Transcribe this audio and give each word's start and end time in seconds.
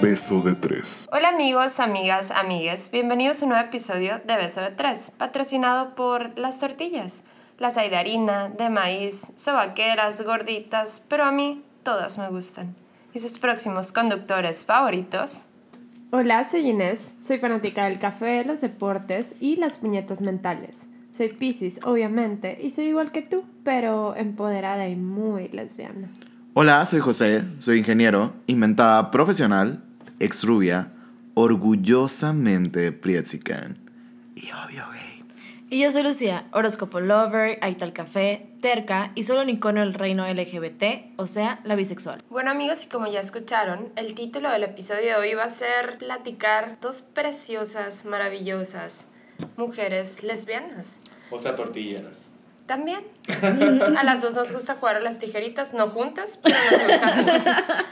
Beso 0.00 0.42
de 0.42 0.54
Tres. 0.54 1.08
Hola 1.10 1.30
amigos, 1.30 1.80
amigas, 1.80 2.30
amigues, 2.30 2.88
bienvenidos 2.92 3.42
a 3.42 3.46
un 3.46 3.48
nuevo 3.48 3.66
episodio 3.66 4.20
de 4.24 4.36
Beso 4.36 4.60
de 4.60 4.70
Tres, 4.70 5.10
patrocinado 5.10 5.96
por 5.96 6.38
las 6.38 6.60
tortillas. 6.60 7.24
Las 7.58 7.76
hay 7.78 7.90
de 7.90 7.96
harina, 7.96 8.48
de 8.48 8.70
maíz, 8.70 9.32
sobaqueras, 9.34 10.22
gorditas, 10.22 11.02
pero 11.08 11.24
a 11.24 11.32
mí 11.32 11.64
todas 11.82 12.16
me 12.16 12.28
gustan. 12.28 12.76
Y 13.12 13.18
sus 13.18 13.40
próximos 13.40 13.90
conductores 13.90 14.64
favoritos. 14.64 15.46
Hola, 16.12 16.44
soy 16.44 16.70
Inés, 16.70 17.16
soy 17.20 17.38
fanática 17.40 17.86
del 17.86 17.98
café, 17.98 18.44
los 18.44 18.60
deportes 18.60 19.34
y 19.40 19.56
las 19.56 19.78
puñetas 19.78 20.20
mentales. 20.20 20.88
Soy 21.10 21.30
Pisces, 21.30 21.80
obviamente, 21.82 22.56
y 22.62 22.70
soy 22.70 22.84
igual 22.84 23.10
que 23.10 23.22
tú, 23.22 23.42
pero 23.64 24.14
empoderada 24.14 24.86
y 24.86 24.94
muy 24.94 25.48
lesbiana. 25.48 26.08
Hola, 26.60 26.84
soy 26.86 26.98
José, 26.98 27.44
soy 27.60 27.78
ingeniero, 27.78 28.32
inventada 28.48 29.12
profesional, 29.12 29.80
ex 30.18 30.42
rubia, 30.42 30.90
orgullosamente 31.34 32.90
prietsican 32.90 33.78
y 34.34 34.50
obvio 34.50 34.84
gay. 34.90 35.22
Y 35.70 35.82
yo 35.82 35.92
soy 35.92 36.02
Lucía, 36.02 36.48
horóscopo 36.50 36.98
lover, 36.98 37.60
aital 37.62 37.92
café, 37.92 38.48
terca 38.60 39.12
y 39.14 39.22
solo 39.22 39.42
un 39.42 39.50
icono 39.50 39.82
del 39.82 39.94
reino 39.94 40.26
LGBT, 40.26 41.12
o 41.14 41.28
sea, 41.28 41.60
la 41.62 41.76
bisexual. 41.76 42.24
Bueno 42.28 42.50
amigos, 42.50 42.82
y 42.82 42.88
como 42.88 43.06
ya 43.06 43.20
escucharon, 43.20 43.92
el 43.94 44.14
título 44.14 44.50
del 44.50 44.64
episodio 44.64 45.10
de 45.10 45.14
hoy 45.14 45.34
va 45.34 45.44
a 45.44 45.50
ser 45.50 45.98
platicar 45.98 46.78
dos 46.80 47.02
preciosas, 47.02 48.04
maravillosas 48.04 49.06
mujeres 49.56 50.24
lesbianas. 50.24 50.98
O 51.30 51.38
sea, 51.38 51.54
tortilleras. 51.54 52.34
También. 52.68 53.02
A 53.96 54.04
las 54.04 54.20
dos 54.20 54.34
nos 54.34 54.52
gusta 54.52 54.74
jugar 54.74 54.96
a 54.96 55.00
las 55.00 55.18
tijeritas, 55.18 55.72
no 55.72 55.88
juntas, 55.88 56.38
pero 56.42 56.54
nos 56.70 57.24
gusta. 57.24 57.86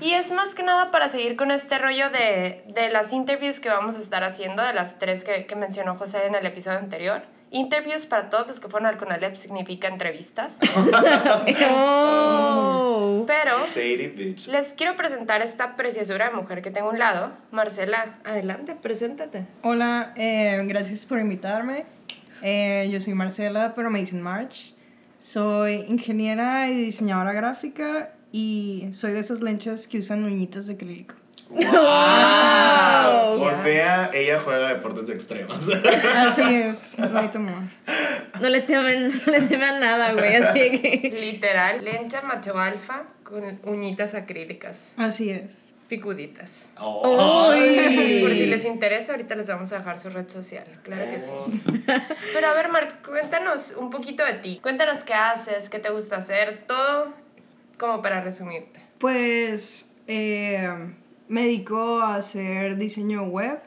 Y 0.00 0.14
es 0.14 0.32
más 0.32 0.56
que 0.56 0.64
nada 0.64 0.90
para 0.90 1.08
seguir 1.08 1.36
con 1.36 1.52
este 1.52 1.78
rollo 1.78 2.10
de, 2.10 2.64
de 2.66 2.90
las 2.90 3.12
interviews 3.12 3.60
que 3.60 3.68
vamos 3.68 3.96
a 3.96 4.00
estar 4.00 4.24
haciendo, 4.24 4.64
de 4.64 4.72
las 4.72 4.98
tres 4.98 5.22
que, 5.22 5.46
que 5.46 5.54
mencionó 5.54 5.96
José 5.96 6.26
en 6.26 6.34
el 6.34 6.44
episodio 6.44 6.78
anterior. 6.78 7.22
Interviews 7.52 8.06
para 8.06 8.28
todos 8.28 8.48
los 8.48 8.58
que 8.58 8.68
fueron 8.68 8.88
al 8.88 8.96
Conalep 8.96 9.36
significa 9.36 9.86
entrevistas. 9.86 10.58
Oh. 11.70 13.24
Pero 13.28 13.58
les 14.48 14.72
quiero 14.72 14.96
presentar 14.96 15.40
esta 15.42 15.76
preciosura 15.76 16.30
de 16.30 16.34
mujer 16.34 16.62
que 16.62 16.72
tengo 16.72 16.88
a 16.88 16.90
un 16.90 16.98
lado. 16.98 17.32
Marcela, 17.52 18.18
adelante, 18.24 18.74
preséntate. 18.74 19.46
Hola, 19.62 20.12
eh, 20.16 20.62
gracias 20.64 21.06
por 21.06 21.20
invitarme. 21.20 21.86
Eh, 22.42 22.88
yo 22.90 23.00
soy 23.00 23.14
Marcela, 23.14 23.74
pero 23.74 23.90
me 23.90 23.98
dicen 23.98 24.22
March. 24.22 24.74
Soy 25.18 25.84
ingeniera 25.88 26.70
y 26.70 26.74
diseñadora 26.74 27.32
gráfica 27.32 28.12
y 28.32 28.88
soy 28.92 29.12
de 29.12 29.20
esas 29.20 29.40
lenchas 29.40 29.88
que 29.88 29.98
usan 29.98 30.24
uñitas 30.24 30.66
de 30.66 30.74
acrílico. 30.74 31.14
¡Wow! 31.48 31.62
O 33.40 33.50
sea, 33.62 34.10
ella 34.12 34.40
juega 34.44 34.74
deportes 34.74 35.08
extremos. 35.08 35.68
Así 36.16 36.42
es, 36.42 36.98
no 36.98 37.18
hay 37.18 37.28
temor. 37.28 37.62
No 38.40 38.48
le 38.48 38.60
temen, 38.62 39.10
no 39.26 39.32
le 39.32 39.40
temen 39.42 39.80
nada, 39.80 40.12
güey, 40.12 40.36
así 40.36 40.58
que... 40.58 41.16
Literal, 41.18 41.84
lencha 41.84 42.22
macho 42.22 42.58
alfa 42.58 43.04
con 43.22 43.60
uñitas 43.64 44.14
acrílicas, 44.14 44.94
Así 44.98 45.30
es. 45.30 45.58
Picuditas. 45.88 46.72
Oh. 46.78 47.52
Por 48.20 48.34
si 48.34 48.46
les 48.46 48.64
interesa, 48.64 49.12
ahorita 49.12 49.34
les 49.34 49.48
vamos 49.48 49.72
a 49.72 49.78
dejar 49.78 49.98
su 49.98 50.10
red 50.10 50.28
social, 50.28 50.66
claro 50.82 51.10
que 51.10 51.18
sí. 51.18 51.32
Pero 52.32 52.48
a 52.48 52.54
ver, 52.54 52.68
Mart, 52.70 53.04
cuéntanos 53.04 53.74
un 53.76 53.90
poquito 53.90 54.24
de 54.24 54.34
ti. 54.34 54.58
Cuéntanos 54.62 55.04
qué 55.04 55.14
haces, 55.14 55.68
qué 55.68 55.78
te 55.78 55.90
gusta 55.90 56.16
hacer, 56.16 56.64
todo 56.66 57.12
como 57.78 58.02
para 58.02 58.20
resumirte. 58.20 58.80
Pues 58.98 59.94
eh, 60.06 60.68
me 61.28 61.42
dedico 61.42 62.00
a 62.00 62.16
hacer 62.16 62.76
diseño 62.76 63.24
web 63.24 63.60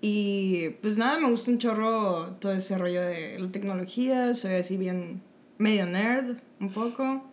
y 0.00 0.70
pues 0.80 0.96
nada, 0.96 1.18
me 1.18 1.28
gusta 1.30 1.50
un 1.50 1.58
chorro 1.58 2.34
todo 2.40 2.52
ese 2.52 2.78
rollo 2.78 3.02
de 3.02 3.38
la 3.38 3.50
tecnología, 3.50 4.34
soy 4.34 4.54
así 4.54 4.76
bien 4.76 5.22
medio 5.58 5.86
nerd, 5.86 6.36
un 6.60 6.70
poco. 6.70 7.27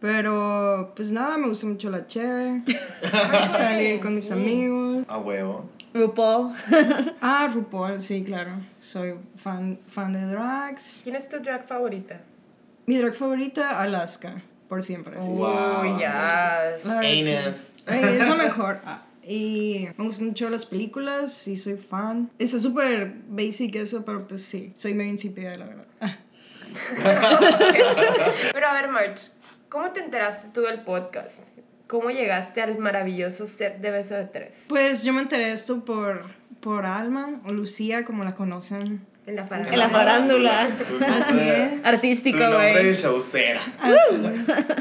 Pero 0.00 0.92
pues 0.96 1.12
nada, 1.12 1.36
me 1.36 1.48
gusta 1.48 1.66
mucho 1.66 1.90
la 1.90 2.06
cheve, 2.06 2.62
salir 3.50 4.00
con 4.00 4.14
mis 4.14 4.30
amigos. 4.30 5.04
A 5.08 5.18
huevo. 5.18 5.68
RuPaul. 5.92 6.52
Ah, 7.20 7.48
RuPaul, 7.52 8.00
sí, 8.00 8.22
claro. 8.24 8.52
Soy 8.80 9.14
fan, 9.36 9.78
fan 9.86 10.12
de 10.12 10.24
drags. 10.24 11.00
¿Quién 11.02 11.16
es 11.16 11.28
tu 11.28 11.38
drag 11.40 11.66
favorita? 11.66 12.20
Mi 12.86 12.96
drag 12.96 13.14
favorita, 13.14 13.80
Alaska, 13.80 14.40
por 14.68 14.82
siempre. 14.82 15.18
así. 15.18 15.28
Wow. 15.30 15.82
Verdad, 15.98 16.78
sí. 16.78 17.32
Anus. 17.34 17.76
Es 17.86 18.28
lo 18.28 18.36
mejor. 18.38 18.80
Ah, 18.86 19.02
y 19.22 19.88
me 19.98 20.04
gustan 20.06 20.28
mucho 20.28 20.48
las 20.48 20.64
películas 20.64 21.46
y 21.46 21.56
soy 21.56 21.76
fan. 21.76 22.30
Está 22.38 22.58
súper 22.58 23.12
basic 23.28 23.74
eso, 23.76 24.04
pero 24.04 24.26
pues 24.26 24.42
sí, 24.42 24.72
soy 24.74 24.94
medio 24.94 25.10
insípida, 25.10 25.54
la 25.56 25.66
verdad. 25.66 25.86
Ah. 26.00 26.16
Pero 28.52 28.66
a 28.68 28.72
ver, 28.72 28.88
March, 28.88 29.30
¿cómo 29.70 29.90
te 29.92 30.00
enteraste 30.00 30.48
tú 30.52 30.60
del 30.62 30.82
podcast? 30.82 31.46
¿Cómo 31.86 32.10
llegaste 32.10 32.60
al 32.62 32.78
maravilloso 32.78 33.46
set 33.46 33.78
de 33.80 33.90
Beso 33.90 34.14
de 34.14 34.24
Tres? 34.26 34.66
Pues 34.68 35.02
yo 35.02 35.12
me 35.12 35.22
enteré 35.22 35.46
de 35.46 35.52
esto 35.52 35.84
por, 35.84 36.26
por 36.60 36.86
Alma 36.86 37.40
o 37.46 37.52
Lucía, 37.52 38.04
como 38.04 38.22
la 38.22 38.34
conocen. 38.34 39.06
En 39.26 39.36
la 39.36 39.44
farándula. 39.44 39.74
En 39.74 39.78
la 39.80 39.88
farándula. 39.88 40.68
Así 41.08 41.38
es. 41.38 41.84
Artístico, 41.86 42.38
güey. 42.38 42.74
de 42.84 42.94
showcera. 42.94 43.60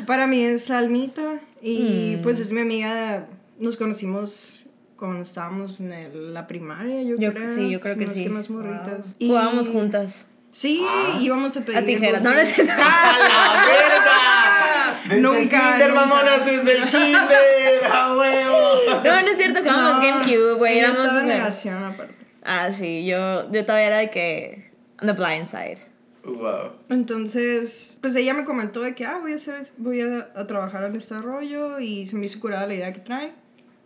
Para 0.08 0.28
mí 0.28 0.44
es 0.44 0.70
Almita 0.72 1.40
y 1.62 2.16
Mm. 2.18 2.22
pues 2.22 2.40
es 2.40 2.52
mi 2.52 2.62
amiga. 2.62 3.28
Nos 3.60 3.76
conocimos 3.78 4.66
cuando 4.98 5.22
estábamos 5.22 5.80
en 5.82 5.94
el- 5.94 6.34
la 6.34 6.46
primaria, 6.48 7.02
yo, 7.04 7.16
Yo- 7.18 7.34
creo. 7.34 7.48
sí, 7.48 7.70
yo 7.70 7.80
creo 7.82 7.94
si 7.96 8.00
que 8.00 8.06
no 8.06 8.12
es 8.12 8.18
sí. 8.18 8.30
más 8.30 8.50
morritas. 8.50 9.16
Y- 9.20 9.28
Jugábamos 9.28 9.70
juntas. 9.70 10.28
Sí, 10.52 10.86
íbamos 11.22 11.56
a 11.58 11.62
pedir. 11.62 11.78
A 11.80 11.86
tijeras. 11.86 12.24
No, 12.24 12.32
no 12.32 12.40
es. 12.40 12.58
¡A 12.60 12.64
la 12.64 13.66
verga! 13.66 15.02
Desde 15.08 15.22
Nunca, 15.22 15.40
el 15.42 15.50
kinder, 15.50 15.90
nunca. 15.90 16.06
mamonas, 16.06 16.46
desde 16.46 16.72
el 16.78 16.90
kinder. 16.90 17.84
¡A 17.92 18.16
huevo! 18.18 18.60
No, 19.04 19.22
no 19.22 19.28
es 19.28 19.38
cierto, 19.38 19.60
jugábamos 19.60 19.94
No, 19.96 20.02
GameCube, 20.02 20.54
güey. 20.58 20.80
Éramos 20.80 20.98
súper- 20.98 21.24
negación 21.24 21.84
aparte. 21.84 22.16
Ah, 22.44 22.72
sí, 22.72 23.06
yo, 23.06 23.52
yo 23.52 23.66
todavía 23.66 23.88
era 23.88 23.98
de 23.98 24.10
que. 24.10 24.72
On 25.02 25.08
the 25.08 25.14
blind 25.14 25.48
side. 25.48 25.80
Wow. 26.26 26.74
Entonces, 26.90 27.98
pues 28.02 28.16
ella 28.16 28.34
me 28.34 28.44
comentó 28.44 28.82
de 28.82 28.94
que, 28.94 29.06
ah, 29.06 29.18
voy 29.22 29.32
a 29.32 29.36
hacer, 29.36 29.56
voy 29.78 30.02
a, 30.02 30.30
a 30.36 30.46
trabajar 30.48 30.84
en 30.84 30.96
este 30.96 31.20
rollo 31.22 31.80
y 31.80 32.06
se 32.06 32.16
me 32.18 32.26
hizo 32.26 32.40
curada 32.40 32.68
la 32.68 32.74
idea 32.76 32.92
que 32.94 33.00
trae. 33.00 33.34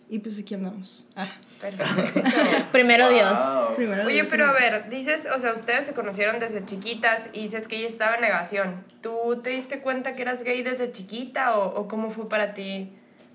Y 0.10 0.20
pues 0.20 0.40
aquí 0.40 0.54
andamos. 0.54 1.08
Ah, 1.16 1.32
Perfecto. 1.60 2.22
Primero 2.72 3.10
Dios. 3.10 3.40
Wow. 3.40 3.76
primero 3.76 4.04
Oye, 4.06 4.16
Dios 4.16 4.28
pero 4.30 4.48
a 4.48 4.52
ver, 4.52 4.90
dices, 4.90 5.28
o 5.34 5.40
sea, 5.40 5.54
ustedes 5.54 5.86
se 5.86 5.94
conocieron 5.94 6.40
desde 6.40 6.64
chiquitas 6.66 7.30
y 7.34 7.44
dices 7.44 7.68
que 7.68 7.78
ella 7.78 7.88
estaba 7.88 8.16
en 8.16 8.22
negación. 8.22 8.84
¿Tú 9.02 9.40
te 9.42 9.52
diste 9.52 9.80
cuenta 9.80 10.14
que 10.14 10.22
eras 10.22 10.44
gay 10.44 10.62
desde 10.62 10.92
chiquita 10.92 11.58
o, 11.58 11.80
o 11.80 11.88
cómo 11.88 12.12
fue 12.12 12.30
para 12.30 12.54
ti 12.54 12.92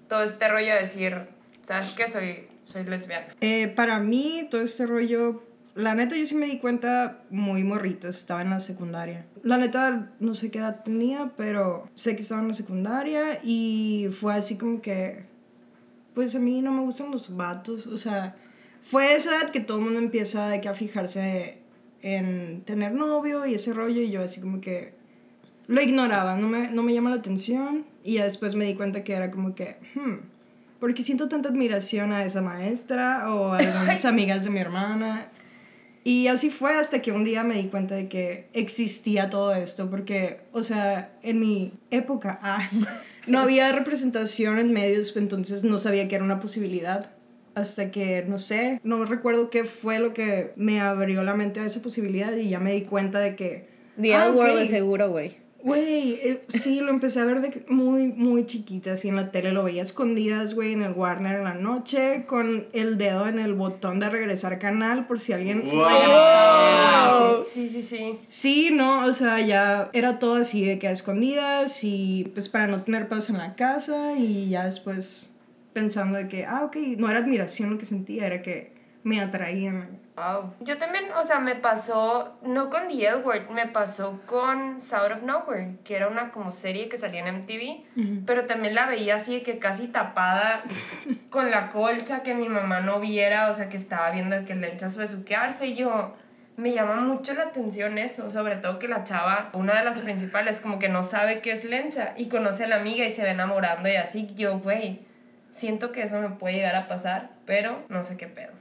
todo 0.09 0.23
este 0.23 0.49
rollo 0.49 0.75
de 0.75 0.81
decir, 0.81 1.27
sabes 1.67 1.91
que 1.93 2.07
soy, 2.07 2.49
soy 2.65 2.85
lesbiana? 2.85 3.27
Eh, 3.41 3.69
para 3.69 3.99
mí, 3.99 4.47
todo 4.51 4.63
este 4.63 4.87
rollo, 4.87 5.43
la 5.75 5.95
neta 5.95 6.17
yo 6.17 6.27
sí 6.27 6.35
me 6.35 6.47
di 6.47 6.59
cuenta 6.59 7.21
muy 7.31 7.63
morrita, 7.63 8.09
estaba 8.09 8.43
en 8.43 8.51
la 8.51 8.61
secundaria. 8.61 9.27
La 9.43 9.59
neta 9.59 10.11
no 10.19 10.35
sé 10.35 10.51
qué 10.51 10.59
edad 10.59 10.83
tenía, 10.83 11.33
pero 11.37 11.89
sé 11.95 12.17
que 12.17 12.23
estaba 12.23 12.41
en 12.41 12.49
la 12.49 12.55
secundaria 12.55 13.39
y 13.43 14.09
fue 14.19 14.35
así 14.35 14.59
como 14.59 14.81
que, 14.83 15.25
pues 16.19 16.35
a 16.35 16.41
mí 16.41 16.61
no 16.63 16.73
me 16.73 16.81
gustan 16.81 17.13
los 17.13 17.37
vatos, 17.37 17.87
o 17.87 17.97
sea, 17.97 18.35
fue 18.83 19.15
esa 19.15 19.37
edad 19.37 19.51
que 19.53 19.61
todo 19.61 19.79
el 19.79 19.85
mundo 19.85 20.01
empieza 20.01 20.49
de 20.49 20.61
que 20.61 20.69
a 20.69 20.75
fijarse 20.75 21.59
en 22.03 22.63
tener 22.63 22.93
novio 22.93 23.47
y 23.47 23.55
ese 23.55 23.73
rollo 23.73 24.03
y 24.03 24.11
yo 24.11 24.25
así 24.25 24.41
como 24.41 24.61
que 24.61 24.95
lo 25.69 25.81
ignoraba, 25.81 26.35
no 26.35 26.49
me, 26.49 26.73
no 26.73 26.83
me 26.83 26.93
llama 26.93 27.11
la 27.11 27.17
atención 27.19 27.87
y 28.03 28.15
ya 28.15 28.25
después 28.25 28.57
me 28.57 28.65
di 28.65 28.75
cuenta 28.75 29.05
que 29.05 29.13
era 29.13 29.31
como 29.31 29.55
que, 29.55 29.77
hmm, 29.95 30.15
¿por 30.81 30.93
qué 30.93 31.05
siento 31.05 31.29
tanta 31.29 31.51
admiración 31.51 32.13
a 32.13 32.25
esa 32.25 32.43
maestra 32.43 33.33
o 33.33 33.53
a 33.53 33.59
algunas 33.59 34.05
amigas 34.05 34.43
de 34.43 34.51
mi 34.51 34.59
hermana? 34.59 35.29
Y 36.03 36.27
así 36.27 36.51
fue 36.51 36.75
hasta 36.75 37.01
que 37.01 37.13
un 37.13 37.23
día 37.23 37.45
me 37.45 37.55
di 37.55 37.69
cuenta 37.69 37.95
de 37.95 38.09
que 38.09 38.49
existía 38.55 39.31
todo 39.31 39.55
esto, 39.55 39.89
porque, 39.89 40.41
o 40.51 40.65
sea, 40.65 41.13
en 41.23 41.39
mi 41.39 41.75
época 41.93 42.41
ah, 42.43 42.69
no 43.29 43.41
había 43.41 43.73
representación 43.73 44.59
en 44.59 44.73
medios, 44.73 45.17
entonces 45.17 45.65
no 45.65 45.79
sabía 45.79 46.09
que 46.09 46.17
era 46.17 46.25
una 46.25 46.41
posibilidad. 46.41 47.11
Hasta 47.55 47.91
que, 47.91 48.25
no 48.27 48.39
sé, 48.39 48.81
no 48.85 49.05
recuerdo 49.05 49.51
qué 49.51 49.65
fue 49.65 49.99
lo 49.99 50.15
que 50.15 50.53
me 50.57 50.81
abrió 50.81 51.25
la 51.25 51.35
mente 51.35 51.61
a 51.61 51.67
esa 51.67 51.83
posibilidad 51.83 52.35
y 52.37 52.49
ya 52.49 52.61
me 52.61 52.73
di 52.73 52.83
cuenta 52.83 53.19
de 53.19 53.35
que... 53.35 53.69
The 54.01 54.15
ah, 54.15 54.29
Other 54.29 54.37
World 54.37 54.53
ok, 54.53 54.59
de 54.61 54.69
seguro, 54.69 55.11
güey. 55.11 55.37
Güey, 55.61 56.13
eh, 56.23 56.45
sí, 56.49 56.81
lo 56.81 56.91
empecé 56.91 57.21
a 57.21 57.25
ver 57.25 57.41
de 57.41 57.65
muy, 57.69 58.13
muy 58.13 58.47
chiquita, 58.47 58.93
así 58.93 59.09
en 59.09 59.17
la 59.17 59.33
tele, 59.33 59.51
lo 59.51 59.65
veía 59.65 59.83
escondidas, 59.83 60.55
güey, 60.55 60.73
en 60.73 60.83
el 60.83 60.93
Warner 60.93 61.37
en 61.37 61.45
la 61.45 61.55
noche, 61.55 62.27
con 62.27 62.69
el 62.73 62.97
dedo 62.97 63.27
en 63.27 63.41
el 63.41 63.55
botón 63.55 63.99
de 63.99 64.09
regresar 64.09 64.61
canal, 64.61 65.07
por 65.09 65.19
si 65.19 65.33
alguien... 65.33 65.65
Wow. 65.65 67.45
Sí, 67.45 67.67
sí, 67.67 67.83
sí. 67.83 68.19
Sí, 68.29 68.71
no, 68.73 69.05
o 69.05 69.13
sea, 69.13 69.41
ya 69.41 69.91
era 69.93 70.21
todo 70.21 70.37
así 70.37 70.65
de 70.65 70.79
que 70.79 70.87
a 70.87 70.93
escondidas 70.93 71.83
y 71.83 72.31
pues 72.35 72.49
para 72.49 72.69
no 72.69 72.83
tener 72.83 73.09
pedos 73.09 73.29
en 73.31 73.39
la 73.39 73.57
casa 73.57 74.13
y 74.17 74.51
ya 74.51 74.65
después 74.65 75.31
pensando 75.73 76.19
de 76.19 76.29
que, 76.29 76.45
ah, 76.45 76.65
ok, 76.65 76.77
no 76.99 77.11
era 77.11 77.19
admiración 77.19 77.71
lo 77.71 77.79
que 77.79 77.87
sentía, 77.87 78.27
era 78.27 78.43
que 78.43 78.73
me 79.03 79.21
atraían. 79.21 80.01
Wow. 80.19 80.55
Yo 80.61 80.79
también, 80.79 81.13
o 81.13 81.23
sea, 81.23 81.39
me 81.39 81.55
pasó, 81.55 82.39
no 82.43 82.71
con 82.71 82.89
The 82.89 83.07
L 83.07 83.17
Word, 83.19 83.51
me 83.51 83.67
pasó 83.67 84.21
con 84.27 84.81
Sound 84.81 85.13
of 85.13 85.23
Nowhere, 85.23 85.77
que 85.85 85.95
era 85.95 86.09
una 86.09 86.33
como 86.33 86.51
serie 86.51 86.89
que 86.89 86.97
salía 86.97 87.25
en 87.25 87.37
MTV, 87.37 88.25
pero 88.27 88.45
también 88.47 88.75
la 88.75 88.87
veía 88.87 89.15
así 89.15 89.43
que 89.43 89.59
casi 89.59 89.87
tapada 89.87 90.65
con 91.31 91.51
la 91.51 91.69
colcha, 91.69 92.23
que 92.23 92.35
mi 92.35 92.49
mamá 92.49 92.81
no 92.81 92.99
viera, 92.99 93.49
o 93.49 93.55
sea, 93.55 93.69
que 93.69 93.77
estaba 93.77 94.11
viendo 94.11 94.45
que 94.45 94.55
lenchas 94.55 94.97
besuquearse 94.97 95.69
y 95.69 95.75
yo... 95.75 96.15
Me 96.57 96.73
llama 96.73 96.97
mucho 96.97 97.35
la 97.35 97.45
atención 97.45 97.99
eso, 97.99 98.29
sobre 98.31 98.57
todo 98.57 98.81
que 98.81 98.89
la 98.89 99.05
chava, 99.05 99.51
una 99.53 99.75
de 99.75 99.85
las 99.85 100.01
principales, 100.01 100.61
como 100.61 100.81
que 100.81 100.89
no 100.89 101.05
sabe 101.05 101.41
qué 101.41 101.53
es 101.53 101.63
lencha 101.63 102.15
y 102.17 102.27
conoce 102.29 102.65
a 102.65 102.67
la 102.67 102.75
amiga 102.75 103.05
y 103.05 103.11
se 103.11 103.23
ve 103.23 103.31
enamorando 103.31 103.89
y 103.89 103.95
así, 103.95 104.29
yo, 104.35 104.59
güey, 104.59 105.07
siento 105.51 105.93
que 105.93 106.03
eso 106.03 106.21
me 106.21 106.31
puede 106.31 106.57
llegar 106.57 106.75
a 106.75 106.89
pasar, 106.89 107.31
pero 107.47 107.85
no 107.89 108.03
sé 108.03 108.17
qué 108.17 108.27
pedo. 108.27 108.58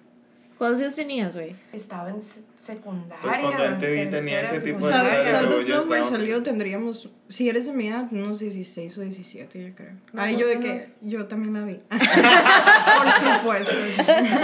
¿Cuántos 0.57 0.81
años 0.81 0.95
tenías, 0.95 1.35
güey? 1.35 1.55
Estaba 1.71 2.09
en 2.09 2.21
se- 2.21 2.41
secundaria. 2.55 3.21
Pues 3.21 3.37
cuando 3.37 3.63
en 3.65 3.77
TV 3.79 4.07
tenía 4.07 4.41
ese 4.41 4.59
tipo 4.61 4.87
de 4.87 4.93
Nowhere 4.93 5.23
estábamos- 5.23 6.09
salió, 6.09 6.41
tendríamos, 6.43 7.09
si 7.29 7.47
eres 7.49 7.67
de 7.67 7.73
mi 7.73 7.87
edad, 7.89 8.07
unos 8.11 8.39
16 8.39 8.97
o 8.97 9.01
17, 9.01 9.67
yo 9.69 9.75
creo. 9.75 9.91
Ay, 10.15 10.35
yo 10.37 10.47
de 10.47 10.59
que, 10.59 10.67
Nosotros. 10.73 10.93
yo 11.01 11.27
también 11.27 11.53
la 11.53 11.63
vi. 11.65 11.79
Por 11.89 13.33
supuesto. 13.35 13.73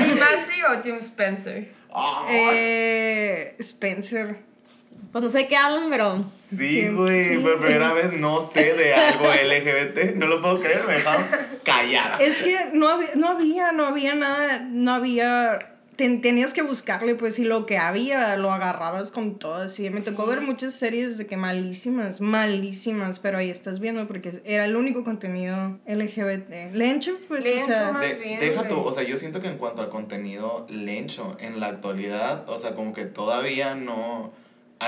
¿Y 0.07 0.15
Maxi 0.19 0.62
o 0.71 0.80
Tim 0.81 0.98
Spencer? 0.98 1.71
Eh, 2.30 3.56
Spencer. 3.60 4.38
Pues 5.12 5.24
no 5.24 5.30
sé 5.30 5.48
qué 5.48 5.56
hablan, 5.56 5.89
pero. 5.89 6.18
Sí, 6.50 6.68
Sí, 6.68 6.88
güey, 6.89 7.24
sí, 7.24 7.38
por 7.38 7.60
sí. 7.60 7.65
primera 7.65 7.94
vez 7.94 8.13
no 8.13 8.42
sé 8.51 8.74
de 8.74 8.94
algo 8.94 9.25
LGBT, 9.31 10.15
no 10.15 10.25
lo 10.27 10.42
puedo 10.42 10.60
creer, 10.60 10.83
me 10.88 10.94
dejaron 10.94 11.25
callada. 11.63 12.18
Es 12.18 12.42
que 12.42 12.69
no 12.74 12.89
había, 12.89 13.10
no 13.15 13.30
había, 13.30 13.71
no 13.71 13.86
había 13.88 14.15
nada, 14.15 14.60
no 14.60 14.94
había... 14.94 15.73
ten- 15.95 16.22
tenías 16.22 16.54
que 16.54 16.62
buscarle, 16.62 17.16
pues, 17.16 17.40
y 17.40 17.44
lo 17.44 17.66
que 17.66 17.78
había 17.78 18.36
lo 18.38 18.51
agarrabas 18.51 19.12
con 19.12 19.40
todo, 19.40 19.56
así. 19.63 19.90
Me 19.90 20.01
tocó 20.01 20.25
ver 20.25 20.42
muchas 20.42 20.74
series 20.74 21.18
de 21.18 21.25
que 21.28 21.38
malísimas, 21.38 22.19
malísimas, 22.22 23.19
pero 23.19 23.38
ahí 23.38 23.50
estás 23.50 23.80
viendo 23.80 24.07
porque 24.07 24.42
era 24.45 24.66
el 24.66 24.75
único 24.75 25.04
contenido 25.04 25.80
LGBT. 25.86 26.74
Lencho, 26.74 27.18
pues, 27.28 27.45
Lencho, 27.45 27.63
o 27.63 27.68
sea... 27.68 27.92
más 27.92 28.06
De- 28.07 28.16
bien, 28.16 28.40
deja 28.40 28.68
tú, 28.68 28.80
o 28.80 28.92
sea, 28.94 29.04
yo 29.04 29.18
siento 29.18 29.42
que 29.42 29.48
en 29.50 29.57
cuanto 29.57 29.81
al 29.81 29.90
contenido 29.90 30.66
lencho 30.69 31.38
en 31.40 31.60
la 31.60 31.68
actualidad, 31.68 32.48
o 32.50 32.60
sea, 32.60 32.75
como 32.75 32.94
que 32.94 33.06
todavía 33.06 33.75
no 33.75 34.31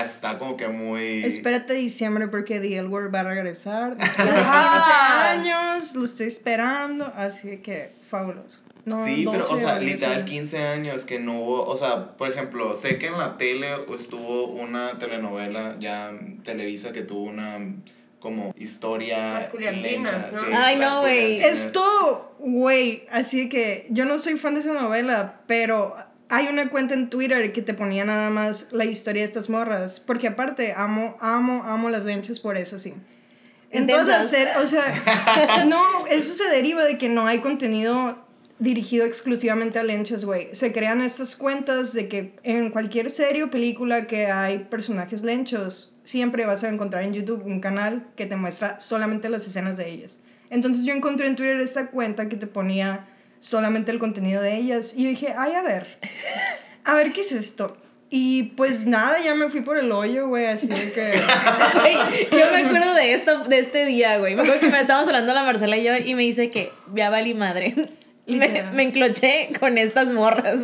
está 0.04 0.38
como 0.38 0.56
que 0.58 0.68
muy... 0.68 1.24
Espérate 1.24 1.72
diciembre 1.72 2.28
porque 2.28 2.60
The 2.60 2.78
L 2.78 2.88
Word 2.88 3.14
va 3.14 3.20
a 3.20 3.24
regresar 3.24 3.96
después 3.96 4.26
de 4.28 4.32
15 4.34 4.42
Ah. 4.46 5.30
años, 5.30 5.94
lo 5.94 6.04
estoy 6.04 6.26
esperando, 6.26 7.10
así 7.16 7.58
que 7.58 7.90
fabuloso. 8.06 8.60
No, 8.86 9.04
Sí, 9.04 9.26
pero, 9.28 9.42
12 9.42 9.52
o 9.52 9.56
sea, 9.56 9.78
10 9.80 9.92
literal 9.92 10.14
años. 10.18 10.30
15 10.30 10.58
años 10.58 11.04
que 11.04 11.18
no 11.18 11.40
hubo, 11.40 11.64
o 11.64 11.76
sea, 11.76 12.16
por 12.16 12.30
ejemplo, 12.30 12.78
sé 12.78 12.98
que 12.98 13.08
en 13.08 13.18
la 13.18 13.36
tele 13.36 13.68
estuvo 13.92 14.46
una 14.46 14.96
telenovela, 14.98 15.76
ya 15.80 16.12
Televisa, 16.44 16.92
que 16.92 17.02
tuvo 17.02 17.24
una 17.24 17.58
como 18.20 18.54
historia... 18.56 19.32
Las 19.32 19.50
Juliantinas, 19.50 20.12
lencha, 20.12 20.30
¿no? 20.32 20.46
sí, 20.46 20.52
Ay, 20.54 20.76
no, 20.76 21.00
güey. 21.00 21.40
Esto, 21.40 22.36
güey, 22.38 23.06
así 23.10 23.48
que 23.48 23.88
yo 23.90 24.04
no 24.04 24.18
soy 24.18 24.38
fan 24.38 24.54
de 24.54 24.60
esa 24.60 24.72
novela, 24.72 25.40
pero 25.48 25.96
hay 26.28 26.46
una 26.46 26.70
cuenta 26.70 26.94
en 26.94 27.10
Twitter 27.10 27.52
que 27.52 27.62
te 27.62 27.74
ponía 27.74 28.04
nada 28.04 28.30
más 28.30 28.68
la 28.70 28.84
historia 28.84 29.22
de 29.22 29.26
estas 29.26 29.48
morras, 29.48 29.98
porque 29.98 30.28
aparte 30.28 30.74
amo, 30.76 31.16
amo, 31.20 31.64
amo 31.64 31.90
las 31.90 32.04
lenchas 32.04 32.38
por 32.38 32.56
eso, 32.56 32.78
sí. 32.78 32.94
Entonces, 33.72 34.48
o 34.62 34.66
sea, 34.66 35.64
no, 35.66 36.06
eso 36.06 36.34
se 36.34 36.48
deriva 36.50 36.84
de 36.84 36.98
que 36.98 37.08
no 37.08 37.26
hay 37.26 37.40
contenido 37.40 38.25
dirigido 38.58 39.04
exclusivamente 39.04 39.78
a 39.78 39.82
lenchas, 39.82 40.24
güey. 40.24 40.48
Se 40.52 40.72
crean 40.72 41.00
estas 41.00 41.36
cuentas 41.36 41.92
de 41.92 42.08
que 42.08 42.34
en 42.42 42.70
cualquier 42.70 43.10
serie 43.10 43.44
o 43.44 43.50
película 43.50 44.06
que 44.06 44.26
hay 44.26 44.60
personajes 44.60 45.22
lenchos, 45.22 45.94
siempre 46.04 46.46
vas 46.46 46.64
a 46.64 46.68
encontrar 46.68 47.02
en 47.02 47.12
YouTube 47.12 47.44
un 47.44 47.60
canal 47.60 48.06
que 48.16 48.26
te 48.26 48.36
muestra 48.36 48.80
solamente 48.80 49.28
las 49.28 49.46
escenas 49.46 49.76
de 49.76 49.90
ellas. 49.90 50.20
Entonces 50.50 50.84
yo 50.84 50.94
encontré 50.94 51.26
en 51.26 51.36
Twitter 51.36 51.60
esta 51.60 51.88
cuenta 51.88 52.28
que 52.28 52.36
te 52.36 52.46
ponía 52.46 53.08
solamente 53.40 53.90
el 53.90 53.98
contenido 53.98 54.40
de 54.40 54.56
ellas 54.56 54.94
y 54.96 55.04
yo 55.04 55.10
dije, 55.10 55.34
ay, 55.36 55.54
a 55.54 55.62
ver, 55.62 55.98
a 56.84 56.94
ver 56.94 57.12
qué 57.12 57.20
es 57.20 57.32
esto. 57.32 57.76
Y 58.08 58.44
pues 58.56 58.86
nada, 58.86 59.18
ya 59.18 59.34
me 59.34 59.48
fui 59.48 59.62
por 59.62 59.76
el 59.76 59.90
hoyo, 59.90 60.28
güey, 60.28 60.46
así 60.46 60.68
que... 60.68 61.12
Yo 62.30 62.52
me 62.52 62.62
acuerdo 62.62 62.94
de 62.94 63.14
esto, 63.14 63.44
de 63.48 63.58
este 63.58 63.84
día, 63.84 64.18
güey. 64.18 64.36
Me 64.36 64.42
acuerdo 64.42 64.60
que 64.60 64.68
me 64.68 64.80
estábamos 64.80 65.08
hablando 65.08 65.34
la 65.34 65.42
Marcela 65.42 65.76
y 65.76 65.84
yo 65.84 65.96
y 65.96 66.14
me 66.14 66.22
dice 66.22 66.52
que 66.52 66.72
ya 66.94 67.10
valí 67.10 67.34
madre. 67.34 67.74
Me, 68.26 68.64
me 68.74 68.82
encloché 68.82 69.50
con 69.60 69.78
estas 69.78 70.08
morras. 70.08 70.58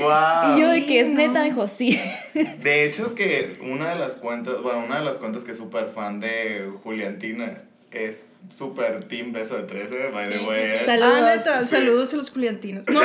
Wow. 0.00 0.56
Y 0.56 0.60
yo 0.60 0.68
de 0.70 0.84
que 0.86 1.00
es 1.00 1.08
no. 1.08 1.14
neta, 1.14 1.42
dijo, 1.44 1.68
sí. 1.68 2.00
De 2.62 2.84
hecho 2.84 3.14
que 3.14 3.56
una 3.62 3.90
de 3.90 3.96
las 3.96 4.16
cuentas, 4.16 4.60
bueno, 4.62 4.84
una 4.86 4.98
de 4.98 5.04
las 5.04 5.18
cuentas 5.18 5.44
que 5.44 5.52
es 5.52 5.56
súper 5.58 5.90
fan 5.94 6.18
de 6.20 6.68
Juliantina 6.82 7.62
es 7.92 8.34
súper 8.50 9.04
team 9.08 9.32
beso 9.32 9.56
de 9.56 9.62
13, 9.62 10.08
by 10.12 10.28
the 10.28 10.38
way. 10.40 10.66
sí, 10.66 10.72
sí. 10.78 10.84
Saludos. 10.84 11.12
Ah, 11.16 11.34
neta, 11.36 11.58
Sí. 11.60 11.66
saludos 11.66 12.12
a 12.12 12.16
los 12.18 12.30
culiantinos. 12.30 12.84
No, 12.90 13.00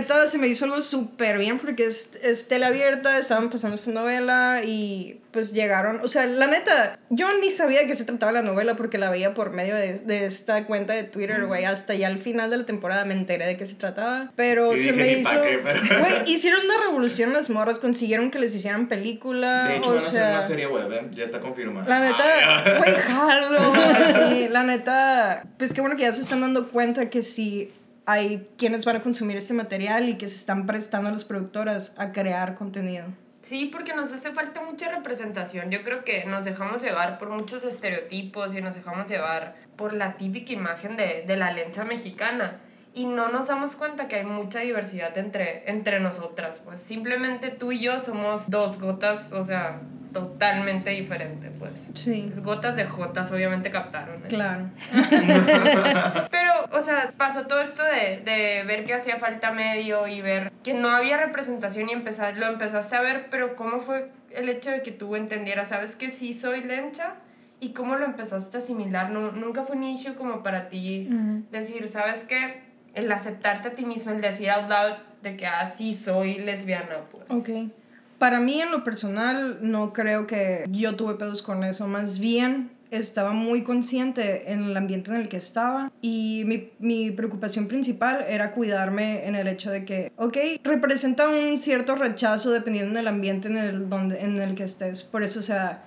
neta, 0.00 0.14
la 0.14 0.20
neta 0.20 0.30
se 0.30 0.38
me 0.38 0.46
hizo 0.48 0.64
algo 0.64 0.80
súper 0.80 1.38
bien 1.38 1.58
porque 1.58 1.86
es, 1.86 2.10
es 2.22 2.48
tele 2.48 2.66
abierta, 2.66 3.18
estaban 3.18 3.50
pasando 3.50 3.76
esta 3.76 3.90
novela 3.90 4.60
y 4.64 5.20
pues 5.32 5.52
llegaron, 5.52 6.00
o 6.04 6.06
sea, 6.08 6.26
la 6.26 6.46
neta, 6.46 6.96
yo 7.10 7.26
ni 7.40 7.50
sabía 7.50 7.80
de 7.80 7.86
qué 7.88 7.96
se 7.96 8.04
trataba 8.04 8.30
la 8.30 8.42
novela 8.42 8.76
porque 8.76 8.98
la 8.98 9.10
veía 9.10 9.34
por 9.34 9.50
medio 9.50 9.74
de, 9.74 9.98
de 9.98 10.26
esta 10.26 10.64
cuenta 10.64 10.92
de 10.92 11.02
Twitter, 11.02 11.44
güey, 11.46 11.64
hasta 11.64 11.92
ya 11.94 12.06
al 12.06 12.18
final 12.18 12.50
de 12.50 12.58
la 12.58 12.66
temporada 12.66 13.04
me 13.04 13.14
enteré 13.14 13.44
de 13.46 13.56
qué 13.56 13.66
se 13.66 13.74
trataba, 13.74 14.30
pero 14.36 14.70
se 14.70 14.78
dije, 14.78 14.92
me 14.92 15.02
"Ni 15.14 15.20
hizo, 15.22 15.42
qué", 15.42 15.58
pero- 15.64 15.80
güey, 16.00 16.12
hicieron 16.32 16.64
una 16.64 16.78
revolución 16.86 17.32
las 17.32 17.50
morras, 17.50 17.80
consiguieron 17.80 18.30
que 18.30 18.38
les 18.38 18.54
hicieran 18.54 18.86
película, 18.86 19.68
De 19.68 19.78
hecho, 19.78 19.90
o 19.90 19.94
van 19.94 20.04
a 20.04 20.06
hacer 20.06 20.22
una 20.22 20.40
serie 20.40 20.66
web, 20.68 20.92
¿eh? 20.92 21.08
Ya 21.10 21.24
está 21.24 21.40
confirmada. 21.40 21.88
la 21.88 21.98
neta, 21.98 22.78
güey, 22.78 22.94
jalo, 22.94 23.72
así, 23.74 24.48
la 24.50 24.62
neta, 24.62 25.44
pues 25.58 25.74
qué 25.74 25.80
bueno 25.80 25.96
que 25.96 26.02
ya 26.02 26.12
se 26.12 26.20
están 26.20 26.42
dando 26.42 26.68
cuenta 26.70 27.10
que 27.10 27.22
sí 27.22 27.72
hay 28.06 28.48
quienes 28.58 28.84
van 28.84 28.96
a 28.96 29.02
consumir 29.02 29.36
este 29.36 29.54
material 29.54 30.08
y 30.08 30.18
que 30.18 30.28
se 30.28 30.36
están 30.36 30.66
prestando 30.66 31.08
a 31.08 31.12
las 31.12 31.24
productoras 31.24 31.94
a 31.98 32.12
crear 32.12 32.54
contenido. 32.54 33.06
Sí, 33.40 33.66
porque 33.66 33.94
nos 33.94 34.10
hace 34.12 34.32
falta 34.32 34.62
mucha 34.62 34.90
representación. 34.90 35.70
Yo 35.70 35.82
creo 35.82 36.02
que 36.02 36.24
nos 36.24 36.44
dejamos 36.44 36.82
llevar 36.82 37.18
por 37.18 37.28
muchos 37.28 37.64
estereotipos 37.64 38.54
y 38.54 38.62
nos 38.62 38.74
dejamos 38.74 39.06
llevar 39.06 39.54
por 39.76 39.92
la 39.92 40.16
típica 40.16 40.54
imagen 40.54 40.96
de, 40.96 41.24
de 41.26 41.36
la 41.36 41.52
lencha 41.52 41.84
mexicana. 41.84 42.60
Y 42.94 43.06
no 43.06 43.28
nos 43.28 43.48
damos 43.48 43.74
cuenta 43.74 44.06
que 44.06 44.16
hay 44.16 44.24
mucha 44.24 44.60
diversidad 44.60 45.18
entre, 45.18 45.68
entre 45.68 45.98
nosotras. 45.98 46.60
Pues 46.64 46.78
simplemente 46.78 47.50
tú 47.50 47.72
y 47.72 47.80
yo 47.80 47.98
somos 47.98 48.48
dos 48.50 48.78
gotas, 48.78 49.32
o 49.32 49.42
sea, 49.42 49.80
totalmente 50.14 50.90
diferente, 50.90 51.50
pues. 51.58 51.90
Sí, 51.94 52.28
Es 52.30 52.40
gotas 52.40 52.76
de 52.76 52.84
jotas, 52.86 53.32
obviamente 53.32 53.70
captaron. 53.70 54.22
¿eh? 54.22 54.28
claro. 54.28 54.70
Pero, 56.30 56.52
o 56.70 56.80
sea, 56.80 57.12
pasó 57.18 57.46
todo 57.46 57.60
esto 57.60 57.82
de, 57.82 58.20
de 58.20 58.62
ver 58.64 58.86
que 58.86 58.94
hacía 58.94 59.18
falta 59.18 59.50
medio 59.50 60.06
y 60.06 60.22
ver 60.22 60.52
que 60.62 60.72
no 60.72 60.88
había 60.90 61.16
representación 61.16 61.88
y 61.90 61.92
empezar, 61.92 62.36
lo 62.36 62.46
empezaste 62.46 62.94
a 62.94 63.00
ver, 63.00 63.26
pero 63.28 63.56
¿cómo 63.56 63.80
fue 63.80 64.10
el 64.30 64.48
hecho 64.48 64.70
de 64.70 64.82
que 64.82 64.92
tú 64.92 65.16
entendieras, 65.16 65.68
sabes 65.68 65.96
que 65.96 66.08
sí 66.08 66.32
soy 66.32 66.62
lencha? 66.62 67.16
¿Y 67.60 67.72
cómo 67.72 67.96
lo 67.96 68.04
empezaste 68.04 68.56
a 68.56 68.60
asimilar? 68.60 69.10
No, 69.10 69.32
nunca 69.32 69.64
fue 69.64 69.76
un 69.76 69.84
issue 69.84 70.14
como 70.14 70.42
para 70.42 70.68
ti 70.68 71.08
decir, 71.50 71.88
¿sabes 71.88 72.24
qué? 72.24 72.62
El 72.94 73.10
aceptarte 73.10 73.68
a 73.68 73.74
ti 73.74 73.84
misma, 73.84 74.12
el 74.12 74.20
decir 74.20 74.50
out 74.50 74.68
loud 74.68 74.96
de 75.22 75.36
que, 75.36 75.46
ah, 75.46 75.66
sí 75.66 75.94
soy 75.94 76.38
lesbiana, 76.38 77.00
pues. 77.10 77.24
Ok. 77.28 77.70
Para 78.18 78.40
mí, 78.40 78.60
en 78.60 78.70
lo 78.70 78.84
personal, 78.84 79.58
no 79.60 79.92
creo 79.92 80.26
que 80.26 80.64
yo 80.70 80.94
tuve 80.96 81.14
pedos 81.14 81.42
con 81.42 81.64
eso. 81.64 81.86
Más 81.86 82.18
bien, 82.18 82.70
estaba 82.90 83.32
muy 83.32 83.62
consciente 83.62 84.52
en 84.52 84.64
el 84.64 84.76
ambiente 84.76 85.10
en 85.10 85.20
el 85.20 85.28
que 85.28 85.36
estaba 85.36 85.90
y 86.00 86.44
mi, 86.46 86.70
mi 86.78 87.10
preocupación 87.10 87.66
principal 87.66 88.24
era 88.28 88.52
cuidarme 88.52 89.26
en 89.26 89.34
el 89.34 89.48
hecho 89.48 89.70
de 89.70 89.84
que, 89.84 90.12
ok, 90.16 90.36
representa 90.62 91.28
un 91.28 91.58
cierto 91.58 91.96
rechazo 91.96 92.50
dependiendo 92.50 92.96
del 92.96 93.08
ambiente 93.08 93.48
en 93.48 93.56
el, 93.56 93.88
donde, 93.88 94.20
en 94.20 94.40
el 94.40 94.54
que 94.54 94.64
estés. 94.64 95.02
Por 95.02 95.22
eso, 95.22 95.40
o 95.40 95.42
sea, 95.42 95.84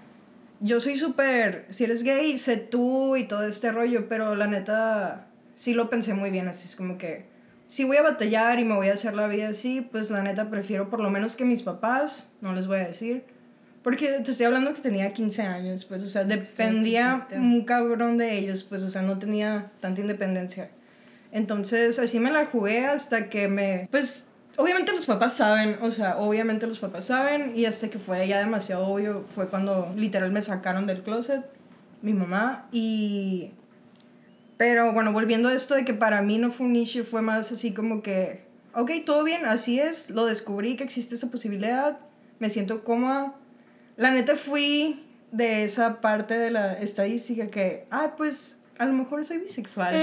yo 0.59 0.79
soy 0.79 0.95
súper, 0.95 1.65
si 1.69 1.83
eres 1.83 2.03
gay, 2.03 2.37
sé 2.37 2.57
tú 2.57 3.15
y 3.15 3.25
todo 3.25 3.43
este 3.43 3.71
rollo, 3.71 4.09
pero 4.09 4.35
la 4.35 4.47
neta, 4.47 5.26
sí 5.57 5.73
lo 5.73 5.89
pensé 5.89 6.13
muy 6.13 6.29
bien, 6.29 6.47
así 6.47 6.67
es 6.67 6.75
como 6.75 6.99
que 6.99 7.25
si 7.65 7.83
voy 7.83 7.97
a 7.97 8.03
batallar 8.03 8.59
y 8.59 8.63
me 8.63 8.75
voy 8.75 8.89
a 8.89 8.93
hacer 8.93 9.15
la 9.15 9.27
vida 9.27 9.49
así, 9.49 9.81
pues 9.81 10.11
la 10.11 10.21
neta 10.21 10.49
prefiero 10.51 10.89
por 10.89 10.99
lo 10.99 11.09
menos 11.09 11.35
que 11.35 11.45
mis 11.45 11.63
papás, 11.63 12.29
no 12.41 12.53
les 12.53 12.67
voy 12.67 12.77
a 12.77 12.87
decir, 12.87 13.25
porque 13.81 14.19
te 14.23 14.31
estoy 14.31 14.45
hablando 14.45 14.73
que 14.75 14.81
tenía 14.81 15.11
15 15.11 15.41
años, 15.41 15.83
pues, 15.83 16.03
o 16.03 16.07
sea, 16.07 16.23
dependía 16.25 17.21
chiquita. 17.23 17.41
un 17.41 17.65
cabrón 17.65 18.19
de 18.19 18.37
ellos, 18.37 18.63
pues, 18.63 18.83
o 18.83 18.89
sea, 18.89 19.01
no 19.01 19.17
tenía 19.17 19.71
tanta 19.81 20.01
independencia. 20.01 20.69
Entonces, 21.31 21.97
así 21.97 22.19
me 22.19 22.29
la 22.29 22.45
jugué 22.45 22.85
hasta 22.85 23.27
que 23.27 23.47
me, 23.47 23.87
pues, 23.89 24.25
obviamente 24.57 24.91
los 24.91 25.07
papás 25.07 25.33
saben, 25.33 25.77
o 25.81 25.91
sea, 25.91 26.17
obviamente 26.17 26.67
los 26.67 26.79
papás 26.79 27.05
saben, 27.05 27.53
y 27.55 27.65
hasta 27.65 27.89
que 27.89 27.97
fue 27.97 28.27
ya 28.27 28.39
demasiado 28.39 28.85
obvio, 28.85 29.25
fue 29.33 29.49
cuando 29.49 29.91
literal 29.95 30.31
me 30.31 30.41
sacaron 30.43 30.85
del 30.85 31.01
closet, 31.01 31.43
mi 32.03 32.13
mamá, 32.13 32.67
y 32.71 33.53
Pero 34.57 34.91
bueno, 34.91 35.13
volviendo 35.13 35.49
a 35.49 35.53
esto 35.53 35.75
de 35.75 35.85
que 35.85 35.93
para 35.93 36.21
mí 36.21 36.37
no 36.37 36.51
fue 36.51 36.65
un 36.65 36.75
issue, 36.75 37.03
fue 37.03 37.21
más 37.21 37.51
así 37.51 37.73
como 37.73 38.01
que, 38.01 38.41
ok, 38.73 38.91
todo 39.05 39.23
bien, 39.23 39.45
así 39.45 39.79
es, 39.79 40.09
lo 40.09 40.25
descubrí 40.25 40.75
que 40.75 40.83
existe 40.83 41.15
esa 41.15 41.29
posibilidad, 41.29 41.99
me 42.39 42.49
siento 42.49 42.83
cómoda. 42.83 43.35
La 43.97 44.11
neta 44.11 44.35
fui 44.35 45.03
de 45.31 45.63
esa 45.63 46.01
parte 46.01 46.37
de 46.37 46.51
la 46.51 46.73
estadística 46.73 47.47
que, 47.47 47.85
ah, 47.91 48.15
pues 48.17 48.56
a 48.79 48.85
lo 48.85 48.93
mejor 48.93 49.23
soy 49.23 49.39
bisexual. 49.39 49.93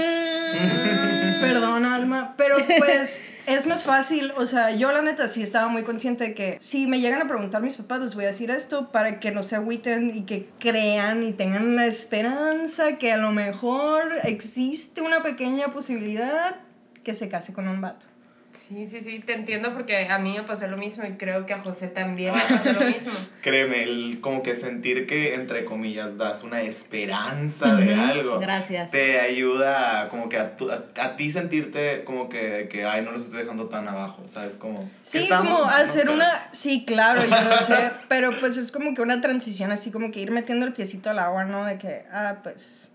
Perdón, 1.41 1.85
Alma, 1.85 2.33
pero 2.37 2.57
pues 2.77 3.33
es 3.45 3.65
más 3.67 3.83
fácil, 3.83 4.31
o 4.35 4.45
sea, 4.45 4.71
yo 4.71 4.91
la 4.91 5.01
neta 5.01 5.27
sí 5.27 5.41
estaba 5.41 5.67
muy 5.67 5.83
consciente 5.83 6.25
de 6.25 6.33
que 6.33 6.57
si 6.59 6.87
me 6.87 6.99
llegan 6.99 7.21
a 7.21 7.27
preguntar 7.27 7.61
mis 7.61 7.75
papás, 7.75 8.01
les 8.01 8.15
voy 8.15 8.25
a 8.25 8.27
decir 8.27 8.51
esto 8.51 8.91
para 8.91 9.19
que 9.19 9.31
no 9.31 9.43
se 9.43 9.55
agüiten 9.55 10.15
y 10.15 10.23
que 10.23 10.49
crean 10.59 11.23
y 11.23 11.33
tengan 11.33 11.75
la 11.75 11.85
esperanza 11.85 12.97
que 12.97 13.11
a 13.11 13.17
lo 13.17 13.31
mejor 13.31 14.13
existe 14.23 15.01
una 15.01 15.21
pequeña 15.21 15.67
posibilidad 15.67 16.55
que 17.03 17.13
se 17.13 17.29
case 17.29 17.53
con 17.53 17.67
un 17.67 17.81
vato. 17.81 18.07
Sí, 18.55 18.85
sí, 18.85 19.01
sí, 19.01 19.19
te 19.19 19.33
entiendo 19.33 19.73
porque 19.73 20.07
a 20.07 20.17
mí 20.17 20.33
me 20.33 20.43
pasó 20.43 20.65
lo 20.67 20.77
mismo 20.77 21.03
y 21.05 21.11
creo 21.17 21.45
que 21.45 21.53
a 21.53 21.59
José 21.59 21.87
también 21.89 22.33
le 22.33 22.41
pasó 22.55 22.71
lo 22.71 22.81
mismo. 22.81 23.11
Créeme, 23.41 23.83
el, 23.83 24.19
como 24.21 24.41
que 24.43 24.55
sentir 24.55 25.05
que, 25.07 25.33
entre 25.35 25.65
comillas, 25.65 26.17
das 26.17 26.41
una 26.43 26.61
esperanza 26.61 27.75
de 27.75 27.93
algo. 27.93 28.39
Gracias. 28.39 28.91
Te 28.91 29.19
ayuda 29.19 30.07
como 30.09 30.29
que 30.29 30.37
a, 30.37 30.55
tu- 30.55 30.71
a, 30.71 30.85
a 31.01 31.15
ti 31.17 31.29
sentirte 31.31 32.03
como 32.05 32.29
que, 32.29 32.69
que, 32.71 32.85
ay, 32.85 33.03
no 33.03 33.11
los 33.11 33.25
estoy 33.25 33.39
dejando 33.39 33.67
tan 33.67 33.87
abajo, 33.87 34.23
¿sabes? 34.27 34.55
Como... 34.55 34.89
Sí, 35.01 35.19
estamos, 35.19 35.59
como 35.59 35.69
al 35.71 35.85
¿no? 35.85 35.91
ser 35.91 36.09
una... 36.09 36.31
Sí, 36.53 36.85
claro, 36.85 37.21
yo 37.23 37.29
lo 37.43 37.57
sé, 37.57 37.91
pero 38.07 38.31
pues 38.39 38.57
es 38.57 38.71
como 38.71 38.93
que 38.93 39.01
una 39.01 39.19
transición 39.21 39.71
así 39.71 39.91
como 39.91 40.11
que 40.11 40.21
ir 40.21 40.31
metiendo 40.31 40.65
el 40.65 40.73
piecito 40.73 41.09
al 41.09 41.19
agua, 41.19 41.43
¿no? 41.45 41.65
De 41.65 41.77
que, 41.77 42.05
ah, 42.11 42.37
pues... 42.41 42.89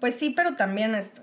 Pues 0.00 0.14
sí, 0.16 0.30
pero 0.30 0.54
también 0.54 0.94
esto. 0.94 1.22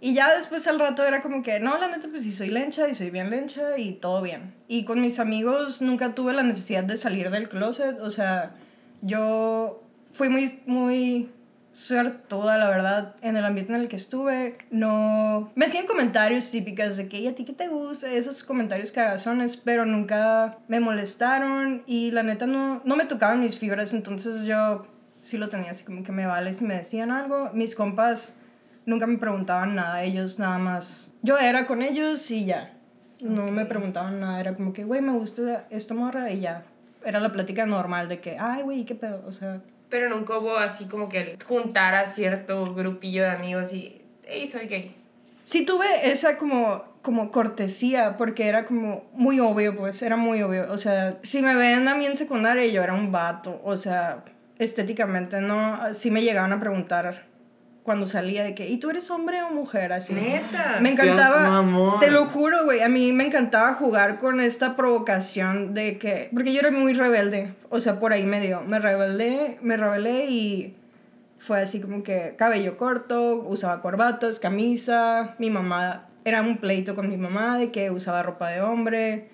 Y 0.00 0.14
ya 0.14 0.34
después 0.34 0.66
al 0.66 0.78
rato 0.78 1.04
era 1.04 1.20
como 1.20 1.42
que, 1.42 1.60
no, 1.60 1.76
la 1.78 1.88
neta, 1.88 2.08
pues 2.08 2.22
sí 2.22 2.32
soy 2.32 2.48
lencha 2.48 2.88
y 2.88 2.94
soy 2.94 3.10
bien 3.10 3.28
lencha 3.28 3.76
y 3.76 3.92
todo 3.92 4.22
bien. 4.22 4.54
Y 4.66 4.84
con 4.84 5.00
mis 5.00 5.18
amigos 5.18 5.82
nunca 5.82 6.14
tuve 6.14 6.32
la 6.32 6.42
necesidad 6.42 6.84
de 6.84 6.96
salir 6.96 7.30
del 7.30 7.48
closet, 7.48 8.00
o 8.00 8.10
sea, 8.10 8.54
yo 9.02 9.82
fui 10.12 10.28
muy, 10.28 10.60
muy 10.66 11.30
suertuda, 11.72 12.58
la 12.58 12.68
verdad, 12.68 13.14
en 13.22 13.36
el 13.36 13.44
ambiente 13.44 13.74
en 13.74 13.80
el 13.80 13.88
que 13.88 13.96
estuve. 13.96 14.58
No... 14.70 15.52
Me 15.54 15.66
hacían 15.66 15.86
comentarios 15.86 16.50
típicas 16.50 16.96
de 16.96 17.08
que, 17.08 17.20
¿y 17.20 17.28
a 17.28 17.34
ti 17.34 17.44
qué 17.44 17.52
te 17.52 17.68
gusta? 17.68 18.10
Esos 18.10 18.42
comentarios 18.42 18.92
cagazones, 18.92 19.56
pero 19.56 19.86
nunca 19.86 20.58
me 20.68 20.80
molestaron 20.80 21.82
y 21.86 22.10
la 22.10 22.22
neta 22.22 22.46
no, 22.46 22.80
no 22.84 22.96
me 22.96 23.04
tocaban 23.04 23.40
mis 23.40 23.58
fibras, 23.58 23.94
entonces 23.94 24.42
yo 24.42 24.86
sí 25.20 25.36
lo 25.36 25.48
tenía 25.48 25.70
así 25.70 25.84
como 25.84 26.02
que 26.02 26.12
me 26.12 26.26
vale 26.26 26.52
si 26.52 26.64
me 26.64 26.74
decían 26.74 27.10
algo. 27.10 27.50
Mis 27.52 27.74
compas 27.74 28.36
nunca 28.86 29.06
me 29.06 29.18
preguntaban 29.18 29.74
nada, 29.74 30.02
ellos 30.02 30.38
nada 30.38 30.58
más. 30.58 31.12
Yo 31.22 31.38
era 31.38 31.66
con 31.66 31.82
ellos 31.82 32.30
y 32.30 32.44
ya. 32.46 32.76
No 33.20 33.46
me 33.48 33.66
preguntaban 33.66 34.20
nada, 34.20 34.40
era 34.40 34.54
como 34.54 34.72
que, 34.72 34.84
güey, 34.84 35.02
me 35.02 35.12
gusta 35.12 35.66
esta 35.70 35.94
morra 35.94 36.30
y 36.30 36.40
ya. 36.40 36.64
Era 37.04 37.20
la 37.20 37.32
plática 37.32 37.66
normal 37.66 38.08
de 38.08 38.20
que, 38.20 38.36
ay, 38.38 38.62
güey, 38.62 38.84
¿qué 38.84 38.94
pedo? 38.94 39.22
O 39.26 39.32
sea, 39.32 39.60
Pero 39.88 40.08
nunca 40.08 40.38
hubo 40.38 40.56
así 40.56 40.86
como 40.86 41.08
que 41.08 41.36
juntar 41.46 41.94
a 41.94 42.04
cierto 42.06 42.74
grupillo 42.74 43.22
de 43.22 43.30
amigos 43.30 43.72
y, 43.72 44.00
hey, 44.24 44.48
soy 44.50 44.66
gay. 44.66 44.94
sí 45.44 45.64
tuve 45.66 45.86
esa 46.10 46.38
como, 46.38 46.84
como 47.02 47.30
cortesía, 47.30 48.16
porque 48.16 48.48
era 48.48 48.64
como 48.64 49.04
muy 49.12 49.40
obvio, 49.40 49.76
pues, 49.76 50.00
era 50.02 50.16
muy 50.16 50.42
obvio. 50.42 50.70
O 50.72 50.78
sea, 50.78 51.18
si 51.22 51.42
me 51.42 51.54
ven 51.54 51.88
a 51.88 51.94
mí 51.94 52.06
en 52.06 52.16
secundaria, 52.16 52.66
yo 52.66 52.82
era 52.82 52.94
un 52.94 53.12
vato, 53.12 53.60
o 53.64 53.76
sea, 53.76 54.24
estéticamente, 54.58 55.40
¿no? 55.40 55.78
Sí 55.92 56.10
me 56.10 56.22
llegaban 56.22 56.52
a 56.52 56.60
preguntar 56.60 57.29
cuando 57.90 58.06
salía 58.06 58.44
de 58.44 58.54
que, 58.54 58.68
¿y 58.68 58.76
tú 58.76 58.88
eres 58.90 59.10
hombre 59.10 59.42
o 59.42 59.50
mujer? 59.50 59.92
Así. 59.92 60.14
Neta. 60.14 60.78
Me 60.80 60.92
encantaba, 60.92 61.98
te 61.98 62.08
lo 62.08 62.26
juro, 62.26 62.64
güey, 62.64 62.82
a 62.82 62.88
mí 62.88 63.12
me 63.12 63.26
encantaba 63.26 63.74
jugar 63.74 64.18
con 64.18 64.40
esta 64.40 64.76
provocación 64.76 65.74
de 65.74 65.98
que, 65.98 66.30
porque 66.32 66.52
yo 66.52 66.60
era 66.60 66.70
muy 66.70 66.94
rebelde, 66.94 67.52
o 67.68 67.80
sea, 67.80 67.98
por 67.98 68.12
ahí 68.12 68.22
medio, 68.22 68.60
me 68.60 68.78
rebelé, 68.78 69.58
me 69.60 69.76
rebelé 69.76 70.26
y 70.26 70.76
fue 71.38 71.62
así 71.62 71.80
como 71.80 72.04
que 72.04 72.36
cabello 72.38 72.76
corto, 72.76 73.44
usaba 73.44 73.82
corbatas, 73.82 74.38
camisa, 74.38 75.34
mi 75.40 75.50
mamá, 75.50 76.06
era 76.24 76.42
un 76.42 76.58
pleito 76.58 76.94
con 76.94 77.08
mi 77.08 77.16
mamá 77.16 77.58
de 77.58 77.72
que 77.72 77.90
usaba 77.90 78.22
ropa 78.22 78.50
de 78.50 78.60
hombre 78.60 79.30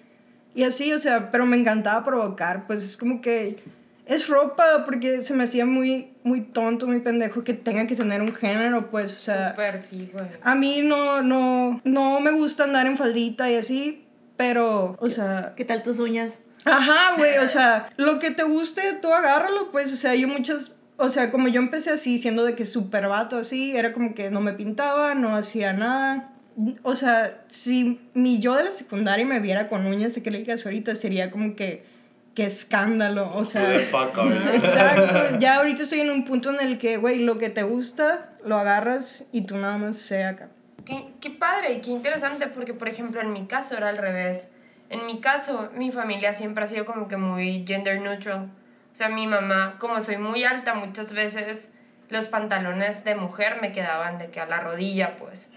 y 0.54 0.62
así, 0.62 0.94
o 0.94 0.98
sea, 0.98 1.30
pero 1.30 1.44
me 1.44 1.58
encantaba 1.58 2.06
provocar, 2.06 2.66
pues 2.66 2.82
es 2.82 2.96
como 2.96 3.20
que 3.20 3.62
es 4.06 4.28
ropa 4.28 4.84
porque 4.84 5.20
se 5.22 5.34
me 5.34 5.44
hacía 5.44 5.66
muy, 5.66 6.14
muy 6.22 6.40
tonto, 6.40 6.86
muy 6.86 7.00
pendejo 7.00 7.42
que 7.42 7.54
tenga 7.54 7.86
que 7.86 7.96
tener 7.96 8.22
un 8.22 8.32
género, 8.32 8.88
pues, 8.88 9.12
o 9.12 9.20
sea... 9.20 9.50
Súper, 9.50 9.82
sí, 9.82 10.08
güey. 10.12 10.26
A 10.42 10.54
mí 10.54 10.80
no, 10.82 11.22
no, 11.22 11.80
no 11.84 12.20
me 12.20 12.30
gusta 12.30 12.64
andar 12.64 12.86
en 12.86 12.96
faldita 12.96 13.50
y 13.50 13.56
así, 13.56 14.06
pero, 14.36 14.96
o 15.00 15.08
sea, 15.10 15.54
¿Qué 15.56 15.64
tal 15.64 15.82
tus 15.82 15.98
uñas? 15.98 16.42
ajá, 16.64 17.16
güey, 17.16 17.38
o 17.38 17.48
sea, 17.48 17.88
lo 17.96 18.18
que 18.18 18.30
te 18.30 18.44
guste, 18.44 18.98
tú 19.02 19.12
agárralo, 19.12 19.72
pues, 19.72 19.92
o 19.92 19.96
sea, 19.96 20.14
yo 20.14 20.28
muchas, 20.28 20.76
o 20.96 21.08
sea, 21.08 21.32
como 21.32 21.48
yo 21.48 21.60
empecé 21.60 21.90
así, 21.90 22.18
siendo 22.18 22.44
de 22.44 22.54
que 22.54 22.64
súper 22.64 23.08
vato, 23.08 23.36
así, 23.36 23.76
era 23.76 23.92
como 23.92 24.14
que 24.14 24.30
no 24.30 24.40
me 24.40 24.52
pintaba, 24.52 25.14
no 25.14 25.34
hacía 25.34 25.72
nada. 25.72 26.32
O 26.82 26.96
sea, 26.96 27.44
si 27.48 28.00
mi 28.14 28.38
yo 28.38 28.54
de 28.54 28.64
la 28.64 28.70
secundaria 28.70 29.26
me 29.26 29.40
viera 29.40 29.68
con 29.68 29.84
uñas, 29.84 30.12
sé 30.12 30.22
que 30.22 30.30
le 30.30 30.38
digas 30.38 30.64
ahorita, 30.64 30.94
sería 30.94 31.30
como 31.30 31.54
que, 31.54 31.84
qué 32.36 32.44
escándalo, 32.44 33.34
o 33.34 33.44
sea... 33.44 33.74
Exacto. 34.54 35.38
Ya 35.40 35.56
ahorita 35.56 35.82
estoy 35.82 36.00
en 36.00 36.10
un 36.10 36.24
punto 36.24 36.50
en 36.50 36.60
el 36.60 36.78
que, 36.78 36.98
güey, 36.98 37.18
lo 37.18 37.38
que 37.38 37.48
te 37.48 37.62
gusta, 37.62 38.36
lo 38.44 38.56
agarras 38.56 39.26
y 39.32 39.42
tú 39.42 39.56
nada 39.56 39.78
más 39.78 39.96
sea 39.96 40.28
acá. 40.28 40.50
Qué, 40.84 41.14
qué 41.20 41.30
padre 41.30 41.72
y 41.72 41.80
qué 41.80 41.90
interesante 41.90 42.46
porque, 42.46 42.74
por 42.74 42.88
ejemplo, 42.88 43.22
en 43.22 43.32
mi 43.32 43.46
caso 43.46 43.76
era 43.76 43.88
al 43.88 43.96
revés. 43.96 44.50
En 44.90 45.06
mi 45.06 45.20
caso, 45.20 45.70
mi 45.74 45.90
familia 45.90 46.32
siempre 46.32 46.62
ha 46.62 46.66
sido 46.66 46.84
como 46.84 47.08
que 47.08 47.16
muy 47.16 47.64
gender 47.66 48.00
neutral. 48.00 48.50
O 48.92 48.94
sea, 48.96 49.08
mi 49.08 49.26
mamá, 49.26 49.76
como 49.80 50.00
soy 50.00 50.18
muy 50.18 50.44
alta, 50.44 50.74
muchas 50.74 51.12
veces 51.14 51.72
los 52.10 52.28
pantalones 52.28 53.02
de 53.02 53.14
mujer 53.14 53.60
me 53.62 53.72
quedaban 53.72 54.18
de 54.18 54.30
que 54.30 54.40
a 54.40 54.46
la 54.46 54.60
rodilla, 54.60 55.16
pues. 55.16 55.52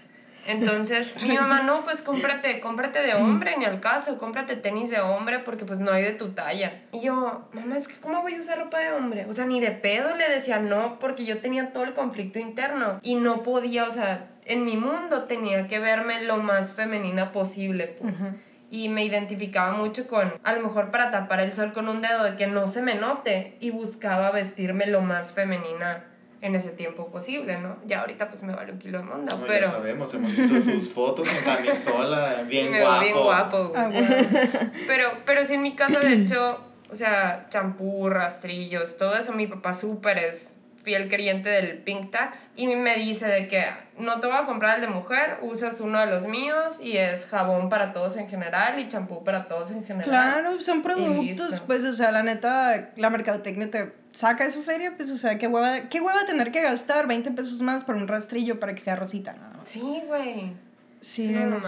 Entonces, 0.46 1.22
mi 1.26 1.36
mamá, 1.36 1.62
no, 1.62 1.82
pues 1.84 2.02
cómprate, 2.02 2.60
cómprate 2.60 3.00
de 3.00 3.14
hombre, 3.14 3.56
ni 3.58 3.64
al 3.64 3.80
caso, 3.80 4.18
cómprate 4.18 4.56
tenis 4.56 4.90
de 4.90 5.00
hombre 5.00 5.40
porque 5.40 5.64
pues 5.64 5.80
no 5.80 5.92
hay 5.92 6.02
de 6.02 6.12
tu 6.12 6.30
talla. 6.30 6.82
Y 6.92 7.00
yo, 7.00 7.48
mamá, 7.52 7.76
es 7.76 7.88
que 7.88 8.00
¿cómo 8.00 8.22
voy 8.22 8.34
a 8.34 8.40
usar 8.40 8.58
ropa 8.58 8.78
de 8.78 8.92
hombre? 8.92 9.26
O 9.28 9.32
sea, 9.32 9.44
ni 9.44 9.60
de 9.60 9.70
pedo 9.70 10.14
le 10.16 10.28
decía 10.28 10.58
no 10.58 10.98
porque 10.98 11.24
yo 11.24 11.40
tenía 11.40 11.72
todo 11.72 11.84
el 11.84 11.94
conflicto 11.94 12.38
interno 12.38 13.00
y 13.02 13.14
no 13.14 13.42
podía, 13.42 13.84
o 13.84 13.90
sea, 13.90 14.28
en 14.44 14.64
mi 14.64 14.76
mundo 14.76 15.24
tenía 15.24 15.66
que 15.66 15.78
verme 15.78 16.24
lo 16.24 16.38
más 16.38 16.74
femenina 16.74 17.32
posible, 17.32 17.96
pues. 18.00 18.28
Y 18.72 18.88
me 18.88 19.04
identificaba 19.04 19.72
mucho 19.72 20.06
con, 20.06 20.34
a 20.44 20.52
lo 20.52 20.62
mejor 20.62 20.92
para 20.92 21.10
tapar 21.10 21.40
el 21.40 21.52
sol 21.52 21.72
con 21.72 21.88
un 21.88 22.00
dedo, 22.00 22.22
de 22.22 22.36
que 22.36 22.46
no 22.46 22.68
se 22.68 22.82
me 22.82 22.94
note 22.94 23.56
y 23.60 23.70
buscaba 23.70 24.30
vestirme 24.30 24.86
lo 24.86 25.00
más 25.00 25.32
femenina 25.32 26.09
en 26.42 26.54
ese 26.54 26.70
tiempo 26.70 27.08
posible, 27.10 27.58
¿no? 27.58 27.76
Ya 27.86 28.00
ahorita 28.00 28.28
pues 28.28 28.42
me 28.42 28.54
vale 28.54 28.72
un 28.72 28.78
kilo 28.78 28.98
de 28.98 29.04
monda, 29.04 29.34
No, 29.34 29.44
pero... 29.46 29.66
ya 29.66 29.72
sabemos, 29.72 30.14
hemos 30.14 30.34
visto 30.34 30.60
tus 30.62 30.88
fotos 30.88 31.28
en 31.30 31.44
camisola, 31.44 32.42
bien 32.48 32.70
me 32.70 32.80
guapo. 32.80 33.00
bien 33.02 33.14
guapo. 33.18 33.72
Ah, 33.76 33.88
bueno. 33.92 34.08
Pero, 34.86 35.10
pero 35.26 35.44
sí, 35.44 35.54
en 35.54 35.62
mi 35.62 35.74
caso, 35.76 36.00
de 36.00 36.14
hecho, 36.14 36.60
o 36.90 36.94
sea, 36.94 37.46
champú, 37.50 38.08
rastrillos, 38.08 38.96
todo 38.96 39.16
eso, 39.16 39.32
mi 39.32 39.46
papá 39.46 39.72
súper 39.72 40.18
es 40.18 40.56
fiel 40.82 41.08
creyente 41.08 41.48
del 41.48 41.78
Pink 41.78 42.10
Tax. 42.10 42.50
Y 42.56 42.66
me 42.66 42.96
dice 42.96 43.26
de 43.26 43.48
que 43.48 43.64
no 43.98 44.20
te 44.20 44.26
voy 44.26 44.36
a 44.36 44.44
comprar 44.44 44.76
el 44.76 44.80
de 44.82 44.88
mujer, 44.88 45.38
usas 45.42 45.80
uno 45.80 45.98
de 46.00 46.06
los 46.06 46.26
míos 46.26 46.80
y 46.82 46.96
es 46.96 47.26
jabón 47.26 47.68
para 47.68 47.92
todos 47.92 48.16
en 48.16 48.28
general 48.28 48.78
y 48.78 48.88
champú 48.88 49.22
para 49.24 49.46
todos 49.46 49.70
en 49.70 49.84
general. 49.84 50.08
Claro, 50.08 50.60
son 50.60 50.82
productos, 50.82 51.60
pues, 51.60 51.84
o 51.84 51.92
sea, 51.92 52.12
la 52.12 52.22
neta, 52.22 52.90
la 52.96 53.10
mercadotecnia 53.10 53.70
te 53.70 53.92
saca 54.12 54.44
esa 54.44 54.62
feria, 54.62 54.94
pues, 54.96 55.10
o 55.10 55.18
sea, 55.18 55.38
qué 55.38 55.46
hueva, 55.46 55.88
qué 55.88 56.00
hueva 56.00 56.24
tener 56.24 56.50
que 56.50 56.62
gastar 56.62 57.06
20 57.06 57.30
pesos 57.32 57.60
más 57.60 57.84
por 57.84 57.96
un 57.96 58.08
rastrillo 58.08 58.58
para 58.58 58.74
que 58.74 58.80
sea 58.80 58.96
rosita, 58.96 59.34
nada 59.34 59.54
más. 59.58 59.68
Sí, 59.68 60.02
güey. 60.06 60.52
Sí, 61.00 61.28
Sí, 61.28 61.32
no. 61.32 61.60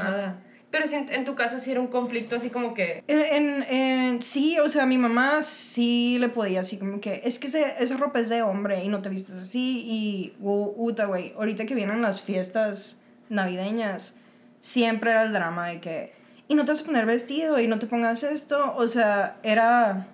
Pero 0.73 0.87
si 0.88 0.97
en, 0.97 1.25
tu 1.25 1.35
casa 1.37 1.59
sí 1.59 1.71
era 1.71 1.81
un 1.81 1.87
conflicto 1.88 2.35
así 2.35 2.50
como 2.50 2.73
que... 2.75 3.05
En, 3.07 3.62
en, 3.62 4.23
sí, 4.23 4.59
o 4.59 4.69
sea, 4.69 4.87
mi 4.87 4.99
mamá 4.99 5.41
sí 5.43 6.17
le 6.19 6.29
podía 6.31 6.61
así 6.61 6.79
como 6.79 7.00
que, 7.00 7.21
es 7.25 7.38
que 7.38 7.47
ese- 7.47 7.75
esa 7.79 7.97
ropa 7.99 8.19
es 8.19 8.29
de 8.31 8.43
hombre 8.43 8.83
y 8.83 8.88
no 8.88 9.02
te 9.02 9.11
vistes 9.11 9.37
así 9.37 9.85
y, 9.87 10.35
u- 10.41 10.73
uta, 10.76 11.05
güey, 11.05 11.35
ahorita 11.37 11.67
que 11.67 11.75
vienen 11.75 12.00
las 12.02 12.23
fiestas 12.23 12.97
navideñas, 13.29 14.17
siempre 14.61 15.11
era 15.11 15.25
el 15.25 15.33
drama 15.33 15.69
de 15.69 15.81
que, 15.81 16.12
y 16.49 16.55
no 16.55 16.64
te 16.64 16.73
vas 16.73 16.81
a 16.83 16.85
poner 16.85 17.05
vestido 17.07 17.61
y 17.61 17.67
no 17.69 17.79
te 17.79 17.87
pongas 17.87 18.23
esto, 18.23 18.75
o 18.76 18.88
sea, 18.88 19.37
era 19.43 20.07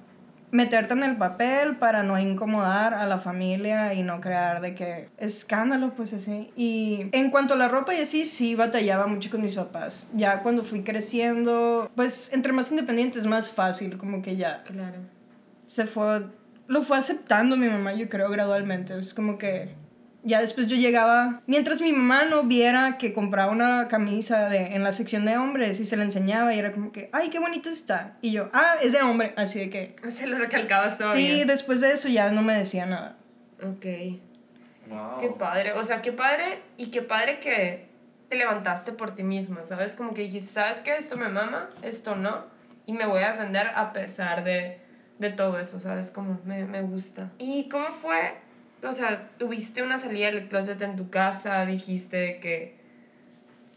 meterte 0.51 0.93
en 0.95 1.03
el 1.03 1.17
papel 1.17 1.77
para 1.77 2.03
no 2.03 2.19
incomodar 2.19 2.95
a 2.95 3.07
la 3.07 3.19
familia 3.19 3.95
y 3.95 4.03
no 4.03 4.21
crear 4.21 4.61
de 4.61 4.75
que 4.75 5.09
escándalo, 5.19 5.95
pues 5.95 6.13
así. 6.15 6.51
Y 6.57 7.07
en 7.13 7.31
cuanto 7.31 7.55
a 7.55 7.57
la 7.57 7.69
ropa 7.69 7.95
y 7.95 8.01
así, 8.01 8.25
sí 8.25 8.55
batallaba 8.55 9.07
mucho 9.07 9.31
con 9.31 9.43
mis 9.43 9.55
papás. 9.55 10.09
Ya 10.15 10.43
cuando 10.43 10.63
fui 10.65 10.83
creciendo, 10.83 11.91
pues 11.95 12.33
entre 12.33 12.53
más 12.53 12.71
independiente 12.71 13.19
es 13.19 13.27
más 13.27 13.51
fácil, 13.53 13.99
como 13.99 14.23
que 14.23 14.37
ya 14.37 14.63
Claro. 14.65 14.99
se 15.67 15.85
fue, 15.87 16.27
lo 16.67 16.83
fue 16.83 16.99
aceptando 16.99 17.57
mi 17.57 17.69
mamá, 17.69 17.93
yo 17.95 18.09
creo, 18.09 18.31
gradualmente. 18.31 18.97
Es 18.99 19.13
como 19.15 19.37
que 19.39 19.75
Ya 20.25 20.41
después 20.41 20.67
yo 20.67 20.77
llegaba, 20.77 21.43
mientras 21.47 21.81
mi 21.81 21.93
mamá 21.93 22.25
no 22.25 22.43
viera 22.43 22.99
que 22.99 23.13
compraba 23.13 23.53
una 23.53 23.87
camisa 23.87 24.49
de, 24.49 24.75
en 24.75 24.83
la 24.83 24.93
sección 24.93 25.25
de 25.25 25.39
hombres 25.39 25.79
y 25.79 25.85
se 25.85 25.97
la 25.97 26.03
enseñaba 26.03 26.53
y 26.55 26.59
era 26.59 26.73
como 26.73 26.91
que, 26.91 27.09
ay, 27.13 27.31
qué 27.31 27.39
bonita 27.39 27.71
está. 27.71 28.17
Y 28.21 28.33
yo, 28.33 28.51
ah, 28.53 28.75
es 28.83 28.93
de 28.93 29.01
hombre, 29.01 29.33
así 29.37 29.61
de 29.61 29.71
que... 29.71 29.95
Se 30.11 30.27
lo 30.27 30.37
recalcabas 30.37 30.99
todavía. 30.99 31.37
Sí, 31.37 31.45
después 31.45 31.81
de 31.81 31.93
eso 31.93 32.09
ya 32.09 32.31
no 32.31 32.43
me 32.43 32.55
decía 32.55 32.85
nada. 32.85 33.17
Ok. 33.63 33.81
Qué 33.81 35.29
padre. 35.39 35.73
O 35.75 35.85
sea, 35.85 36.03
qué 36.03 36.13
padre 36.13 36.63
y 36.77 36.87
qué 36.91 37.03
padre 37.03 37.39
que 37.41 37.89
te 38.29 38.37
levantaste 38.37 38.93
por 38.93 39.15
ti 39.15 39.23
misma, 39.23 39.65
¿sabes? 39.65 39.95
Como 39.95 40.15
que 40.15 40.23
dijiste, 40.23 40.53
¿sabes 40.53 40.83
qué? 40.83 40.97
Esto 40.97 41.17
me 41.17 41.29
mama, 41.29 41.71
esto 41.83 42.15
no. 42.17 42.47
Y 42.87 42.93
me 42.93 43.07
voy 43.07 43.23
a 43.23 43.33
defender 43.33 43.69
a 43.75 43.93
pesar 43.93 44.45
de, 44.45 44.81
de 45.19 45.31
todo 45.31 45.59
eso, 45.59 45.79
¿sabes? 45.81 46.11
Como 46.11 46.41
me, 46.45 46.65
me 46.65 46.83
gusta. 46.83 47.31
¿Y 47.39 47.69
cómo 47.69 47.89
fue? 47.89 48.35
O 48.83 48.93
sea, 48.93 49.31
tuviste 49.39 49.83
una 49.83 49.99
salida 49.99 50.31
del 50.31 50.49
closet 50.49 50.81
en 50.83 50.97
tu 50.97 51.11
casa, 51.11 51.65
dijiste 51.67 52.39
que... 52.41 52.77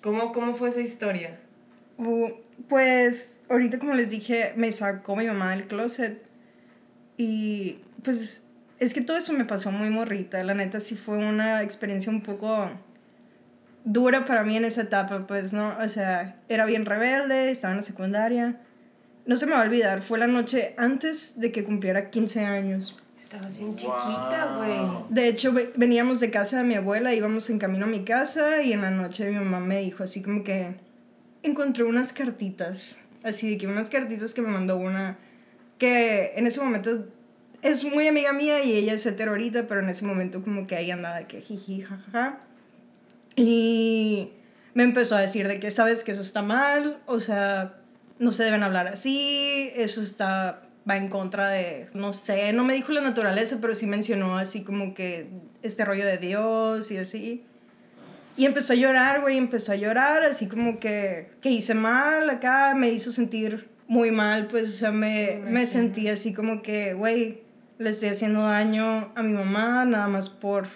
¿Cómo, 0.02 0.32
cómo 0.32 0.54
fue 0.54 0.70
esa 0.70 0.82
historia? 0.82 1.40
Uh, 1.98 2.30
pues 2.68 3.42
ahorita 3.50 3.78
como 3.80 3.94
les 3.94 4.10
dije, 4.10 4.54
me 4.56 4.72
sacó 4.72 5.16
mi 5.16 5.26
mamá 5.26 5.52
del 5.52 5.68
closet 5.68 6.24
y 7.18 7.80
pues 8.04 8.42
es 8.80 8.94
que 8.96 9.02
todo 9.02 9.18
eso 9.18 9.34
me 9.34 9.46
pasó 9.46 9.72
muy 9.72 9.92
morrita, 9.92 10.44
la 10.44 10.56
neta 10.56 10.80
sí 10.80 10.96
fue 10.96 11.18
una 11.18 11.62
experiencia 11.62 12.12
un 12.12 12.22
poco 12.22 12.72
dura 13.84 14.26
para 14.26 14.44
mí 14.44 14.58
en 14.58 14.66
esa 14.66 14.82
etapa, 14.82 15.28
pues 15.28 15.54
no, 15.54 15.78
o 15.78 15.90
sea, 15.90 16.38
era 16.50 16.66
bien 16.66 16.86
rebelde, 16.86 17.52
estaba 17.52 17.74
en 17.74 17.78
la 17.78 17.84
secundaria. 17.84 18.58
No 19.26 19.38
se 19.38 19.46
me 19.46 19.54
va 19.54 19.62
a 19.62 19.66
olvidar, 19.66 20.02
fue 20.02 20.18
la 20.18 20.28
noche 20.28 20.74
antes 20.78 21.40
de 21.40 21.52
que 21.52 21.64
cumpliera 21.64 22.10
15 22.10 22.44
años. 22.46 22.98
Estabas 23.22 23.58
bien 23.60 23.76
chiquita, 23.76 24.56
güey. 24.58 24.80
De 25.10 25.28
hecho, 25.28 25.54
ve- 25.54 25.72
veníamos 25.76 26.20
de 26.20 26.32
casa 26.32 26.58
de 26.58 26.64
mi 26.64 26.74
abuela, 26.76 27.14
íbamos 27.14 27.50
en 27.52 27.60
camino 27.60 27.86
a 27.86 27.88
mi 27.88 28.04
casa 28.04 28.62
y 28.64 28.74
en 28.74 28.82
la 28.82 28.90
noche 28.92 29.30
mi 29.30 29.36
mamá 29.36 29.60
me 29.60 29.80
dijo 29.82 30.04
así 30.04 30.22
como 30.24 30.44
que 30.44 30.74
encontré 31.44 31.84
unas 31.84 32.14
cartitas, 32.14 33.00
así 33.24 33.52
de 33.52 33.58
que 33.58 33.68
unas 33.68 33.90
cartitas 33.90 34.34
que 34.34 34.42
me 34.42 34.50
mandó 34.50 34.78
una 34.78 35.18
que 35.78 36.32
en 36.36 36.48
ese 36.48 36.62
momento 36.62 37.06
es 37.62 37.84
muy 37.84 38.08
amiga 38.08 38.34
mía 38.34 38.64
y 38.64 38.74
ella 38.74 38.94
es 38.94 39.06
hetero 39.06 39.32
ahorita, 39.32 39.68
pero 39.68 39.82
en 39.82 39.90
ese 39.90 40.04
momento 40.06 40.42
como 40.44 40.66
que 40.68 40.76
ahí 40.76 40.90
andaba 40.92 41.28
que 41.28 41.42
jiji, 41.42 41.82
jajaja. 41.82 42.40
Y 43.36 44.32
me 44.74 44.84
empezó 44.84 45.16
a 45.16 45.22
decir 45.22 45.48
de 45.48 45.60
que 45.60 45.70
sabes 45.72 46.04
que 46.04 46.12
eso 46.12 46.22
está 46.22 46.42
mal, 46.42 47.00
o 47.06 47.20
sea, 47.20 47.76
no 48.20 48.32
se 48.32 48.44
deben 48.44 48.64
hablar 48.64 48.88
así, 48.88 49.70
eso 49.76 50.02
está 50.02 50.64
va 50.90 50.98
en 50.98 51.10
contra 51.10 51.50
de, 51.50 51.90
no 51.94 52.14
sé, 52.14 52.54
no 52.54 52.64
me 52.64 52.74
dijo 52.74 52.92
la 52.92 53.02
naturaleza, 53.02 53.58
pero 53.62 53.76
sí 53.76 53.86
mencionó 53.86 54.38
así 54.38 54.64
como 54.64 54.94
que 54.94 55.30
este 55.62 55.86
rollo 55.86 56.06
de 56.06 56.18
Dios 56.18 56.92
y 56.92 56.98
así. 56.98 57.44
Y 58.38 58.46
empezó 58.46 58.74
a 58.74 58.76
llorar, 58.76 59.22
güey, 59.22 59.38
empezó 59.38 59.74
a 59.74 59.76
llorar, 59.76 60.24
así 60.24 60.48
como 60.48 60.80
que, 60.80 61.32
que 61.42 61.50
hice 61.50 61.74
mal 61.74 62.30
acá, 62.30 62.74
me 62.76 62.90
hizo 62.90 63.12
sentir 63.12 63.70
muy 63.88 64.10
mal, 64.10 64.48
pues, 64.48 64.70
o 64.70 64.72
sea, 64.72 64.92
me, 64.92 65.42
me 65.46 65.66
sentí 65.66 66.08
así 66.08 66.34
como 66.34 66.62
que, 66.62 66.94
güey, 66.94 67.42
le 67.78 67.90
estoy 67.90 68.10
haciendo 68.10 68.42
daño 68.44 69.12
a 69.16 69.22
mi 69.22 69.34
mamá, 69.34 69.86
nada 69.86 70.08
más 70.08 70.30
por 70.30 70.68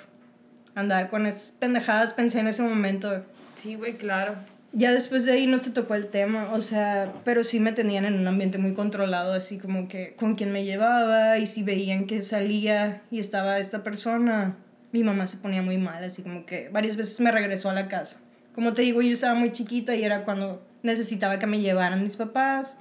andar 0.75 1.09
con 1.09 1.25
esas 1.25 1.53
pendejadas, 1.53 2.13
pensé 2.13 2.39
en 2.39 2.47
ese 2.47 2.61
momento. 2.61 3.23
Sí, 3.55 3.75
güey, 3.75 3.97
claro. 3.97 4.35
Ya 4.77 4.91
después 4.91 5.23
de 5.23 5.31
ahí 5.31 5.47
no 5.47 5.57
se 5.57 5.71
tocó 5.71 5.95
el 5.95 6.07
tema, 6.07 6.51
o 6.51 6.61
sea, 6.61 7.13
pero 7.23 7.45
sí 7.45 7.61
me 7.61 7.71
tenían 7.71 8.03
en 8.03 8.19
un 8.19 8.27
ambiente 8.27 8.57
muy 8.57 8.73
controlado, 8.73 9.31
así 9.31 9.57
como 9.57 9.87
que 9.87 10.15
con 10.15 10.35
quién 10.35 10.51
me 10.51 10.65
llevaba 10.65 11.37
y 11.37 11.47
si 11.47 11.63
veían 11.63 12.07
que 12.07 12.21
salía 12.21 13.01
y 13.09 13.21
estaba 13.21 13.57
esta 13.57 13.83
persona, 13.83 14.57
mi 14.91 15.01
mamá 15.01 15.27
se 15.27 15.37
ponía 15.37 15.61
muy 15.61 15.77
mal, 15.77 16.03
así 16.03 16.23
como 16.23 16.45
que 16.45 16.67
varias 16.73 16.97
veces 16.97 17.21
me 17.21 17.31
regresó 17.31 17.69
a 17.69 17.73
la 17.73 17.87
casa. 17.87 18.17
Como 18.53 18.73
te 18.73 18.81
digo, 18.81 19.01
yo 19.01 19.13
estaba 19.13 19.33
muy 19.33 19.53
chiquita 19.53 19.95
y 19.95 20.03
era 20.03 20.25
cuando 20.25 20.61
necesitaba 20.83 21.39
que 21.39 21.47
me 21.47 21.61
llevaran 21.61 22.03
mis 22.03 22.17
papás. 22.17 22.77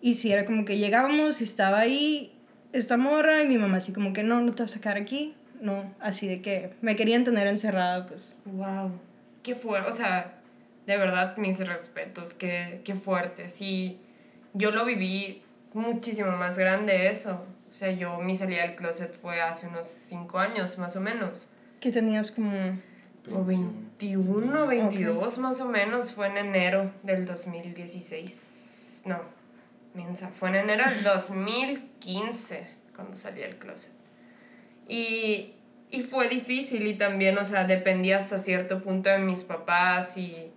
Y 0.00 0.14
si 0.14 0.30
era 0.30 0.44
como 0.44 0.64
que 0.64 0.78
llegábamos 0.78 1.40
y 1.40 1.44
estaba 1.44 1.80
ahí 1.80 2.32
esta 2.72 2.96
morra 2.96 3.42
y 3.42 3.48
mi 3.48 3.58
mamá 3.58 3.78
así 3.78 3.92
como 3.92 4.12
que 4.12 4.22
no, 4.22 4.40
no 4.40 4.52
te 4.52 4.62
vas 4.62 4.72
a 4.72 4.74
sacar 4.74 4.96
aquí. 4.96 5.34
No, 5.60 5.92
así 6.00 6.26
de 6.26 6.40
que 6.40 6.70
me 6.82 6.96
querían 6.96 7.24
tener 7.24 7.46
encerrada, 7.46 8.06
pues. 8.06 8.36
Wow. 8.46 8.92
Qué 9.42 9.54
fuerte, 9.54 9.88
o 9.88 9.92
sea, 9.92 10.39
de 10.86 10.96
verdad 10.96 11.36
mis 11.36 11.66
respetos, 11.66 12.34
qué, 12.34 12.80
qué 12.84 12.94
fuerte. 12.94 13.48
Sí, 13.48 14.00
yo 14.54 14.70
lo 14.70 14.84
viví 14.84 15.42
muchísimo 15.72 16.32
más 16.32 16.58
grande 16.58 17.08
eso. 17.08 17.44
O 17.70 17.72
sea, 17.72 17.92
yo 17.92 18.18
mi 18.18 18.34
salida 18.34 18.62
del 18.62 18.74
closet 18.74 19.14
fue 19.14 19.40
hace 19.40 19.68
unos 19.68 19.86
5 19.86 20.38
años 20.38 20.78
más 20.78 20.96
o 20.96 21.00
menos. 21.00 21.48
Que 21.80 21.92
tenías 21.92 22.32
como... 22.32 22.78
O 23.32 23.44
21, 23.44 24.66
22 24.66 25.38
más 25.38 25.60
o 25.60 25.66
menos. 25.66 26.14
Fue 26.14 26.26
en 26.26 26.38
enero 26.38 26.90
del 27.02 27.26
2016. 27.26 29.02
No, 29.04 29.20
mensa. 29.94 30.30
Fue 30.30 30.48
en 30.48 30.56
enero 30.56 30.90
del 30.90 31.04
2015 31.04 32.66
cuando 32.96 33.16
salí 33.16 33.42
del 33.42 33.56
closet. 33.56 33.92
Y, 34.88 35.54
y 35.92 36.00
fue 36.00 36.28
difícil 36.28 36.86
y 36.88 36.94
también, 36.94 37.38
o 37.38 37.44
sea, 37.44 37.64
dependía 37.64 38.16
hasta 38.16 38.38
cierto 38.38 38.82
punto 38.82 39.10
de 39.10 39.18
mis 39.18 39.44
papás 39.44 40.16
y, 40.16 40.50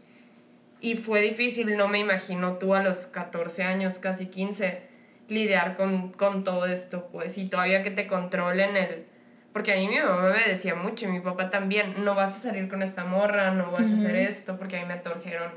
y 0.84 0.96
fue 0.96 1.22
difícil. 1.22 1.78
No 1.78 1.88
me 1.88 1.98
imagino 1.98 2.58
tú 2.58 2.76
a 2.76 2.84
los 2.84 3.08
14 3.08 3.64
años, 3.64 4.00
casi 4.00 4.28
15, 4.28 4.82
lidiar 5.30 5.78
con, 5.78 6.12
con 6.12 6.44
todo 6.44 6.66
esto, 6.66 7.08
pues, 7.12 7.38
y 7.38 7.46
todavía 7.46 7.82
que 7.82 7.90
te 7.90 8.06
controlen 8.06 8.76
el... 8.76 9.06
Porque 9.54 9.72
a 9.72 9.78
mí 9.78 9.88
mi 9.88 10.00
mamá 10.00 10.32
me 10.32 10.44
decía 10.44 10.76
mucho 10.76 11.06
y 11.06 11.10
mi 11.10 11.22
papá 11.22 11.50
también, 11.50 12.04
no 12.04 12.16
vas 12.16 12.36
a 12.36 12.50
salir 12.50 12.68
con 12.68 12.82
esta 12.82 13.06
morra, 13.06 13.52
no 13.52 13.72
vas 13.72 13.92
a 13.92 13.94
hacer 13.94 14.16
esto, 14.16 14.58
porque 14.58 14.78
a 14.78 14.82
mí 14.82 14.88
me 14.88 14.98
torcieron, 14.98 15.52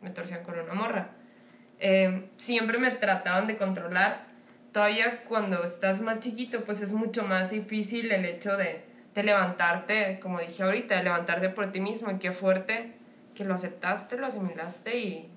me 0.00 0.10
torcieron 0.10 0.44
con 0.44 0.58
una 0.58 0.74
morra. 0.74 1.08
Eh, 1.80 2.28
siempre 2.36 2.78
me 2.78 2.92
trataban 2.92 3.48
de 3.48 3.56
controlar. 3.56 4.26
Todavía 4.70 5.24
cuando 5.24 5.64
estás 5.64 6.00
más 6.02 6.20
chiquito, 6.20 6.64
pues 6.64 6.82
es 6.82 6.92
mucho 6.92 7.24
más 7.24 7.50
difícil 7.50 8.12
el 8.12 8.26
hecho 8.26 8.56
de, 8.56 8.84
de 9.14 9.22
levantarte, 9.24 10.20
como 10.20 10.38
dije 10.38 10.62
ahorita, 10.62 10.98
de 10.98 11.02
levantarte 11.02 11.48
por 11.48 11.72
ti 11.72 11.80
mismo 11.80 12.12
y 12.12 12.18
qué 12.18 12.30
fuerte 12.30 13.01
que 13.34 13.44
lo 13.44 13.54
aceptaste, 13.54 14.16
lo 14.16 14.26
asimilaste 14.26 14.98
y, 14.98 15.28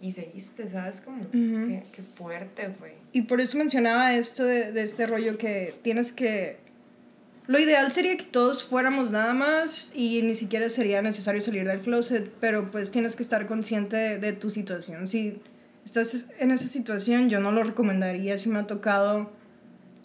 y 0.00 0.10
seguiste, 0.10 0.68
¿sabes? 0.68 1.00
Como, 1.00 1.30
qué, 1.30 1.82
qué 1.92 2.02
fuerte, 2.02 2.68
güey. 2.78 2.92
Y 3.12 3.22
por 3.22 3.40
eso 3.40 3.58
mencionaba 3.58 4.14
esto 4.14 4.44
de, 4.44 4.72
de 4.72 4.82
este 4.82 5.06
rollo 5.06 5.38
que 5.38 5.74
tienes 5.82 6.12
que... 6.12 6.58
Lo 7.46 7.60
ideal 7.60 7.92
sería 7.92 8.16
que 8.16 8.24
todos 8.24 8.64
fuéramos 8.64 9.10
nada 9.10 9.32
más 9.32 9.92
y 9.94 10.20
ni 10.22 10.34
siquiera 10.34 10.68
sería 10.68 11.00
necesario 11.00 11.40
salir 11.40 11.66
del 11.66 11.80
closet, 11.80 12.30
pero 12.40 12.70
pues 12.72 12.90
tienes 12.90 13.14
que 13.14 13.22
estar 13.22 13.46
consciente 13.46 13.96
de, 13.96 14.18
de 14.18 14.32
tu 14.32 14.50
situación. 14.50 15.06
Si 15.06 15.40
estás 15.84 16.26
en 16.40 16.50
esa 16.50 16.66
situación, 16.66 17.30
yo 17.30 17.38
no 17.38 17.52
lo 17.52 17.62
recomendaría 17.62 18.36
si 18.38 18.48
me 18.48 18.58
ha 18.58 18.66
tocado 18.66 19.30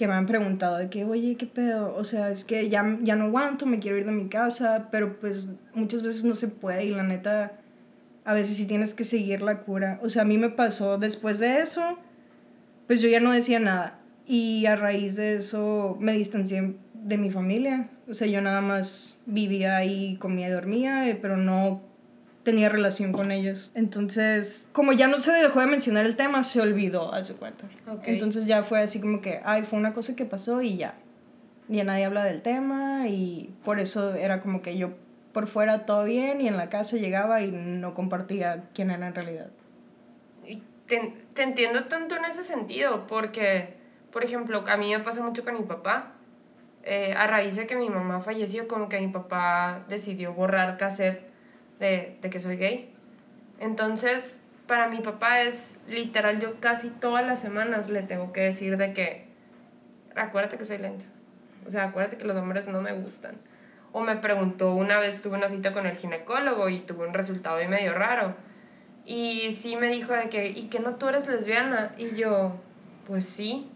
que 0.01 0.07
me 0.07 0.15
han 0.15 0.25
preguntado 0.25 0.79
de 0.79 0.89
que, 0.89 1.05
oye, 1.05 1.35
¿qué 1.35 1.45
pedo? 1.45 1.93
O 1.95 2.03
sea, 2.03 2.31
es 2.31 2.43
que 2.43 2.69
ya, 2.69 2.97
ya 3.03 3.15
no 3.15 3.25
aguanto, 3.25 3.67
me 3.67 3.77
quiero 3.77 3.99
ir 3.99 4.05
de 4.05 4.11
mi 4.11 4.29
casa, 4.29 4.87
pero 4.89 5.19
pues 5.19 5.51
muchas 5.75 6.01
veces 6.01 6.23
no 6.23 6.33
se 6.33 6.47
puede 6.47 6.85
y 6.85 6.89
la 6.89 7.03
neta, 7.03 7.51
a 8.25 8.33
veces 8.33 8.57
sí 8.57 8.65
tienes 8.65 8.95
que 8.95 9.03
seguir 9.03 9.43
la 9.43 9.59
cura. 9.59 9.99
O 10.01 10.09
sea, 10.09 10.23
a 10.23 10.25
mí 10.25 10.39
me 10.39 10.49
pasó 10.49 10.97
después 10.97 11.37
de 11.37 11.59
eso, 11.59 11.99
pues 12.87 12.99
yo 12.99 13.09
ya 13.09 13.19
no 13.19 13.31
decía 13.31 13.59
nada. 13.59 13.99
Y 14.25 14.65
a 14.65 14.75
raíz 14.75 15.17
de 15.17 15.35
eso 15.35 15.95
me 15.99 16.13
distancié 16.13 16.73
de 16.95 17.17
mi 17.19 17.29
familia. 17.29 17.91
O 18.09 18.15
sea, 18.15 18.25
yo 18.25 18.41
nada 18.41 18.61
más 18.61 19.19
vivía 19.27 19.77
ahí, 19.77 20.17
comía 20.17 20.47
y 20.47 20.51
dormía, 20.51 21.09
eh, 21.09 21.13
pero 21.13 21.37
no 21.37 21.79
tenía 22.43 22.69
relación 22.69 23.11
con 23.11 23.31
ellos. 23.31 23.71
Entonces, 23.75 24.67
como 24.71 24.93
ya 24.93 25.07
no 25.07 25.17
se 25.17 25.31
dejó 25.31 25.59
de 25.59 25.67
mencionar 25.67 26.05
el 26.05 26.15
tema, 26.15 26.43
se 26.43 26.61
olvidó, 26.61 27.13
hace 27.13 27.35
cuenta. 27.35 27.65
Entonces 28.03 28.45
ya 28.45 28.63
fue 28.63 28.81
así 28.81 28.99
como 28.99 29.21
que, 29.21 29.41
ay, 29.43 29.63
fue 29.63 29.79
una 29.79 29.93
cosa 29.93 30.15
que 30.15 30.25
pasó 30.25 30.61
y 30.61 30.77
ya. 30.77 30.95
Ya 31.67 31.83
nadie 31.83 32.05
habla 32.05 32.23
del 32.23 32.41
tema 32.41 33.07
y 33.07 33.53
por 33.63 33.79
eso 33.79 34.15
era 34.15 34.41
como 34.41 34.61
que 34.61 34.77
yo 34.77 34.91
por 35.31 35.47
fuera 35.47 35.85
todo 35.85 36.03
bien 36.03 36.41
y 36.41 36.47
en 36.47 36.57
la 36.57 36.69
casa 36.69 36.97
llegaba 36.97 37.41
y 37.41 37.51
no 37.51 37.93
compartía 37.93 38.65
quién 38.73 38.91
era 38.91 39.07
en 39.07 39.15
realidad. 39.15 39.47
Y 40.45 40.61
te, 40.87 41.13
te 41.33 41.43
entiendo 41.43 41.85
tanto 41.85 42.17
en 42.17 42.25
ese 42.25 42.43
sentido, 42.43 43.07
porque, 43.07 43.75
por 44.11 44.25
ejemplo, 44.25 44.65
a 44.67 44.75
mí 44.75 44.91
me 44.91 44.99
pasa 44.99 45.23
mucho 45.23 45.45
con 45.45 45.53
mi 45.53 45.63
papá. 45.63 46.13
Eh, 46.83 47.13
a 47.15 47.27
raíz 47.27 47.55
de 47.55 47.67
que 47.67 47.75
mi 47.75 47.89
mamá 47.89 48.21
falleció, 48.21 48.67
como 48.67 48.89
que 48.89 48.99
mi 48.99 49.07
papá 49.07 49.85
decidió 49.87 50.33
borrar 50.33 50.77
cassette 50.77 51.30
de, 51.81 52.17
de 52.21 52.29
que 52.29 52.39
soy 52.39 52.55
gay. 52.55 52.93
Entonces, 53.59 54.41
para 54.67 54.87
mi 54.87 54.99
papá 54.99 55.41
es 55.41 55.77
literal, 55.89 56.39
yo 56.39 56.61
casi 56.61 56.89
todas 56.89 57.25
las 57.27 57.41
semanas 57.41 57.89
le 57.89 58.03
tengo 58.03 58.31
que 58.31 58.39
decir 58.39 58.77
de 58.77 58.93
que, 58.93 59.25
acuérdate 60.15 60.57
que 60.57 60.63
soy 60.63 60.77
lento. 60.77 61.05
O 61.67 61.69
sea, 61.69 61.85
acuérdate 61.85 62.17
que 62.17 62.23
los 62.23 62.37
hombres 62.37 62.69
no 62.69 62.81
me 62.81 62.93
gustan. 62.93 63.35
O 63.91 64.01
me 64.01 64.15
preguntó, 64.15 64.73
una 64.73 64.97
vez 64.97 65.21
tuve 65.21 65.35
una 65.35 65.49
cita 65.49 65.73
con 65.73 65.85
el 65.85 65.97
ginecólogo 65.97 66.69
y 66.69 66.79
tuve 66.79 67.05
un 67.05 67.13
resultado 67.13 67.57
ahí 67.57 67.67
medio 67.67 67.93
raro. 67.93 68.35
Y 69.05 69.51
sí 69.51 69.75
me 69.75 69.89
dijo 69.89 70.13
de 70.13 70.29
que, 70.29 70.47
¿y 70.47 70.69
que 70.69 70.79
no 70.79 70.95
tú 70.95 71.09
eres 71.09 71.27
lesbiana? 71.27 71.93
Y 71.97 72.15
yo, 72.15 72.55
pues 73.05 73.25
sí. 73.25 73.69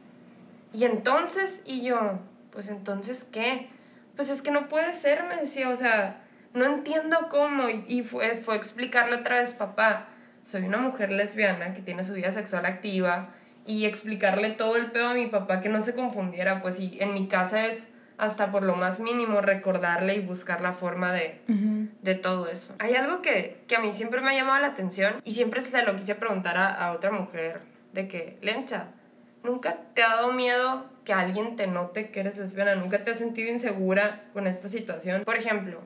Y 0.71 0.85
entonces, 0.85 1.61
y 1.65 1.81
yo, 1.81 2.19
pues 2.51 2.69
entonces, 2.69 3.25
¿qué? 3.25 3.69
pues 4.15 4.29
es 4.29 4.41
que 4.41 4.51
no 4.51 4.67
puede 4.67 4.93
ser, 4.93 5.23
me 5.25 5.35
decía, 5.35 5.69
o 5.69 5.75
sea, 5.75 6.21
no 6.55 6.65
entiendo 6.65 7.27
cómo. 7.29 7.69
Y, 7.69 8.03
fue, 8.03 8.37
fue 8.37 8.55
explicarle 8.55 9.17
otra 9.17 9.37
vez, 9.37 9.53
papá, 9.53 10.07
soy 10.41 10.63
una 10.63 10.77
mujer 10.77 11.11
lesbiana 11.11 11.73
que 11.73 11.81
tiene 11.81 12.03
su 12.03 12.13
vida 12.13 12.31
sexual 12.31 12.65
activa 12.65 13.29
y 13.65 13.85
explicarle 13.85 14.51
todo 14.51 14.75
el 14.77 14.91
pedo 14.91 15.09
a 15.09 15.13
mi 15.13 15.27
papá 15.27 15.61
que 15.61 15.69
no 15.69 15.81
se 15.81 15.95
confundiera, 15.95 16.61
pues 16.61 16.79
y 16.79 16.97
en 16.99 17.13
mi 17.13 17.27
casa 17.27 17.65
es 17.65 17.87
hasta 18.17 18.51
por 18.51 18.63
lo 18.63 18.75
más 18.75 18.99
mínimo 18.99 19.41
recordarle 19.41 20.15
y 20.15 20.21
buscar 20.21 20.61
la 20.61 20.71
forma 20.71 21.11
de, 21.11 21.41
de 22.01 22.15
todo 22.15 22.47
eso. 22.47 22.75
Hay 22.79 22.95
algo 22.95 23.21
que, 23.21 23.63
que 23.67 23.75
a 23.75 23.79
mí 23.79 23.91
siempre 23.91 24.21
me 24.21 24.29
ha 24.29 24.33
llamado 24.33 24.61
la 24.61 24.67
atención 24.67 25.21
y 25.25 25.33
siempre 25.33 25.61
se 25.61 25.81
lo 25.83 25.95
quise 25.97 26.15
preguntar 26.15 26.57
a, 26.57 26.67
a 26.73 26.91
otra 26.93 27.11
mujer, 27.11 27.61
de 27.91 28.07
que, 28.07 28.37
Lencha, 28.41 28.89
¿nunca 29.43 29.77
te 29.93 30.03
ha 30.03 30.15
dado 30.15 30.31
miedo 30.31 30.85
que 31.03 31.13
alguien 31.13 31.55
te 31.55 31.67
note 31.67 32.11
que 32.11 32.19
eres 32.19 32.37
lesbiana? 32.37 32.75
¿Nunca 32.75 33.03
te 33.03 33.11
has 33.11 33.17
sentido 33.17 33.49
insegura 33.49 34.25
con 34.33 34.47
esta 34.47 34.69
situación? 34.69 35.23
Por 35.23 35.37
ejemplo, 35.37 35.81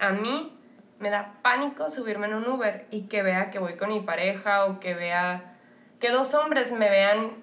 a 0.00 0.10
mí 0.10 0.56
me 0.98 1.10
da 1.10 1.34
pánico 1.42 1.88
subirme 1.88 2.26
en 2.26 2.34
un 2.34 2.46
Uber 2.46 2.86
y 2.90 3.02
que 3.02 3.22
vea 3.22 3.50
que 3.50 3.58
voy 3.58 3.74
con 3.74 3.90
mi 3.90 4.00
pareja 4.00 4.64
o 4.64 4.80
que 4.80 4.94
vea 4.94 5.56
que 6.00 6.10
dos 6.10 6.34
hombres 6.34 6.72
me 6.72 6.90
vean 6.90 7.42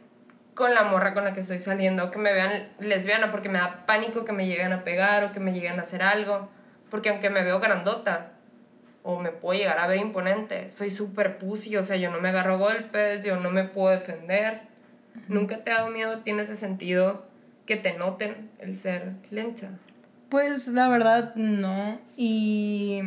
con 0.53 0.73
la 0.73 0.83
morra 0.83 1.13
con 1.13 1.23
la 1.23 1.33
que 1.33 1.39
estoy 1.39 1.59
saliendo, 1.59 2.05
o 2.05 2.11
que 2.11 2.17
me 2.17 2.33
vean 2.33 2.69
lesbiana 2.79 3.29
porque 3.29 3.47
me 3.47 3.59
da 3.59 3.85
pánico 3.85 4.25
que 4.25 4.33
me 4.33 4.47
lleguen 4.47 4.73
a 4.73 4.83
pegar 4.83 5.23
o 5.23 5.31
que 5.31 5.39
me 5.39 5.53
lleguen 5.53 5.77
a 5.77 5.81
hacer 5.81 6.01
algo, 6.01 6.49
porque 6.89 7.09
aunque 7.09 7.29
me 7.29 7.43
veo 7.43 7.59
grandota 7.59 8.31
o 9.03 9.19
me 9.19 9.31
puedo 9.31 9.57
llegar 9.57 9.77
a 9.77 9.87
ver 9.87 9.99
imponente, 9.99 10.71
soy 10.71 10.89
súper 10.89 11.37
pussy, 11.37 11.77
o 11.77 11.83
sea, 11.83 11.95
yo 11.95 12.09
no 12.09 12.19
me 12.19 12.29
agarro 12.29 12.57
golpes, 12.57 13.23
yo 13.23 13.37
no 13.37 13.51
me 13.51 13.65
puedo 13.65 13.89
defender. 13.89 14.61
¿Nunca 15.27 15.63
te 15.63 15.71
ha 15.71 15.75
dado 15.77 15.89
miedo, 15.89 16.21
tiene 16.23 16.41
ese 16.41 16.55
sentido 16.55 17.25
que 17.67 17.75
te 17.75 17.93
noten 17.93 18.49
el 18.59 18.75
ser 18.77 19.13
lencha? 19.29 19.69
Pues 20.29 20.67
la 20.67 20.89
verdad 20.89 21.35
no. 21.35 21.99
Y 22.15 23.01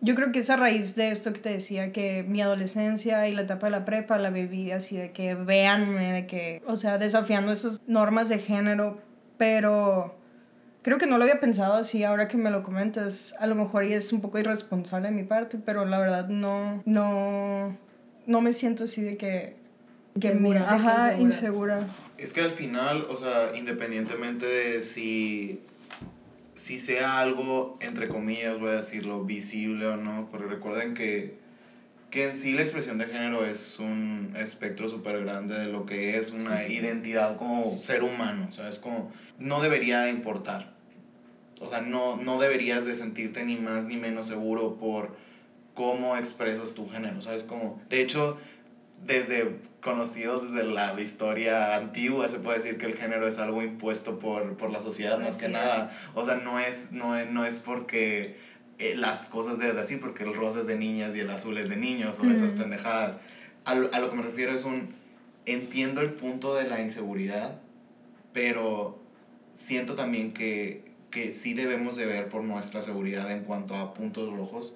yo 0.00 0.14
creo 0.14 0.32
que 0.32 0.40
es 0.40 0.50
a 0.50 0.56
raíz 0.56 0.94
de 0.96 1.10
esto 1.10 1.32
que 1.32 1.40
te 1.40 1.50
decía, 1.50 1.92
que 1.92 2.22
mi 2.22 2.40
adolescencia 2.42 3.28
y 3.28 3.34
la 3.34 3.42
etapa 3.42 3.66
de 3.66 3.70
la 3.72 3.84
prepa 3.84 4.18
la 4.18 4.30
viví 4.30 4.70
así 4.70 4.96
de 4.96 5.12
que 5.12 5.34
véanme, 5.34 6.12
de 6.12 6.26
que, 6.26 6.62
o 6.66 6.76
sea, 6.76 6.98
desafiando 6.98 7.52
esas 7.52 7.80
normas 7.86 8.28
de 8.28 8.38
género, 8.38 8.98
pero 9.38 10.14
creo 10.82 10.98
que 10.98 11.06
no 11.06 11.18
lo 11.18 11.24
había 11.24 11.40
pensado 11.40 11.74
así 11.74 12.04
ahora 12.04 12.28
que 12.28 12.36
me 12.36 12.50
lo 12.50 12.62
comentas. 12.62 13.34
A 13.40 13.46
lo 13.46 13.54
mejor 13.54 13.84
y 13.84 13.94
es 13.94 14.12
un 14.12 14.20
poco 14.20 14.38
irresponsable 14.38 15.08
de 15.08 15.14
mi 15.14 15.24
parte, 15.24 15.58
pero 15.64 15.84
la 15.84 15.98
verdad 15.98 16.28
no, 16.28 16.82
no, 16.84 17.76
no 18.26 18.40
me 18.40 18.52
siento 18.52 18.84
así 18.84 19.02
de 19.02 19.16
que... 19.16 19.56
que 20.20 20.28
Insegura, 20.28 20.60
que 20.60 20.66
ajá, 20.66 21.14
insegura. 21.14 21.80
insegura. 21.80 21.88
Es 22.18 22.32
que 22.32 22.40
al 22.40 22.52
final, 22.52 23.06
o 23.10 23.16
sea, 23.16 23.50
independientemente 23.56 24.46
de 24.46 24.84
si, 24.84 25.60
si 26.56 26.78
sea 26.78 27.20
algo, 27.20 27.76
entre 27.80 28.08
comillas, 28.08 28.58
voy 28.58 28.70
a 28.70 28.76
decirlo, 28.76 29.22
visible 29.24 29.86
o 29.86 29.96
no, 29.96 30.28
porque 30.30 30.46
recuerden 30.46 30.94
que, 30.94 31.38
que 32.10 32.24
en 32.24 32.34
sí 32.34 32.54
la 32.54 32.62
expresión 32.62 32.96
de 32.96 33.04
género 33.04 33.44
es 33.44 33.78
un 33.78 34.34
espectro 34.36 34.88
súper 34.88 35.20
grande 35.22 35.58
de 35.58 35.66
lo 35.66 35.84
que 35.84 36.16
es 36.16 36.32
una 36.32 36.66
identidad 36.66 37.36
como 37.36 37.78
ser 37.84 38.02
humano, 38.02 38.50
¿sabes? 38.50 38.78
Como 38.78 39.12
no 39.38 39.60
debería 39.60 40.08
importar. 40.08 40.74
O 41.60 41.68
sea, 41.68 41.82
no, 41.82 42.16
no 42.16 42.40
deberías 42.40 42.86
de 42.86 42.94
sentirte 42.94 43.44
ni 43.44 43.56
más 43.56 43.84
ni 43.84 43.98
menos 43.98 44.26
seguro 44.26 44.76
por 44.76 45.14
cómo 45.74 46.16
expresas 46.16 46.74
tu 46.74 46.88
género, 46.88 47.20
¿sabes? 47.20 47.44
Como, 47.44 47.82
de 47.90 48.00
hecho, 48.00 48.38
desde 49.06 49.58
conocidos 49.86 50.50
desde 50.50 50.64
la 50.64 51.00
historia 51.00 51.76
antigua 51.76 52.28
se 52.28 52.40
puede 52.40 52.58
decir 52.58 52.76
que 52.76 52.86
el 52.86 52.96
género 52.96 53.28
es 53.28 53.38
algo 53.38 53.62
impuesto 53.62 54.18
por, 54.18 54.56
por 54.56 54.72
la 54.72 54.80
sociedad 54.80 55.16
más 55.18 55.28
Así 55.28 55.38
que 55.38 55.46
es. 55.46 55.52
nada. 55.52 55.92
O 56.14 56.26
sea, 56.26 56.34
no 56.34 56.58
es, 56.58 56.90
no 56.90 57.16
es, 57.16 57.30
no 57.30 57.46
es 57.46 57.60
porque 57.60 58.36
eh, 58.80 58.94
las 58.96 59.28
cosas 59.28 59.60
de 59.60 59.70
así, 59.80 59.96
porque 59.96 60.24
el 60.24 60.34
rosa 60.34 60.58
es 60.60 60.66
de 60.66 60.76
niñas 60.76 61.14
y 61.14 61.20
el 61.20 61.30
azul 61.30 61.56
es 61.56 61.68
de 61.68 61.76
niños 61.76 62.18
o 62.18 62.24
esas 62.24 62.50
pendejadas. 62.50 63.18
A 63.64 63.76
lo, 63.76 63.88
a 63.94 64.00
lo 64.00 64.10
que 64.10 64.16
me 64.16 64.22
refiero 64.22 64.52
es 64.52 64.64
un, 64.64 64.92
entiendo 65.46 66.00
el 66.00 66.10
punto 66.10 66.56
de 66.56 66.64
la 66.64 66.82
inseguridad, 66.82 67.60
pero 68.32 68.98
siento 69.54 69.94
también 69.94 70.34
que, 70.34 70.84
que 71.12 71.32
sí 71.32 71.54
debemos 71.54 71.94
de 71.94 72.06
ver 72.06 72.28
por 72.28 72.42
nuestra 72.42 72.82
seguridad 72.82 73.30
en 73.30 73.44
cuanto 73.44 73.76
a 73.76 73.94
puntos 73.94 74.32
rojos. 74.32 74.74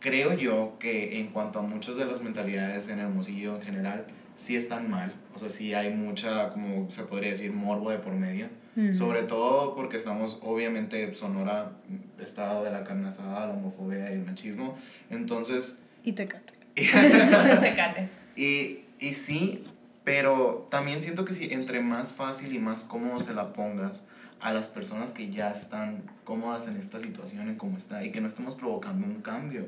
Creo 0.00 0.34
yo 0.34 0.76
que 0.78 1.20
en 1.20 1.28
cuanto 1.28 1.58
a 1.58 1.62
muchas 1.62 1.96
de 1.96 2.06
las 2.06 2.22
mentalidades 2.22 2.88
en 2.88 2.98
Hermosillo 2.98 3.56
en 3.56 3.62
general, 3.62 4.06
sí 4.34 4.56
están 4.56 4.90
mal. 4.90 5.12
O 5.34 5.38
sea, 5.38 5.50
sí 5.50 5.74
hay 5.74 5.90
mucha, 5.90 6.48
como 6.50 6.90
se 6.90 7.02
podría 7.04 7.30
decir, 7.30 7.52
morbo 7.52 7.90
de 7.90 7.98
por 7.98 8.14
medio. 8.14 8.48
Sobre 8.92 9.24
todo 9.24 9.74
porque 9.74 9.98
estamos, 9.98 10.38
obviamente, 10.40 11.12
Sonora, 11.14 11.72
estado 12.18 12.64
de 12.64 12.70
la 12.70 12.82
carne 12.82 13.08
asada, 13.08 13.46
la 13.46 13.52
homofobia 13.52 14.10
y 14.10 14.14
el 14.14 14.24
machismo. 14.24 14.74
Entonces, 15.10 15.82
Y 16.02 16.12
te 16.12 16.26
cate. 16.26 16.54
Tecate. 16.74 18.08
y, 18.36 18.84
y 18.98 19.12
sí, 19.12 19.66
pero 20.04 20.66
también 20.70 21.02
siento 21.02 21.26
que 21.26 21.34
si 21.34 21.52
entre 21.52 21.80
más 21.80 22.14
fácil 22.14 22.54
y 22.54 22.58
más 22.58 22.84
cómodo 22.84 23.20
se 23.20 23.34
la 23.34 23.52
pongas 23.52 24.04
a 24.40 24.52
las 24.52 24.68
personas 24.68 25.12
que 25.12 25.30
ya 25.30 25.50
están 25.50 26.02
cómodas 26.24 26.66
en 26.66 26.76
esta 26.76 26.98
situación, 26.98 27.48
en 27.48 27.56
cómo 27.56 27.76
está, 27.76 28.02
y 28.04 28.10
que 28.10 28.22
no 28.22 28.26
estamos 28.26 28.54
provocando 28.54 29.06
un 29.06 29.20
cambio, 29.20 29.66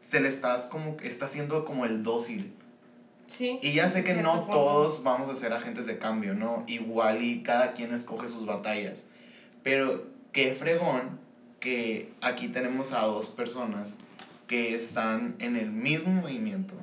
se 0.00 0.20
le 0.20 0.28
estás 0.28 0.66
como, 0.66 0.96
está 1.02 1.28
siendo 1.28 1.64
como 1.64 1.84
el 1.84 2.02
dócil. 2.02 2.52
Sí. 3.26 3.58
Y 3.62 3.72
ya 3.74 3.88
sé 3.88 4.04
que 4.04 4.14
no 4.14 4.46
punto. 4.46 4.56
todos 4.56 5.02
vamos 5.02 5.28
a 5.28 5.34
ser 5.34 5.52
agentes 5.52 5.86
de 5.86 5.98
cambio, 5.98 6.34
¿no? 6.34 6.64
Igual 6.66 7.22
y 7.22 7.42
cada 7.42 7.72
quien 7.74 7.92
escoge 7.92 8.28
sus 8.28 8.46
batallas. 8.46 9.04
Pero 9.62 10.06
qué 10.32 10.52
fregón 10.54 11.18
que 11.60 12.12
aquí 12.22 12.48
tenemos 12.48 12.92
a 12.92 13.00
dos 13.02 13.28
personas 13.28 13.96
que 14.46 14.74
están 14.74 15.36
en 15.40 15.56
el 15.56 15.70
mismo 15.70 16.10
movimiento 16.12 16.74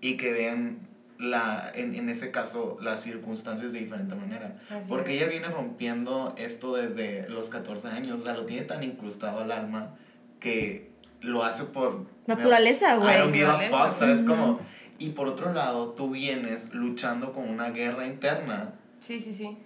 y 0.00 0.16
que 0.16 0.32
vean 0.32 0.78
la, 1.18 1.70
en, 1.74 1.94
en 1.94 2.08
ese 2.08 2.30
caso 2.30 2.78
las 2.80 3.02
circunstancias 3.02 3.72
de 3.72 3.80
diferente 3.80 4.14
manera. 4.14 4.56
Así 4.70 4.88
Porque 4.88 5.14
es. 5.14 5.20
ella 5.20 5.30
viene 5.30 5.48
rompiendo 5.48 6.34
esto 6.38 6.74
desde 6.74 7.28
los 7.28 7.50
14 7.50 7.88
años, 7.88 8.20
o 8.22 8.24
sea, 8.24 8.32
lo 8.32 8.46
tiene 8.46 8.62
tan 8.62 8.82
incrustado 8.82 9.40
al 9.40 9.52
alma 9.52 9.94
que 10.38 10.89
lo 11.20 11.44
hace 11.44 11.64
por... 11.64 12.06
Naturaleza, 12.26 12.96
güey. 12.96 13.14
I 13.14 13.18
don't 13.18 13.34
give 13.34 13.46
a 13.48 13.58
fuck, 13.70 13.92
¿sabes 13.94 14.20
cómo? 14.22 14.60
Y 14.98 15.10
por 15.10 15.26
otro 15.28 15.52
lado, 15.52 15.90
tú 15.90 16.10
vienes 16.10 16.74
luchando 16.74 17.32
con 17.32 17.48
una 17.48 17.70
guerra 17.70 18.06
interna 18.06 18.74
Sí, 18.98 19.18
sí, 19.18 19.32
sí. 19.32 19.56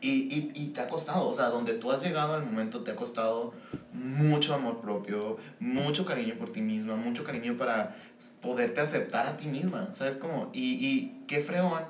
y, 0.00 0.10
y, 0.10 0.52
y 0.54 0.66
te 0.68 0.80
ha 0.82 0.86
costado, 0.86 1.28
o 1.28 1.34
sea, 1.34 1.46
donde 1.46 1.74
tú 1.74 1.90
has 1.90 2.02
llegado 2.02 2.34
al 2.34 2.44
momento 2.44 2.82
te 2.84 2.92
ha 2.92 2.96
costado 2.96 3.52
mucho 3.92 4.54
amor 4.54 4.80
propio, 4.80 5.36
mucho 5.58 6.04
cariño 6.06 6.34
por 6.38 6.50
ti 6.50 6.60
misma, 6.60 6.94
mucho 6.94 7.24
cariño 7.24 7.56
para 7.56 7.96
poderte 8.40 8.80
aceptar 8.80 9.26
a 9.26 9.36
ti 9.36 9.46
misma, 9.46 9.88
¿sabes 9.94 10.16
cómo? 10.16 10.50
Y, 10.52 10.74
y 10.86 11.24
qué 11.26 11.40
fregón 11.40 11.82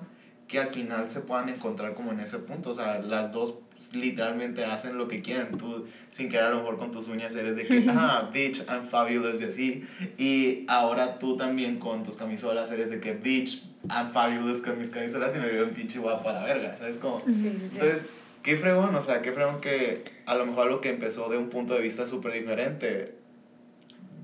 que 0.54 0.60
al 0.60 0.68
final 0.68 1.10
se 1.10 1.18
puedan 1.18 1.48
encontrar 1.48 1.94
como 1.94 2.12
en 2.12 2.20
ese 2.20 2.38
punto, 2.38 2.70
o 2.70 2.74
sea, 2.74 3.00
las 3.00 3.32
dos 3.32 3.58
literalmente 3.92 4.64
hacen 4.64 4.96
lo 4.96 5.08
que 5.08 5.20
quieren, 5.20 5.58
tú 5.58 5.84
sin 6.10 6.28
querer 6.28 6.44
a 6.44 6.50
lo 6.50 6.58
mejor 6.58 6.78
con 6.78 6.92
tus 6.92 7.08
uñas 7.08 7.34
eres 7.34 7.56
de 7.56 7.66
que, 7.66 7.84
ah, 7.88 8.30
bitch, 8.32 8.64
I'm 8.68 8.86
fabulous 8.86 9.40
y 9.40 9.44
así, 9.46 9.84
y 10.16 10.64
ahora 10.68 11.18
tú 11.18 11.36
también 11.36 11.80
con 11.80 12.04
tus 12.04 12.16
camisolas 12.16 12.70
eres 12.70 12.88
de 12.88 13.00
que, 13.00 13.14
bitch, 13.14 13.64
I'm 13.90 14.12
fabulous 14.12 14.62
con 14.62 14.78
mis 14.78 14.90
camisolas 14.90 15.34
y 15.34 15.40
me 15.40 15.46
veo 15.46 15.64
un 15.64 15.72
pinche 15.72 15.98
guapo 15.98 16.28
a 16.28 16.34
la 16.34 16.44
verga, 16.44 16.76
¿sabes 16.76 16.98
cómo? 16.98 17.20
Sí, 17.26 17.34
sí, 17.34 17.58
sí. 17.58 17.78
Entonces, 17.80 18.10
qué 18.44 18.56
fregón, 18.56 18.94
o 18.94 19.02
sea, 19.02 19.22
qué 19.22 19.32
fregón 19.32 19.60
que 19.60 20.04
a 20.24 20.36
lo 20.36 20.46
mejor 20.46 20.68
algo 20.68 20.80
que 20.80 20.90
empezó 20.90 21.28
de 21.30 21.36
un 21.36 21.50
punto 21.50 21.74
de 21.74 21.80
vista 21.80 22.06
súper 22.06 22.32
diferente 22.32 23.23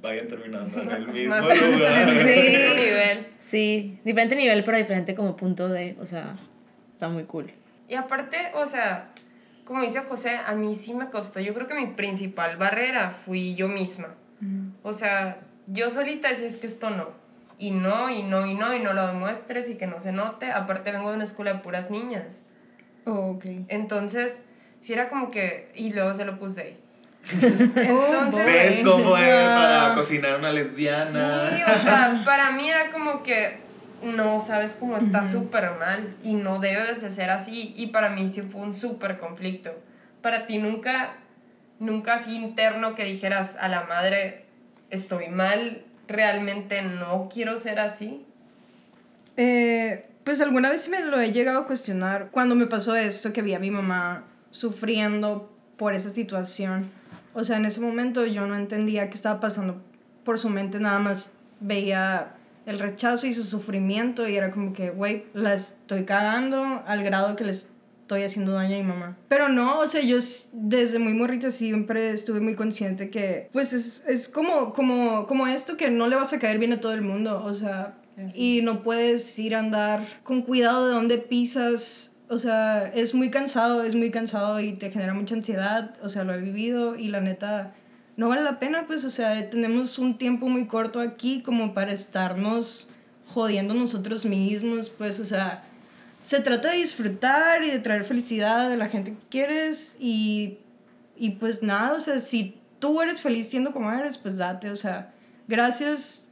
vayan 0.02 0.28
terminando 0.28 0.80
en 0.80 0.90
el 0.90 1.08
mismo 1.12 1.36
lugar. 1.36 1.56
Sí. 2.10 2.74
nivel. 2.76 3.26
Sí, 3.38 3.98
diferente 4.04 4.36
nivel, 4.36 4.64
pero 4.64 4.78
diferente 4.78 5.14
como 5.14 5.36
punto 5.36 5.68
de, 5.68 5.96
o 6.00 6.06
sea, 6.06 6.36
está 6.92 7.08
muy 7.08 7.24
cool. 7.24 7.52
Y 7.88 7.94
aparte, 7.94 8.36
o 8.54 8.66
sea, 8.66 9.10
como 9.64 9.82
dice 9.82 10.00
José, 10.00 10.36
a 10.36 10.54
mí 10.54 10.74
sí 10.74 10.94
me 10.94 11.10
costó. 11.10 11.40
Yo 11.40 11.54
creo 11.54 11.66
que 11.66 11.74
mi 11.74 11.86
principal 11.86 12.56
barrera 12.56 13.10
fui 13.10 13.54
yo 13.54 13.68
misma. 13.68 14.14
O 14.82 14.92
sea, 14.92 15.40
yo 15.66 15.90
solita 15.90 16.28
decía 16.28 16.46
es 16.46 16.56
que 16.56 16.66
esto 16.66 16.90
no. 16.90 17.08
Y 17.58 17.72
no, 17.72 18.08
y 18.08 18.22
no, 18.22 18.46
y 18.46 18.54
no, 18.54 18.74
y 18.74 18.80
no 18.80 18.94
lo 18.94 19.06
demuestres 19.06 19.68
y 19.68 19.74
que 19.74 19.86
no 19.86 20.00
se 20.00 20.12
note. 20.12 20.50
Aparte 20.50 20.92
vengo 20.92 21.10
de 21.10 21.16
una 21.16 21.24
escuela 21.24 21.52
de 21.52 21.58
puras 21.58 21.90
niñas. 21.90 22.44
Oh, 23.04 23.32
ok. 23.32 23.44
Entonces, 23.68 24.44
sí 24.80 24.94
era 24.94 25.10
como 25.10 25.30
que... 25.30 25.70
Y 25.74 25.92
luego 25.92 26.14
se 26.14 26.24
lo 26.24 26.38
puse 26.38 26.60
ahí. 26.62 26.80
Entonces... 27.42 28.46
¿Ves 28.46 28.80
cómo 28.85 29.16
es 29.16 29.28
para 29.28 29.94
cocinar 29.94 30.38
una 30.38 30.50
lesbiana? 30.50 31.50
Sí, 31.50 31.62
o 31.62 31.83
sea, 31.83 32.22
para 32.24 32.50
mí 32.52 32.68
era 32.68 32.90
como 32.90 33.22
que 33.22 33.61
no 34.02 34.40
sabes 34.40 34.76
cómo 34.78 34.96
está 34.96 35.22
súper 35.22 35.72
mal 35.78 36.16
y 36.22 36.35
no 36.35 36.59
debes 36.59 37.02
de 37.02 37.11
ser 37.11 37.30
así. 37.30 37.74
Y 37.76 37.88
para 37.88 38.11
mí 38.11 38.28
sí 38.28 38.42
fue 38.42 38.62
un 38.62 38.74
súper 38.74 39.18
conflicto. 39.18 39.70
Para 40.22 40.46
ti 40.46 40.59
nunca, 40.59 41.16
nunca 41.78 42.14
así 42.14 42.35
interno 42.35 42.94
que 42.94 43.04
dijeras 43.04 43.56
a 43.61 43.68
la 43.68 43.83
madre, 43.85 44.44
estoy 44.90 45.28
mal, 45.28 45.85
realmente 46.09 46.83
no 46.83 47.28
quiero 47.33 47.56
ser 47.56 47.78
así. 47.78 48.24
Eh, 49.37 50.06
pues 50.24 50.40
alguna 50.40 50.68
vez 50.70 50.83
sí 50.83 50.90
me 50.90 51.00
lo 51.00 51.20
he 51.20 51.33
llegado 51.33 51.61
a 51.61 51.66
cuestionar 51.66 52.28
cuando 52.30 52.54
me 52.54 52.66
pasó 52.66 52.96
esto, 52.96 53.33
que 53.33 53.42
vi 53.42 53.54
a 53.54 53.59
mi 53.59 53.70
mamá 53.70 54.24
sufriendo 54.50 55.50
por 55.76 55.94
esa 55.94 56.11
situación. 56.11 56.90
O 57.35 57.45
sea, 57.45 57.57
en 57.57 57.66
ese 57.66 57.81
momento 57.81 58.27
yo 58.27 58.47
no 58.47 58.57
entendía 58.57 59.09
qué 59.09 59.14
estaba 59.14 59.40
pasando 59.40 59.81
por 60.25 60.38
su 60.38 60.49
mente, 60.49 60.81
nada 60.81 60.99
más 60.99 61.31
veía 61.61 62.35
el 62.66 62.79
rechazo 62.79 63.27
y 63.27 63.33
su 63.33 63.45
sufrimiento 63.45 64.29
y 64.29 64.37
era 64.37 64.51
como 64.51 64.73
que, 64.73 64.90
güey, 64.90 65.25
la 65.35 65.55
estoy 65.55 66.05
cagando 66.05 66.83
al 66.87 67.03
grado 67.03 67.37
que 67.37 67.45
les 67.45 67.71
estoy 68.03 68.25
haciendo 68.25 68.53
daño 68.53 68.75
a 68.75 68.79
mi 68.79 68.85
mamá. 68.85 69.16
Pero 69.29 69.49
no, 69.49 69.79
o 69.79 69.87
sea, 69.87 70.03
yo 70.03 70.19
desde 70.53 70.99
muy 70.99 71.14
morrita 71.14 71.51
siempre 71.53 72.11
estuve 72.11 72.40
muy 72.40 72.57
consciente 72.57 73.09
que, 73.09 73.49
pues 73.53 73.73
es, 73.73 74.03
es 74.09 74.29
como, 74.29 74.73
como, 74.73 75.27
como 75.27 75.47
esto 75.47 75.77
que 75.77 75.90
no 75.90 76.09
le 76.09 76.16
vas 76.16 76.33
a 76.33 76.40
caer 76.40 76.59
bien 76.59 76.73
a 76.73 76.81
todo 76.81 76.93
el 76.93 77.03
mundo, 77.03 77.43
o 77.45 77.55
sea, 77.55 77.95
y 78.35 78.62
no 78.62 78.83
puedes 78.83 79.38
ir 79.38 79.55
a 79.55 79.61
andar 79.61 80.05
con 80.25 80.43
cuidado 80.43 80.88
de 80.88 80.95
dónde 80.95 81.19
pisas. 81.19 82.10
O 82.31 82.38
sea, 82.38 82.87
es 82.87 83.12
muy 83.12 83.29
cansado, 83.29 83.83
es 83.83 83.97
muy 83.97 84.12
cansado 84.12 84.61
y 84.61 84.75
te 84.75 84.93
genera 84.93 85.14
mucha 85.14 85.35
ansiedad. 85.35 85.97
O 86.01 86.09
sea, 86.09 86.23
lo 86.23 86.33
he 86.33 86.40
vivido 86.40 86.95
y 86.95 87.09
la 87.09 87.21
neta, 87.21 87.73
no 88.16 88.29
vale 88.29 88.43
la 88.43 88.61
pena, 88.61 88.87
pues, 88.87 89.05
o 89.05 89.11
sea, 89.11 89.51
tenemos 89.51 89.99
un 89.99 90.16
tiempo 90.16 90.49
muy 90.49 90.69
corto 90.69 91.01
aquí 91.01 91.43
como 91.43 91.75
para 91.75 91.90
estarnos 91.90 92.88
jodiendo 93.35 93.75
nosotros 93.75 94.25
mismos, 94.25 94.90
pues, 94.90 95.19
o 95.19 95.25
sea, 95.25 95.64
se 96.23 96.38
trata 96.38 96.71
de 96.71 96.77
disfrutar 96.77 97.64
y 97.64 97.71
de 97.71 97.81
traer 97.81 98.05
felicidad 98.05 98.71
de 98.71 98.77
la 98.77 98.88
gente 98.88 99.11
que 99.11 99.29
quieres 99.29 99.97
y, 99.99 100.59
y 101.16 101.31
pues 101.31 101.64
nada, 101.64 101.95
o 101.95 102.01
sea, 102.01 102.21
si 102.21 102.61
tú 102.79 103.03
eres 103.03 103.23
feliz 103.23 103.49
siendo 103.49 103.73
como 103.73 103.90
eres, 103.90 104.19
pues 104.19 104.37
date, 104.37 104.71
o 104.71 104.77
sea, 104.77 105.12
gracias, 105.49 106.29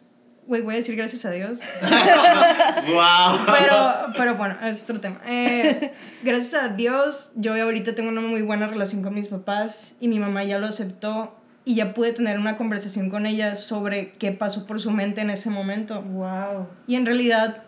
güey, 0.48 0.62
voy 0.62 0.74
a 0.74 0.76
decir 0.78 0.96
gracias 0.96 1.26
a 1.26 1.30
Dios, 1.30 1.60
¡Wow! 1.82 3.38
pero, 3.46 4.12
pero 4.16 4.34
bueno, 4.34 4.56
es 4.64 4.82
otro 4.84 4.98
tema. 4.98 5.20
Eh, 5.26 5.92
gracias 6.22 6.54
a 6.62 6.68
Dios, 6.70 7.32
yo 7.36 7.54
ahorita 7.54 7.94
tengo 7.94 8.08
una 8.08 8.22
muy 8.22 8.40
buena 8.40 8.66
relación 8.66 9.02
con 9.02 9.14
mis 9.14 9.28
papás 9.28 9.96
y 10.00 10.08
mi 10.08 10.18
mamá 10.18 10.42
ya 10.44 10.58
lo 10.58 10.66
aceptó 10.66 11.36
y 11.66 11.74
ya 11.74 11.92
pude 11.92 12.12
tener 12.14 12.38
una 12.38 12.56
conversación 12.56 13.10
con 13.10 13.26
ella 13.26 13.54
sobre 13.54 14.12
qué 14.12 14.32
pasó 14.32 14.64
por 14.64 14.80
su 14.80 14.90
mente 14.90 15.20
en 15.20 15.28
ese 15.28 15.50
momento. 15.50 16.00
Wow. 16.00 16.66
Y 16.86 16.94
en 16.94 17.04
realidad, 17.04 17.64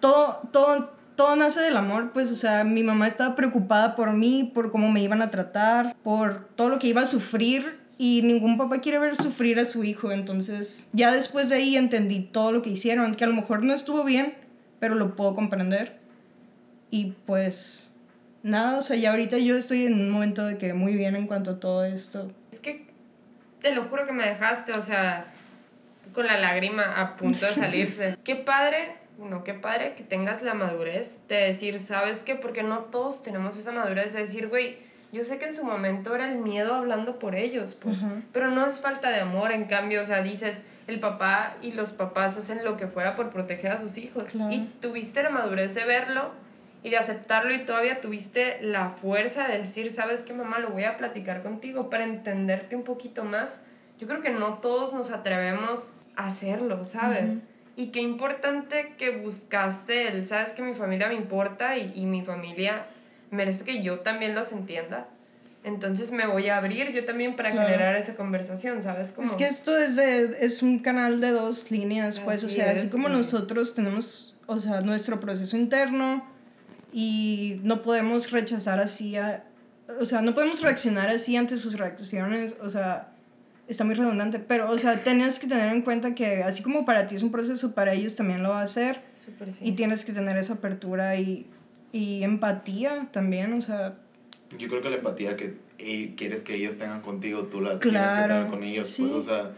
todo, 0.00 0.40
todo, 0.50 0.94
todo 1.16 1.36
nace 1.36 1.60
del 1.60 1.76
amor, 1.76 2.12
pues, 2.12 2.30
o 2.30 2.34
sea, 2.34 2.64
mi 2.64 2.82
mamá 2.82 3.06
estaba 3.06 3.34
preocupada 3.36 3.94
por 3.94 4.14
mí, 4.14 4.50
por 4.54 4.70
cómo 4.70 4.90
me 4.90 5.02
iban 5.02 5.20
a 5.20 5.28
tratar, 5.28 5.94
por 6.02 6.48
todo 6.56 6.70
lo 6.70 6.78
que 6.78 6.86
iba 6.86 7.02
a 7.02 7.06
sufrir. 7.06 7.79
Y 8.02 8.22
ningún 8.22 8.56
papá 8.56 8.80
quiere 8.80 8.98
ver 8.98 9.14
sufrir 9.14 9.60
a 9.60 9.66
su 9.66 9.84
hijo. 9.84 10.10
Entonces, 10.10 10.88
ya 10.94 11.12
después 11.12 11.50
de 11.50 11.56
ahí 11.56 11.76
entendí 11.76 12.20
todo 12.20 12.50
lo 12.50 12.62
que 12.62 12.70
hicieron, 12.70 13.14
que 13.14 13.24
a 13.24 13.26
lo 13.26 13.34
mejor 13.34 13.62
no 13.62 13.74
estuvo 13.74 14.04
bien, 14.04 14.38
pero 14.78 14.94
lo 14.94 15.16
puedo 15.16 15.34
comprender. 15.34 15.98
Y 16.90 17.12
pues, 17.26 17.92
nada, 18.42 18.78
o 18.78 18.80
sea, 18.80 18.96
ya 18.96 19.10
ahorita 19.10 19.36
yo 19.36 19.54
estoy 19.54 19.84
en 19.84 20.00
un 20.00 20.08
momento 20.08 20.46
de 20.46 20.56
que 20.56 20.72
muy 20.72 20.94
bien 20.94 21.14
en 21.14 21.26
cuanto 21.26 21.50
a 21.50 21.60
todo 21.60 21.84
esto. 21.84 22.32
Es 22.50 22.58
que 22.58 22.86
te 23.60 23.74
lo 23.74 23.84
juro 23.84 24.06
que 24.06 24.12
me 24.12 24.26
dejaste, 24.26 24.72
o 24.72 24.80
sea, 24.80 25.26
con 26.14 26.26
la 26.26 26.38
lágrima 26.38 27.02
a 27.02 27.16
punto 27.16 27.44
de 27.44 27.52
salirse. 27.52 28.16
qué 28.24 28.34
padre, 28.34 28.94
no, 29.18 29.44
qué 29.44 29.52
padre 29.52 29.92
que 29.94 30.04
tengas 30.04 30.40
la 30.40 30.54
madurez 30.54 31.20
de 31.28 31.36
decir, 31.36 31.78
¿sabes 31.78 32.22
qué? 32.22 32.34
Porque 32.34 32.62
no 32.62 32.78
todos 32.78 33.22
tenemos 33.22 33.58
esa 33.58 33.72
madurez 33.72 34.14
de 34.14 34.20
decir, 34.20 34.48
güey, 34.48 34.88
yo 35.12 35.24
sé 35.24 35.38
que 35.38 35.46
en 35.46 35.54
su 35.54 35.64
momento 35.64 36.14
era 36.14 36.30
el 36.30 36.38
miedo 36.38 36.74
hablando 36.74 37.18
por 37.18 37.34
ellos, 37.34 37.74
pues, 37.74 38.00
pero 38.32 38.50
no 38.50 38.64
es 38.64 38.80
falta 38.80 39.10
de 39.10 39.20
amor, 39.20 39.50
en 39.50 39.64
cambio, 39.64 40.02
o 40.02 40.04
sea, 40.04 40.22
dices, 40.22 40.62
el 40.86 41.00
papá 41.00 41.56
y 41.62 41.72
los 41.72 41.92
papás 41.92 42.36
hacen 42.38 42.64
lo 42.64 42.76
que 42.76 42.86
fuera 42.86 43.16
por 43.16 43.30
proteger 43.30 43.72
a 43.72 43.76
sus 43.76 43.96
hijos. 43.96 44.30
Claro. 44.30 44.52
Y 44.52 44.70
tuviste 44.80 45.22
la 45.22 45.30
madurez 45.30 45.74
de 45.74 45.84
verlo 45.84 46.30
y 46.84 46.90
de 46.90 46.96
aceptarlo 46.96 47.52
y 47.52 47.64
todavía 47.64 48.00
tuviste 48.00 48.58
la 48.62 48.90
fuerza 48.90 49.48
de 49.48 49.58
decir, 49.58 49.90
sabes 49.90 50.22
qué 50.22 50.32
mamá, 50.32 50.60
lo 50.60 50.70
voy 50.70 50.84
a 50.84 50.96
platicar 50.96 51.42
contigo 51.42 51.90
para 51.90 52.04
entenderte 52.04 52.76
un 52.76 52.84
poquito 52.84 53.24
más. 53.24 53.62
Yo 53.98 54.06
creo 54.06 54.22
que 54.22 54.30
no 54.30 54.58
todos 54.58 54.94
nos 54.94 55.10
atrevemos 55.10 55.90
a 56.14 56.26
hacerlo, 56.26 56.84
¿sabes? 56.84 57.46
Y 57.74 57.88
qué 57.88 58.00
importante 58.00 58.94
que 58.96 59.18
buscaste 59.18 60.08
el, 60.08 60.26
sabes 60.26 60.52
que 60.52 60.62
mi 60.62 60.74
familia 60.74 61.08
me 61.08 61.14
importa 61.14 61.76
y, 61.76 61.92
y 61.94 62.06
mi 62.06 62.22
familia 62.22 62.86
merece 63.30 63.64
que 63.64 63.82
yo 63.82 64.00
también 64.00 64.34
los 64.34 64.52
entienda. 64.52 65.08
Entonces 65.62 66.10
me 66.10 66.26
voy 66.26 66.48
a 66.48 66.56
abrir 66.56 66.90
yo 66.92 67.04
también 67.04 67.36
para 67.36 67.52
Claro. 67.52 67.68
generar 67.68 67.94
esa 67.96 68.14
conversación, 68.14 68.80
¿sabes? 68.80 69.12
Como, 69.12 69.26
Es 69.28 69.34
que 69.36 69.46
esto 69.46 69.76
es, 69.76 69.94
de, 69.94 70.38
es 70.40 70.62
un 70.62 70.78
canal 70.78 71.20
de 71.20 71.30
dos 71.32 71.70
líneas, 71.70 72.18
pues, 72.20 72.42
o 72.42 72.46
Así 72.46 72.56
sea, 72.56 72.72
es, 72.72 72.82
así 72.84 72.92
como 72.92 73.08
güey. 73.08 73.18
nosotros 73.18 73.74
tenemos, 73.74 74.34
o 74.46 74.58
sea, 74.58 74.80
nuestro 74.80 75.20
proceso 75.20 75.56
interno 75.58 76.24
y 76.92 77.60
no 77.62 77.82
podemos 77.82 78.30
rechazar 78.30 78.80
así, 78.80 79.16
a, 79.16 79.44
o 80.00 80.04
sea, 80.06 80.22
no 80.22 80.34
podemos 80.34 80.62
reaccionar 80.62 81.08
así 81.10 81.36
ante 81.36 81.56
sus 81.58 81.74
reacciones, 81.78 82.56
o 82.62 82.70
sea, 82.70 83.12
está 83.68 83.84
muy 83.84 83.94
redundante, 83.94 84.38
pero, 84.38 84.70
o 84.70 84.78
sea, 84.78 84.96
tienes 85.04 85.38
que 85.38 85.46
tener 85.46 85.68
en 85.72 85.82
cuenta 85.82 86.14
que 86.14 86.42
así 86.42 86.62
como 86.62 86.84
para 86.86 87.06
ti 87.06 87.16
es 87.16 87.22
un 87.22 87.30
proceso, 87.30 87.74
para 87.74 87.92
ellos 87.92 88.16
también 88.16 88.42
lo 88.42 88.48
va 88.50 88.62
a 88.62 88.66
ser 88.66 89.02
Súper 89.12 89.52
sí. 89.52 89.66
y 89.68 89.72
tienes 89.72 90.04
que 90.06 90.12
tener 90.14 90.36
esa 90.38 90.54
apertura 90.54 91.16
y, 91.16 91.46
y 91.92 92.22
empatía 92.22 93.08
también, 93.12 93.52
o 93.52 93.62
sea, 93.62 93.96
Yo 94.58 94.68
creo 94.68 94.80
que 94.80 94.90
la 94.90 94.96
empatía 94.96 95.36
que 95.36 95.56
eh, 95.78 96.14
quieres 96.16 96.42
que 96.42 96.54
ellos 96.56 96.76
tengan 96.76 97.00
contigo, 97.02 97.44
tú 97.44 97.60
la 97.60 97.78
tienes 97.78 97.82
que 97.82 97.88
Claro, 98.16 98.34
tener 98.34 98.50
con 98.50 98.62
ellos. 98.64 98.88
sí. 98.88 99.02
Pues, 99.02 99.14
o 99.14 99.22
sea, 99.22 99.52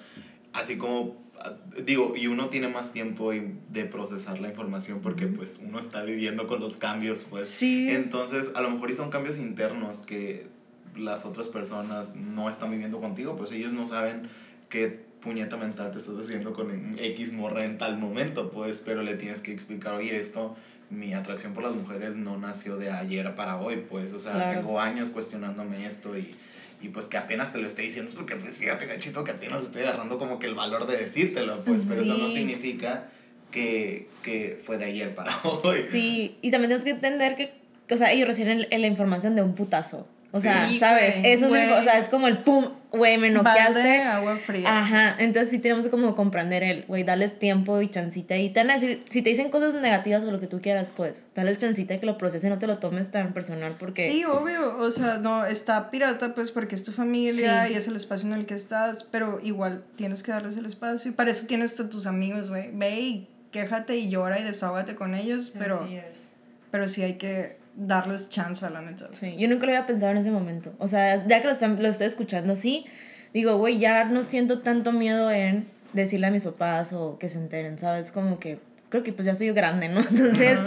así 0.53 0.77
como, 0.77 1.17
ah, 1.41 1.53
digo, 1.85 2.13
y 2.17 2.27
uno 2.27 2.49
tiene 2.51 2.69
más 2.69 2.93
tiempo 2.93 3.33
de 3.33 3.85
procesar 3.87 4.39
la 4.41 4.49
información 4.49 5.01
porque 5.01 5.27
pues 5.27 5.59
uno 5.63 5.79
está 5.81 6.03
viviendo 6.03 6.47
con 6.47 6.61
los 6.61 6.77
cambios, 6.77 7.25
pues. 7.29 7.49
Sí. 7.49 7.89
Entonces, 7.91 8.53
a 8.55 8.61
lo 8.61 8.71
mejor 8.71 8.91
y 8.91 8.95
son 8.95 9.11
cambios 9.11 9.39
internos 9.39 10.03
que 10.03 10.47
las 10.95 11.25
otras 11.25 11.49
personas 11.49 12.15
no 12.17 12.51
están 12.51 12.71
viviendo 12.71 13.01
contigo, 13.01 13.35
pues 13.37 13.51
ellos 13.51 13.73
no 13.73 13.87
saben 13.87 14.29
qué 14.69 15.11
puñeta 15.23 15.57
mental 15.57 15.91
te 15.93 15.99
estás 15.99 16.19
haciendo 16.19 16.53
con 16.53 16.99
X 16.99 17.33
morra 17.33 17.65
en 17.65 17.79
tal 17.79 17.97
momento, 17.97 18.51
pues, 18.51 18.83
pero 18.85 19.03
le 19.03 19.15
tienes 19.15 19.41
que 19.41 19.53
explicar, 19.53 19.95
oye, 19.95 20.19
esto, 20.19 20.55
mi 20.93 21.15
atracción 21.15 21.55
por 21.55 21.63
las 21.63 21.75
mujeres 21.75 22.17
no 22.17 22.37
nació 22.39 22.77
de 22.77 22.91
ayer 22.91 23.35
para 23.35 23.57
hoy, 23.59 23.85
pues, 23.89 24.13
o 24.13 24.21
sea, 24.21 24.33
Claro. 24.33 24.59
tengo 24.61 24.79
años 24.81 25.11
cuestionándome 25.11 25.87
esto 25.87 26.17
y, 26.19 26.35
y 26.83 26.89
pues 26.89 27.07
que 27.07 27.17
apenas 27.17 27.53
te 27.53 27.59
lo 27.59 27.67
esté 27.67 27.83
diciendo 27.83 28.11
es 28.11 28.17
porque, 28.17 28.37
pues, 28.37 28.59
fíjate, 28.59 28.87
gachito, 28.87 29.25
que 29.25 29.33
apenas 29.33 29.63
estoy 29.63 29.83
agarrando 29.83 30.19
como 30.19 30.39
que 30.39 30.47
el 30.47 30.55
valor 30.55 30.87
de 30.87 30.97
decírtelo, 30.99 31.65
pues, 31.65 31.85
pero 31.89 32.03
eso 32.03 32.17
no 32.19 32.29
significa 32.29 33.09
que, 33.51 34.09
que 34.23 34.59
fue 34.63 34.79
de 34.79 34.85
ayer 34.87 35.15
para 35.15 35.41
hoy. 35.45 35.83
Sí, 35.83 36.37
y 36.43 36.51
también 36.51 36.69
tienes 36.71 36.85
que 36.85 36.91
entender 36.91 37.37
que, 37.37 37.53
que, 37.87 37.95
o 37.95 37.99
sea, 37.99 38.13
ellos 38.13 38.27
reciben 38.29 38.67
el- 38.71 38.81
la 38.81 38.87
información 38.87 39.35
de 39.35 39.43
un 39.43 39.55
putazo. 39.55 40.09
O 40.31 40.41
sea, 40.41 40.69
Sí, 40.69 40.79
¿sabes? 40.79 41.19
güey. 41.19 41.33
Eso 41.33 41.55
es, 41.55 41.71
o 41.73 41.83
sea, 41.83 41.99
es 41.99 42.09
como 42.09 42.27
el 42.29 42.39
pum, 42.39 42.71
güey, 42.93 43.19
me 43.19 43.31
noqueaste. 43.31 44.03
agua 44.03 44.37
fría. 44.37 44.79
Ajá, 44.79 45.17
entonces 45.19 45.51
sí 45.51 45.59
tenemos 45.59 45.85
que 45.87 45.91
como 45.91 46.15
comprender 46.15 46.63
el, 46.63 46.85
güey, 46.87 47.05
darles 47.05 47.39
tiempo 47.39 47.81
y 47.81 47.89
chancita 47.91 48.37
y 48.37 48.51
te 48.51 48.61
van 48.61 48.71
a 48.71 48.75
decir, 48.75 49.05
si 49.09 49.23
te 49.23 49.31
dicen 49.31 49.51
cosas 49.51 49.75
negativas 49.75 50.25
o 50.25 50.31
lo 50.31 50.41
que 50.41 50.47
tú 50.47 50.61
quieras, 50.61 50.93
pues, 50.95 51.25
darles 51.35 51.59
chancita 51.59 51.99
que 51.99 52.07
lo 52.07 52.19
procesen, 52.19 52.51
no 52.51 52.59
te 52.59 52.67
lo 52.67 52.79
tomes 52.79 53.11
tan 53.11 53.33
personal 53.33 53.75
porque... 53.79 54.07
Sí, 54.11 54.25
obvio, 54.25 54.77
o 54.79 54.91
sea, 54.91 55.19
no, 55.19 55.45
está 55.47 55.91
pirata 55.91 56.35
pues 56.35 56.51
porque 56.53 56.75
es 56.75 56.85
tu 56.85 56.93
familia 56.93 57.67
Sí. 57.67 57.73
y 57.73 57.77
es 57.77 57.89
el 57.89 57.97
espacio 57.97 58.29
en 58.29 58.35
el 58.35 58.47
que 58.47 58.55
estás, 58.55 59.05
pero 59.05 59.41
igual 59.43 59.85
tienes 59.97 60.23
que 60.23 60.33
darles 60.33 60.57
el 60.57 60.67
espacio 60.67 61.11
y 61.11 61.15
para 61.15 61.31
eso 61.31 61.47
tienes 61.47 61.79
a 61.81 61.89
tus 61.89 62.07
amigos, 62.07 62.51
güey, 62.51 62.71
ve 62.73 63.01
y 63.01 63.29
quéjate 63.53 63.97
y 63.97 64.09
llora 64.09 64.39
y 64.41 64.45
desahógate 64.45 64.95
con 64.97 65.15
ellos, 65.15 65.53
pero, 65.59 65.85
Así 65.85 65.97
es. 65.97 66.33
pero 66.71 66.89
sí 66.89 67.03
hay 67.03 67.15
que 67.15 67.57
darles 67.75 68.29
chance, 68.29 68.69
la 68.69 68.81
neta. 68.83 69.07
Sí, 69.13 69.35
yo 69.39 69.49
nunca 69.49 69.67
lo 69.67 69.73
había 69.73 69.87
pensado 69.87 70.13
en 70.13 70.19
ese 70.19 70.31
momento. 70.31 70.73
O 70.79 70.89
sea, 70.89 71.27
ya 71.27 71.41
que 71.41 71.47
lo, 71.47 71.53
están- 71.53 71.83
lo 71.83 71.89
estoy 71.89 72.07
escuchando 72.07 72.53
así, 72.53 72.85
digo, 73.33 73.57
güey, 73.57 73.79
ya 73.79 74.05
no 74.05 74.23
siento 74.23 74.61
tanto 74.61 74.93
miedo 74.93 75.31
en 75.31 75.67
decirle 75.93 76.27
a 76.27 76.31
mis 76.31 76.45
papás 76.45 76.93
o 76.93 77.19
que 77.19 77.29
se 77.29 77.39
enteren, 77.39 77.79
¿sabes? 77.79 78.13
Como 78.13 78.39
que 78.39 78.59
creo 78.89 79.03
que 79.03 79.13
pues 79.13 79.27
ya 79.27 79.35
soy 79.35 79.51
grande, 79.53 79.89
¿no? 79.89 80.01
Entonces, 80.11 80.59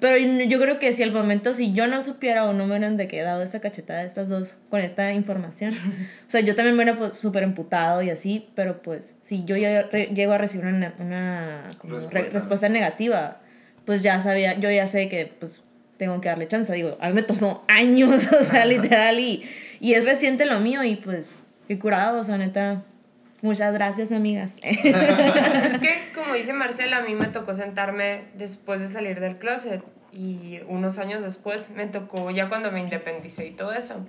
pero 0.00 0.16
yo 0.18 0.58
creo 0.60 0.78
que 0.78 0.92
si 0.92 1.02
al 1.02 1.12
momento, 1.12 1.54
si 1.54 1.72
yo 1.72 1.86
no 1.86 2.02
supiera 2.02 2.44
o 2.44 2.52
no 2.52 2.64
me 2.66 2.72
hubieran 2.76 2.96
de 2.96 3.06
que 3.08 3.22
dado 3.22 3.42
esa 3.42 3.60
cachetada 3.60 4.00
de 4.00 4.06
estas 4.08 4.28
dos 4.28 4.56
con 4.68 4.80
esta 4.80 5.12
información, 5.12 5.72
o 6.26 6.30
sea, 6.30 6.40
yo 6.40 6.54
también 6.54 6.76
me 6.76 6.82
hubiera 6.84 6.98
pues, 6.98 7.16
súper 7.18 7.44
emputado 7.44 8.02
y 8.02 8.10
así, 8.10 8.48
pero 8.54 8.82
pues 8.82 9.16
si 9.22 9.44
yo 9.44 9.56
ya 9.56 9.82
re- 9.82 10.06
llego 10.14 10.32
a 10.32 10.38
recibir 10.38 10.66
una, 10.66 10.92
una 10.98 11.68
como 11.78 11.94
re- 11.94 12.00
Respuesta. 12.00 12.34
respuesta 12.34 12.68
negativa, 12.68 13.40
pues 13.86 14.02
ya 14.02 14.20
sabía, 14.20 14.58
yo 14.58 14.70
ya 14.70 14.86
sé 14.86 15.08
que 15.08 15.26
pues 15.38 15.62
tengo 16.02 16.20
que 16.20 16.28
darle 16.28 16.48
chance. 16.48 16.72
Digo, 16.74 16.98
a 17.00 17.08
mí 17.08 17.14
me 17.14 17.22
tomó 17.22 17.62
años, 17.68 18.28
o 18.32 18.42
sea, 18.42 18.66
literal, 18.66 19.20
y, 19.20 19.48
y 19.78 19.94
es 19.94 20.04
reciente 20.04 20.46
lo 20.46 20.58
mío 20.58 20.82
y 20.82 20.96
pues, 20.96 21.38
qué 21.68 21.78
curado, 21.78 22.18
o 22.18 22.24
sea, 22.24 22.38
neta. 22.38 22.82
Muchas 23.40 23.72
gracias, 23.72 24.10
amigas. 24.10 24.56
Es 24.62 25.78
que, 25.78 26.10
como 26.14 26.34
dice 26.34 26.52
Marcela, 26.52 26.98
a 26.98 27.02
mí 27.02 27.14
me 27.14 27.26
tocó 27.26 27.54
sentarme 27.54 28.24
después 28.34 28.80
de 28.80 28.88
salir 28.88 29.20
del 29.20 29.38
closet 29.38 29.82
y 30.12 30.60
unos 30.68 30.98
años 30.98 31.22
después 31.22 31.70
me 31.70 31.86
tocó, 31.86 32.30
ya 32.30 32.48
cuando 32.48 32.70
me 32.72 32.80
independicé 32.80 33.46
y 33.46 33.50
todo 33.52 33.72
eso, 33.72 34.06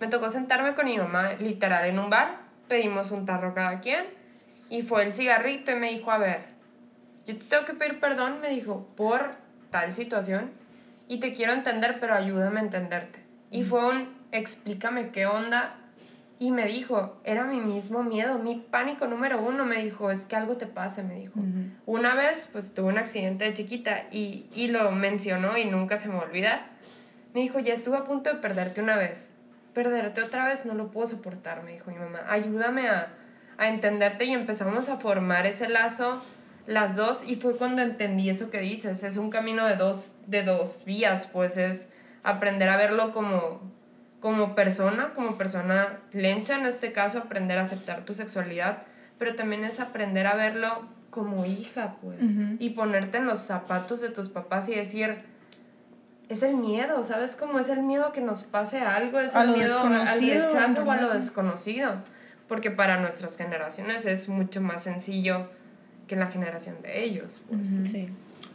me 0.00 0.08
tocó 0.08 0.28
sentarme 0.28 0.74
con 0.74 0.86
mi 0.86 0.98
mamá 0.98 1.34
literal 1.34 1.84
en 1.86 1.98
un 1.98 2.10
bar, 2.10 2.40
pedimos 2.68 3.10
un 3.10 3.24
tarro 3.24 3.54
cada 3.54 3.80
quien 3.80 4.04
y 4.68 4.82
fue 4.82 5.04
el 5.04 5.12
cigarrito 5.12 5.72
y 5.72 5.76
me 5.76 5.90
dijo, 5.90 6.10
a 6.10 6.18
ver, 6.18 6.40
yo 7.26 7.36
te 7.36 7.44
tengo 7.46 7.64
que 7.64 7.74
pedir 7.74 7.98
perdón, 7.98 8.40
me 8.40 8.50
dijo, 8.50 8.88
por 8.96 9.32
tal 9.70 9.94
situación 9.94 10.50
y 11.08 11.20
te 11.20 11.32
quiero 11.32 11.52
entender, 11.52 11.98
pero 12.00 12.14
ayúdame 12.14 12.60
a 12.60 12.64
entenderte. 12.64 13.20
Y 13.50 13.62
fue 13.62 13.86
un, 13.86 14.08
explícame 14.32 15.10
qué 15.10 15.26
onda. 15.26 15.76
Y 16.38 16.50
me 16.50 16.66
dijo, 16.66 17.18
era 17.24 17.44
mi 17.44 17.60
mismo 17.60 18.02
miedo, 18.02 18.38
mi 18.38 18.56
pánico 18.56 19.06
número 19.06 19.40
uno, 19.40 19.64
me 19.64 19.82
dijo, 19.82 20.10
es 20.10 20.24
que 20.24 20.36
algo 20.36 20.58
te 20.58 20.66
pase, 20.66 21.02
me 21.02 21.14
dijo. 21.14 21.40
Una 21.86 22.14
vez, 22.14 22.50
pues 22.52 22.74
tuve 22.74 22.88
un 22.88 22.98
accidente 22.98 23.46
de 23.46 23.54
chiquita 23.54 24.04
y, 24.10 24.46
y 24.54 24.68
lo 24.68 24.90
mencionó 24.90 25.56
y 25.56 25.64
nunca 25.64 25.96
se 25.96 26.08
me 26.08 26.14
va 26.16 26.20
a 26.20 26.24
olvidar. 26.24 26.66
Me 27.32 27.40
dijo, 27.40 27.58
ya 27.58 27.72
estuve 27.72 27.96
a 27.96 28.04
punto 28.04 28.28
de 28.28 28.36
perderte 28.36 28.82
una 28.82 28.96
vez. 28.96 29.34
Perderte 29.72 30.22
otra 30.22 30.44
vez 30.44 30.66
no 30.66 30.74
lo 30.74 30.90
puedo 30.90 31.06
soportar, 31.06 31.62
me 31.62 31.72
dijo 31.72 31.90
mi 31.90 31.98
mamá. 31.98 32.20
Ayúdame 32.28 32.88
a, 32.88 33.14
a 33.56 33.68
entenderte 33.68 34.26
y 34.26 34.32
empezamos 34.32 34.90
a 34.90 34.98
formar 34.98 35.46
ese 35.46 35.70
lazo 35.70 36.22
las 36.66 36.96
dos 36.96 37.22
y 37.26 37.36
fue 37.36 37.56
cuando 37.56 37.82
entendí 37.82 38.28
eso 38.28 38.50
que 38.50 38.60
dices. 38.60 39.02
Es 39.02 39.16
un 39.16 39.30
camino 39.30 39.66
de 39.66 39.76
dos, 39.76 40.14
de 40.26 40.42
dos 40.42 40.82
vías, 40.84 41.28
pues 41.32 41.56
es 41.56 41.88
aprender 42.22 42.68
a 42.68 42.76
verlo 42.76 43.12
como, 43.12 43.60
como 44.20 44.54
persona, 44.54 45.12
como 45.14 45.38
persona 45.38 46.00
lencha 46.12 46.56
en 46.56 46.66
este 46.66 46.92
caso, 46.92 47.18
aprender 47.18 47.58
a 47.58 47.62
aceptar 47.62 48.04
tu 48.04 48.14
sexualidad, 48.14 48.82
pero 49.18 49.34
también 49.34 49.64
es 49.64 49.80
aprender 49.80 50.26
a 50.26 50.34
verlo 50.34 50.88
como 51.10 51.46
hija, 51.46 51.96
pues, 52.02 52.32
y 52.58 52.70
ponerte 52.70 53.16
en 53.16 53.24
los 53.24 53.38
zapatos 53.38 54.02
de 54.02 54.10
tus 54.10 54.28
papás 54.28 54.68
y 54.68 54.74
decir, 54.74 55.16
es 56.28 56.42
el 56.42 56.56
miedo, 56.56 57.02
¿sabes? 57.02 57.36
cómo 57.36 57.58
es 57.58 57.70
el 57.70 57.82
miedo 57.82 58.06
a 58.06 58.12
que 58.12 58.20
nos 58.20 58.42
pase 58.42 58.80
algo, 58.80 59.18
es 59.20 59.34
A 59.34 59.44
el 59.44 59.52
miedo 59.52 59.80
al 59.80 60.06
rechazo 60.06 60.82
o 60.82 60.90
a 60.90 60.96
lo 60.96 61.14
desconocido, 61.14 62.02
porque 62.48 62.70
para 62.70 63.00
nuestras 63.00 63.38
generaciones 63.38 64.04
es 64.04 64.28
mucho 64.28 64.60
más 64.60 64.82
sencillo 64.82 65.48
que 66.06 66.14
en 66.14 66.20
la 66.20 66.28
generación 66.28 66.76
de 66.82 67.04
ellos, 67.04 67.42
pues. 67.48 67.76
Sí. 67.90 68.08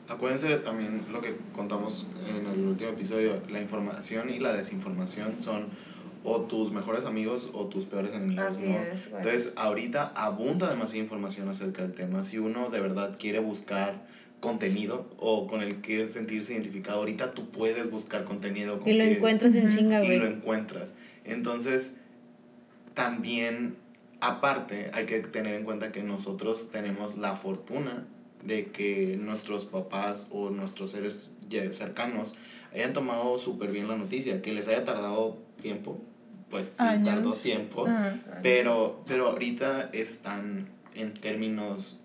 Acuérdense 0.07 0.57
también 0.57 1.05
lo 1.11 1.21
que 1.21 1.35
contamos 1.55 2.07
en 2.27 2.45
el 2.45 2.67
último 2.67 2.89
episodio, 2.89 3.41
la 3.49 3.61
información 3.61 4.29
y 4.29 4.39
la 4.39 4.53
desinformación 4.53 5.39
son 5.39 5.67
o 6.23 6.41
tus 6.41 6.71
mejores 6.71 7.05
amigos 7.05 7.49
o 7.53 7.65
tus 7.65 7.85
peores 7.85 8.13
enemigos, 8.13 8.45
Así 8.45 8.67
¿no? 8.67 8.79
es, 8.79 9.09
güey. 9.09 9.23
Entonces, 9.23 9.53
ahorita 9.55 10.11
abunda 10.15 10.69
demasiada 10.69 11.03
información 11.03 11.49
acerca 11.49 11.81
del 11.81 11.93
tema. 11.93 12.23
Si 12.23 12.37
uno 12.37 12.69
de 12.69 12.79
verdad 12.79 13.17
quiere 13.17 13.39
buscar 13.39 14.05
contenido 14.39 15.07
o 15.17 15.47
con 15.47 15.61
el 15.61 15.81
que 15.81 16.09
sentirse 16.09 16.53
identificado, 16.53 16.99
ahorita 16.99 17.33
tú 17.33 17.49
puedes 17.49 17.89
buscar 17.89 18.25
contenido 18.25 18.79
con 18.79 18.89
Y 18.89 18.93
lo 18.93 19.03
encuentras 19.03 19.55
en 19.55 19.69
chinga, 19.69 20.03
y 20.03 20.17
lo 20.17 20.27
encuentras. 20.27 20.95
Entonces, 21.23 21.99
también, 22.93 23.75
aparte, 24.21 24.91
hay 24.93 25.05
que 25.05 25.19
tener 25.19 25.55
en 25.55 25.63
cuenta 25.65 25.91
que 25.91 26.03
nosotros 26.03 26.69
tenemos 26.71 27.17
la 27.17 27.35
fortuna 27.35 28.07
de 28.43 28.67
que 28.67 29.17
nuestros 29.21 29.65
papás 29.65 30.27
o 30.31 30.49
nuestros 30.49 30.91
seres 30.91 31.29
ya 31.49 31.71
cercanos 31.73 32.33
hayan 32.73 32.93
tomado 32.93 33.37
súper 33.37 33.71
bien 33.71 33.87
la 33.87 33.97
noticia, 33.97 34.41
que 34.41 34.53
les 34.53 34.67
haya 34.67 34.85
tardado 34.85 35.37
tiempo, 35.61 35.99
pues 36.49 36.67
sí, 36.77 36.83
Años. 36.83 37.07
tardó 37.07 37.31
tiempo, 37.33 37.85
Ajá. 37.87 38.19
pero, 38.41 39.03
pero 39.05 39.27
ahorita 39.27 39.89
están 39.93 40.69
en 40.95 41.13
términos 41.13 41.99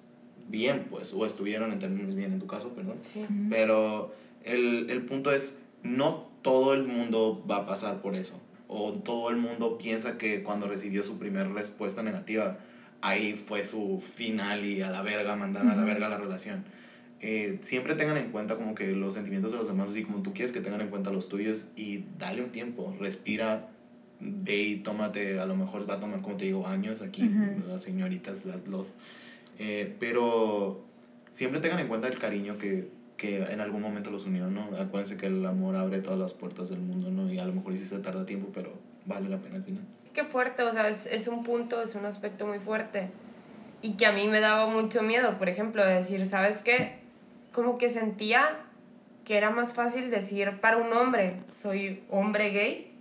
bien, 0.48 0.86
pues, 0.90 1.12
o 1.14 1.24
estuvieron 1.26 1.72
en 1.72 1.78
términos 1.78 2.14
bien 2.14 2.32
en 2.32 2.38
tu 2.40 2.46
caso, 2.46 2.70
perdón. 2.70 2.98
Sí. 3.02 3.24
Pero 3.50 4.14
el, 4.44 4.90
el 4.90 5.04
punto 5.04 5.32
es, 5.32 5.62
no 5.82 6.28
todo 6.42 6.74
el 6.74 6.84
mundo 6.84 7.44
va 7.50 7.58
a 7.58 7.66
pasar 7.66 8.00
por 8.02 8.14
eso. 8.14 8.40
O 8.68 8.92
todo 8.92 9.30
el 9.30 9.36
mundo 9.36 9.78
piensa 9.78 10.18
que 10.18 10.42
cuando 10.42 10.66
recibió 10.66 11.04
su 11.04 11.18
primera 11.18 11.48
respuesta 11.48 12.02
negativa, 12.02 12.58
ahí 13.00 13.34
fue 13.34 13.64
su 13.64 14.00
final 14.00 14.64
y 14.64 14.82
a 14.82 14.90
la 14.90 15.02
verga, 15.02 15.36
mandan 15.36 15.68
a 15.68 15.76
la 15.76 15.84
verga 15.84 16.08
la 16.08 16.18
relación. 16.18 16.64
Eh, 17.20 17.58
siempre 17.62 17.94
tengan 17.94 18.16
en 18.18 18.30
cuenta 18.30 18.56
como 18.56 18.74
que 18.74 18.88
los 18.88 19.14
sentimientos 19.14 19.52
de 19.52 19.58
los 19.58 19.68
demás, 19.68 19.90
así 19.90 20.02
como 20.02 20.22
tú 20.22 20.34
quieres 20.34 20.52
que 20.52 20.60
tengan 20.60 20.80
en 20.80 20.88
cuenta 20.88 21.10
los 21.10 21.28
tuyos 21.28 21.70
y 21.76 22.04
dale 22.18 22.42
un 22.42 22.50
tiempo, 22.50 22.94
respira, 23.00 23.68
ve 24.20 24.62
y 24.62 24.76
tómate, 24.76 25.40
a 25.40 25.46
lo 25.46 25.56
mejor 25.56 25.88
va 25.88 25.94
a 25.94 26.00
tomar, 26.00 26.20
como 26.20 26.36
te 26.36 26.46
digo, 26.46 26.66
años 26.66 27.00
aquí, 27.00 27.30
las 27.66 27.82
señoritas, 27.82 28.44
las, 28.44 28.66
los... 28.66 28.94
eh, 29.58 29.94
pero 29.98 30.84
siempre 31.30 31.60
tengan 31.60 31.78
en 31.78 31.88
cuenta 31.88 32.08
el 32.08 32.18
cariño 32.18 32.58
que, 32.58 32.90
que 33.16 33.42
en 33.42 33.60
algún 33.60 33.82
momento 33.82 34.10
los 34.10 34.26
unió, 34.26 34.48
¿no? 34.48 34.76
Acuérdense 34.78 35.16
que 35.16 35.26
el 35.26 35.44
amor 35.46 35.76
abre 35.76 36.00
todas 36.00 36.18
las 36.18 36.34
puertas 36.34 36.68
del 36.68 36.80
mundo, 36.80 37.10
¿no? 37.10 37.32
Y 37.32 37.38
a 37.38 37.44
lo 37.44 37.52
mejor 37.52 37.72
sí 37.78 37.84
se 37.84 37.98
tarda 38.00 38.26
tiempo, 38.26 38.50
pero 38.54 38.72
vale 39.06 39.28
la 39.28 39.38
pena 39.38 39.56
al. 39.56 39.64
Qué 40.12 40.24
fuerte, 40.24 40.62
o 40.62 40.72
sea, 40.72 40.88
es, 40.88 41.06
es 41.06 41.28
un 41.28 41.42
punto, 41.42 41.82
es 41.82 41.94
un 41.94 42.04
aspecto 42.04 42.46
muy 42.46 42.58
fuerte. 42.58 43.10
Y 43.82 43.92
que 43.92 44.06
a 44.06 44.12
mí 44.12 44.28
me 44.28 44.40
daba 44.40 44.68
mucho 44.68 45.02
miedo, 45.02 45.38
por 45.38 45.48
ejemplo, 45.48 45.84
de 45.84 45.94
decir, 45.94 46.26
¿sabes 46.26 46.60
qué? 46.62 46.98
Como 47.52 47.78
que 47.78 47.88
sentía 47.88 48.60
que 49.24 49.36
era 49.36 49.50
más 49.50 49.74
fácil 49.74 50.10
decir 50.10 50.60
para 50.60 50.76
un 50.76 50.92
hombre, 50.92 51.40
soy 51.52 52.04
hombre 52.08 52.50
gay, 52.50 52.92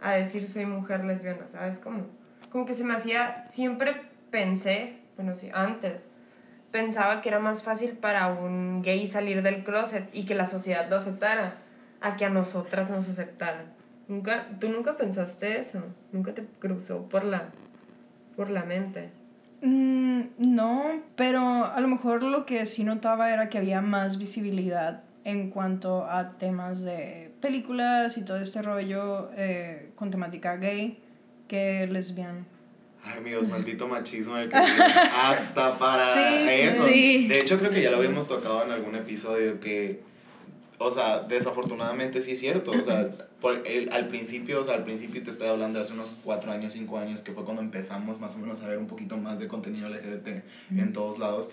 a 0.00 0.12
decir 0.12 0.44
soy 0.44 0.64
mujer 0.64 1.04
lesbiana, 1.04 1.46
¿sabes 1.48 1.78
cómo? 1.78 2.06
Como 2.50 2.64
que 2.64 2.72
se 2.72 2.82
me 2.82 2.94
hacía, 2.94 3.44
siempre 3.44 3.94
pensé, 4.30 4.94
bueno, 5.16 5.34
sí, 5.34 5.50
antes, 5.52 6.08
pensaba 6.70 7.20
que 7.20 7.28
era 7.28 7.38
más 7.38 7.62
fácil 7.62 7.92
para 7.92 8.28
un 8.28 8.82
gay 8.82 9.06
salir 9.06 9.42
del 9.42 9.64
closet 9.64 10.08
y 10.12 10.24
que 10.24 10.34
la 10.34 10.46
sociedad 10.46 10.88
lo 10.88 10.96
aceptara, 10.96 11.58
a 12.00 12.16
que 12.16 12.24
a 12.24 12.30
nosotras 12.30 12.90
nos 12.90 13.08
aceptaran. 13.08 13.74
Nunca, 14.08 14.48
¿Tú 14.58 14.68
nunca 14.68 14.96
pensaste 14.96 15.58
eso? 15.58 15.84
¿Nunca 16.12 16.34
te 16.34 16.44
cruzó 16.58 17.08
por 17.08 17.24
la, 17.24 17.50
por 18.36 18.50
la 18.50 18.64
mente? 18.64 19.10
Mm, 19.62 20.22
no, 20.38 21.02
pero 21.16 21.66
a 21.66 21.80
lo 21.80 21.88
mejor 21.88 22.22
lo 22.22 22.46
que 22.46 22.64
sí 22.66 22.82
notaba 22.82 23.32
era 23.32 23.48
que 23.48 23.58
había 23.58 23.82
más 23.82 24.18
visibilidad 24.18 25.04
en 25.24 25.50
cuanto 25.50 26.06
a 26.06 26.38
temas 26.38 26.82
de 26.82 27.34
películas 27.40 28.16
y 28.16 28.24
todo 28.24 28.38
este 28.38 28.62
rollo 28.62 29.30
eh, 29.36 29.92
con 29.94 30.10
temática 30.10 30.56
gay 30.56 30.98
que 31.46 31.86
lesbiana. 31.86 32.46
Ay, 33.04 33.18
amigos, 33.18 33.48
maldito 33.48 33.88
machismo 33.88 34.36
del 34.36 34.48
que 34.50 34.56
hasta 34.56 35.78
para 35.78 36.04
Sí, 36.04 36.20
eso. 36.62 36.86
sí. 36.86 37.28
De 37.28 37.40
hecho, 37.40 37.58
creo 37.58 37.70
que 37.70 37.82
ya 37.82 37.90
lo 37.90 37.96
habíamos 37.98 38.28
tocado 38.28 38.62
en 38.64 38.70
algún 38.72 38.94
episodio 38.94 39.58
que, 39.58 40.00
o 40.78 40.90
sea, 40.90 41.20
desafortunadamente 41.20 42.20
sí 42.20 42.32
es 42.32 42.40
cierto. 42.40 42.72
O 42.72 42.82
sea, 42.82 43.10
por 43.40 43.62
el, 43.66 43.90
al 43.92 44.08
principio, 44.08 44.60
o 44.60 44.64
sea, 44.64 44.74
al 44.74 44.84
principio 44.84 45.22
te 45.22 45.30
estoy 45.30 45.48
hablando 45.48 45.78
de 45.78 45.84
hace 45.84 45.94
unos 45.94 46.18
cuatro 46.22 46.52
años, 46.52 46.74
cinco 46.74 46.98
años, 46.98 47.22
que 47.22 47.32
fue 47.32 47.44
cuando 47.44 47.62
empezamos 47.62 48.20
más 48.20 48.34
o 48.36 48.38
menos 48.38 48.60
a 48.62 48.68
ver 48.68 48.78
un 48.78 48.86
poquito 48.86 49.16
más 49.16 49.38
de 49.38 49.48
contenido 49.48 49.88
LGBT 49.88 50.28
en 50.76 50.92
todos 50.92 51.18
lados. 51.18 51.50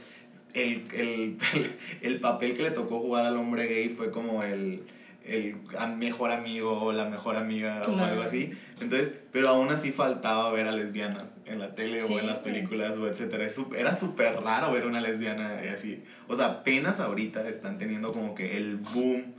El, 0.53 0.85
el, 0.93 1.37
el 2.01 2.19
papel 2.19 2.55
que 2.57 2.63
le 2.63 2.71
tocó 2.71 2.99
jugar 2.99 3.25
al 3.25 3.37
hombre 3.37 3.67
gay 3.67 3.89
fue 3.89 4.11
como 4.11 4.43
el 4.43 4.83
el 5.27 5.55
mejor 5.97 6.31
amigo 6.31 6.81
o 6.81 6.91
la 6.91 7.05
mejor 7.05 7.35
amiga 7.35 7.81
o 7.87 7.97
algo 7.97 8.21
así. 8.21 8.53
Entonces, 8.79 9.19
pero 9.31 9.49
aún 9.49 9.69
así 9.69 9.91
faltaba 9.91 10.51
ver 10.51 10.67
a 10.67 10.71
lesbianas 10.71 11.29
en 11.45 11.59
la 11.59 11.75
tele 11.75 12.01
Sí, 12.01 12.13
o 12.13 12.19
en 12.19 12.27
las 12.27 12.39
películas 12.39 12.97
o 12.97 13.07
etcétera. 13.07 13.47
Era 13.75 13.97
súper 13.97 14.41
raro 14.41 14.71
ver 14.71 14.85
una 14.85 15.01
lesbiana 15.01 15.61
así. 15.73 16.03
O 16.27 16.35
sea, 16.35 16.45
apenas 16.47 16.99
ahorita 16.99 17.47
están 17.47 17.77
teniendo 17.77 18.13
como 18.13 18.35
que 18.35 18.57
el 18.57 18.77
boom, 18.77 19.33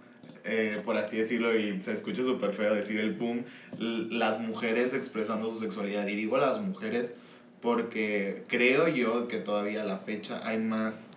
eh, 0.45 0.81
por 0.85 0.97
así 0.97 1.17
decirlo, 1.17 1.57
y 1.57 1.81
se 1.81 1.93
escucha 1.93 2.23
súper 2.23 2.53
feo 2.53 2.75
decir 2.75 2.99
el 3.01 3.15
boom, 3.15 3.45
las 3.79 4.41
mujeres 4.41 4.93
expresando 4.93 5.51
su 5.51 5.59
sexualidad. 5.59 6.07
Y 6.07 6.17
digo 6.17 6.37
las 6.39 6.61
mujeres 6.61 7.15
porque 7.61 8.45
creo 8.49 8.89
yo 8.89 9.29
que 9.29 9.39
todavía 9.39 9.83
a 9.83 9.85
la 9.85 9.99
fecha 9.99 10.41
hay 10.45 10.59
más 10.59 11.11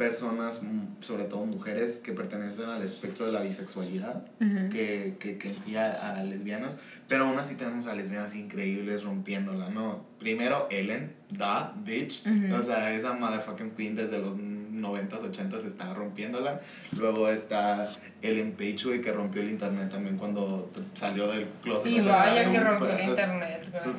personas, 0.00 0.62
mm, 0.62 1.02
sobre 1.02 1.24
todo 1.24 1.44
mujeres, 1.44 1.98
que 1.98 2.12
pertenecen 2.12 2.70
al 2.70 2.82
espectro 2.82 3.26
de 3.26 3.32
la 3.32 3.42
bisexualidad 3.42 4.24
que, 4.72 5.16
que, 5.20 5.36
que 5.36 5.50
en 5.50 5.58
sí 5.58 5.76
a, 5.76 6.14
a 6.16 6.24
lesbianas, 6.24 6.78
pero 7.06 7.26
aún 7.26 7.38
así 7.38 7.54
tenemos 7.54 7.86
a 7.86 7.92
lesbianas 7.92 8.34
increíbles 8.34 9.04
rompiéndola, 9.04 9.68
¿no? 9.68 10.06
Primero 10.18 10.68
Ellen, 10.70 11.12
da, 11.28 11.74
bitch, 11.84 12.24
o 12.50 12.62
sea, 12.62 12.94
esa 12.94 13.12
motherfucking 13.12 13.72
queen 13.72 13.94
desde 13.94 14.18
los 14.18 14.36
90s, 14.38 15.30
80s 15.30 15.66
está 15.66 15.92
rompiéndola. 15.92 16.60
Luego 16.96 17.28
está 17.28 17.90
Ellen 18.22 18.52
Page, 18.52 19.02
que 19.02 19.12
rompió 19.12 19.42
el 19.42 19.50
internet 19.50 19.90
también 19.90 20.16
cuando 20.16 20.70
salió 20.94 21.26
del 21.26 21.46
closet. 21.62 21.92
Y 21.92 22.00
vaya 22.00 22.50
que 22.50 22.58
rompió 22.58 22.88
el 22.88 23.00
entonces, 23.00 23.26
internet, 23.26 23.68
güey. 23.70 23.94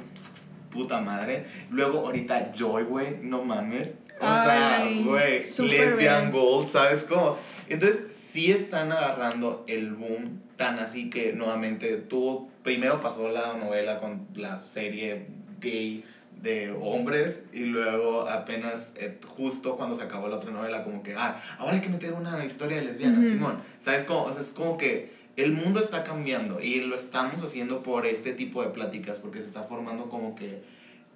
puta 0.72 1.00
madre. 1.00 1.46
Luego 1.70 2.00
ahorita 2.00 2.54
Joy, 2.56 2.86
güey, 2.86 3.18
no 3.22 3.44
mames. 3.44 3.98
O 4.22 4.26
Ay, 4.28 5.04
sea, 5.04 5.04
güey, 5.04 5.70
lesbian 5.70 6.32
bien. 6.32 6.32
gold, 6.32 6.68
¿sabes 6.68 7.04
cómo? 7.04 7.38
Entonces, 7.68 8.12
sí 8.14 8.52
están 8.52 8.92
agarrando 8.92 9.64
el 9.68 9.94
boom 9.94 10.42
tan 10.58 10.78
así 10.80 11.10
que 11.10 11.34
nuevamente 11.34 11.98
tuvo, 11.98 12.50
primero 12.64 13.02
pasó 13.02 13.30
la 13.30 13.54
novela 13.58 14.00
con 14.00 14.28
la 14.36 14.60
serie 14.60 15.26
gay 15.60 16.04
de 16.42 16.72
hombres 16.72 17.46
y 17.54 17.62
luego 17.62 18.28
apenas 18.28 18.94
eh, 18.98 19.18
justo 19.38 19.76
cuando 19.76 19.96
se 19.96 20.04
acabó 20.04 20.28
la 20.28 20.38
otra 20.38 20.52
novela 20.52 20.84
como 20.84 21.02
que, 21.02 21.16
ah, 21.16 21.42
ahora 21.60 21.76
hay 21.76 21.82
que 21.82 21.90
meter 21.90 22.14
una 22.14 22.44
historia 22.46 22.78
de 22.78 22.84
lesbiana, 22.84 23.24
Simón. 23.24 23.60
¿Sabes 23.80 24.04
cómo? 24.04 24.24
O 24.24 24.32
sea, 24.34 24.42
es 24.42 24.52
como 24.52 24.78
que 24.78 25.12
el 25.38 25.52
mundo 25.52 25.80
está 25.80 26.04
cambiando 26.04 26.60
y 26.60 26.82
lo 26.82 26.96
estamos 26.96 27.42
haciendo 27.42 27.84
por 27.84 28.06
este 28.06 28.34
tipo 28.34 28.62
de 28.62 28.70
pláticas 28.70 29.20
porque 29.20 29.40
se 29.40 29.46
está 29.46 29.64
formando 29.64 30.10
como 30.10 30.36
que, 30.36 30.62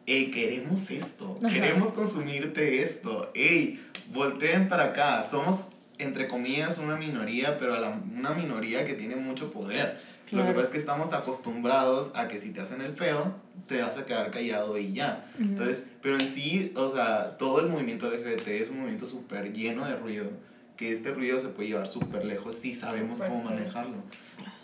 hey, 0.08 0.32
queremos 0.32 0.89
esto, 0.91 1.38
Ajá. 1.43 1.53
queremos 1.53 1.91
consumirte 1.93 2.82
esto, 2.84 3.32
hey, 3.34 3.84
volteen 4.14 4.68
para 4.70 4.86
acá, 4.86 5.28
somos 5.30 5.72
entre 5.97 6.28
comillas 6.28 6.78
una 6.78 6.95
minoría, 6.97 7.58
pero 7.58 7.74
a 7.76 7.80
la- 7.80 7.89
una 8.14 8.32
minoría 8.32 8.86
que 8.86 8.93
tiene 8.95 9.16
mucho 9.16 9.51
poder. 9.51 9.99
Lo 10.32 10.39
que 10.39 10.43
Claro. 10.43 10.53
pasa 10.53 10.66
es 10.66 10.70
que 10.72 10.78
estamos 10.78 11.14
acostumbrados 11.14 12.12
a 12.16 12.28
que 12.28 12.39
si 12.39 12.51
te 12.51 12.60
hacen 12.60 12.82
el 12.82 12.95
feo, 12.95 13.36
te 13.68 13.82
vas 13.82 13.95
a 13.97 14.06
quedar 14.06 14.32
callado 14.32 14.78
y 14.78 14.91
ya. 14.91 15.24
Entonces, 15.39 15.88
pero 16.01 16.16
en 16.20 16.28
sí, 16.28 16.74
o 16.76 16.88
sea, 16.89 17.38
todo 17.38 17.60
el 17.62 17.70
movimiento 17.70 18.08
LGBT 18.12 18.47
es 18.62 18.70
un 18.70 18.78
movimiento 18.80 19.08
súper 19.08 19.53
lleno 19.53 19.86
de 19.86 19.95
ruido, 19.95 20.30
que 20.76 20.91
este 20.91 21.12
ruido 21.12 21.39
se 21.39 21.47
puede 21.49 21.70
llevar 21.70 21.88
súper 21.88 22.26
lejos 22.26 22.56
si 22.56 22.74
sabemos 22.74 23.20
Súper, 23.20 23.30
cómo 23.32 23.43
sí. 23.43 23.49
manejarlo. 23.53 23.97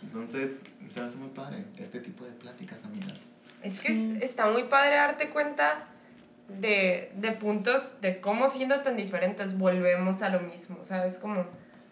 Entonces, 0.03 0.63
se 0.89 0.99
me 0.99 1.05
hace 1.05 1.17
muy 1.17 1.29
padre 1.29 1.63
este 1.77 1.99
tipo 1.99 2.25
de 2.25 2.31
pláticas, 2.31 2.83
amigas. 2.83 3.21
Es 3.63 3.81
que 3.81 3.91
es- 3.91 4.23
está 4.23 4.45
muy 4.47 4.63
padre 4.63 4.95
darte 4.95 5.29
cuenta 5.29 5.87
de, 6.47 7.11
de 7.15 7.31
puntos 7.31 8.01
de 8.01 8.19
cómo 8.19 8.47
siendo 8.47 8.81
tan 8.81 8.95
diferentes 8.97 9.57
volvemos 9.57 10.21
a 10.21 10.29
lo 10.29 10.39
mismo, 10.41 10.83
¿sabes? 10.83 11.17
Como, 11.17 11.45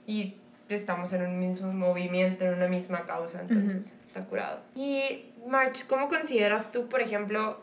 y 0.06 0.36
estamos 0.68 1.14
en 1.14 1.22
un 1.24 1.40
mismo 1.40 1.72
movimiento, 1.74 2.46
en 2.46 2.54
una 2.56 2.68
misma 2.68 3.06
causa, 3.06 3.42
entonces 3.42 3.96
está 4.04 4.26
curado. 4.26 4.60
Y 4.76 5.26
March, 5.48 5.86
¿cómo 5.88 6.10
consideras 6.10 6.72
tú, 6.72 6.88
por 6.90 7.02
ejemplo, 7.02 7.60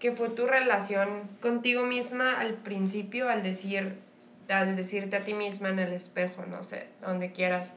que 0.00 0.10
fue 0.12 0.30
tu 0.30 0.46
relación 0.46 1.28
contigo 1.40 1.84
misma 1.84 2.40
al 2.40 2.54
principio 2.54 3.28
al 3.28 3.42
decir, 3.42 3.96
al 4.48 4.74
decirte 4.74 5.16
a 5.16 5.24
ti 5.24 5.34
misma 5.34 5.68
en 5.68 5.78
el 5.78 5.92
espejo, 5.92 6.44
no 6.46 6.62
sé, 6.62 6.88
donde 7.00 7.30
quieras? 7.32 7.72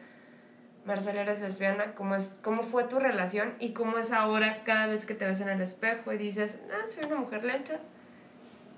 Marcela, 0.86 1.22
eres 1.22 1.42
lesbiana, 1.42 1.96
¿cómo, 1.96 2.16
es, 2.16 2.34
¿cómo 2.44 2.62
fue 2.62 2.84
tu 2.84 3.00
relación 3.00 3.54
y 3.60 3.72
cómo 3.72 3.98
es 3.98 4.12
ahora 4.12 4.64
cada 4.64 4.86
vez 4.86 5.06
que 5.06 5.16
te 5.16 5.26
ves 5.26 5.42
en 5.42 5.50
el 5.50 5.60
espejo 5.62 6.14
y 6.14 6.18
dices, 6.18 6.60
ah, 6.72 6.86
soy 6.86 7.06
una 7.06 7.16
mujer 7.16 7.44
lecha? 7.44 7.80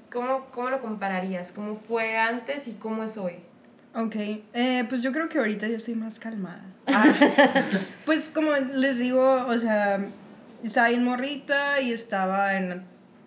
¿Cómo, 0.09 0.45
¿Cómo 0.51 0.69
lo 0.69 0.79
compararías? 0.79 1.51
¿Cómo 1.51 1.75
fue 1.75 2.17
antes 2.17 2.69
y 2.69 2.73
cómo 2.73 3.03
es 3.03 3.17
hoy? 3.17 3.35
Ok, 3.93 4.15
eh, 4.15 4.85
pues 4.87 5.03
yo 5.03 5.11
creo 5.11 5.27
que 5.27 5.37
ahorita 5.37 5.67
yo 5.67 5.75
estoy 5.75 5.95
más 5.95 6.19
calmada. 6.19 6.63
Ah, 6.85 7.03
pues 8.05 8.29
como 8.29 8.53
les 8.53 8.99
digo, 8.99 9.45
o 9.45 9.59
sea, 9.59 9.99
estaba 10.63 10.89
bien 10.89 11.03
morrita 11.03 11.81
y 11.81 11.91
estaba 11.91 12.55
en 12.55 12.85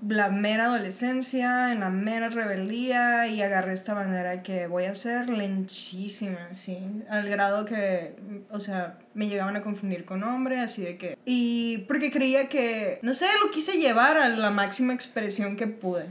la 0.08 0.30
mera 0.30 0.66
adolescencia, 0.66 1.72
en 1.72 1.80
la 1.80 1.90
mera 1.90 2.28
rebeldía 2.28 3.26
y 3.26 3.42
agarré 3.42 3.74
esta 3.74 3.94
bandera 3.94 4.42
que 4.42 4.66
voy 4.66 4.84
a 4.84 4.94
ser 4.94 5.28
lenchísima, 5.28 6.48
sí, 6.54 6.78
al 7.08 7.28
grado 7.28 7.64
que, 7.64 8.16
o 8.50 8.60
sea, 8.60 8.98
me 9.14 9.28
llegaban 9.28 9.56
a 9.56 9.62
confundir 9.62 10.04
con 10.04 10.22
hombre, 10.22 10.60
así 10.60 10.82
de 10.82 10.96
que... 10.96 11.18
Y 11.24 11.78
porque 11.88 12.10
creía 12.10 12.48
que, 12.48 12.98
no 13.02 13.14
sé, 13.14 13.26
lo 13.44 13.50
quise 13.50 13.78
llevar 13.78 14.16
a 14.16 14.28
la 14.28 14.50
máxima 14.50 14.94
expresión 14.94 15.56
que 15.56 15.66
pude. 15.66 16.06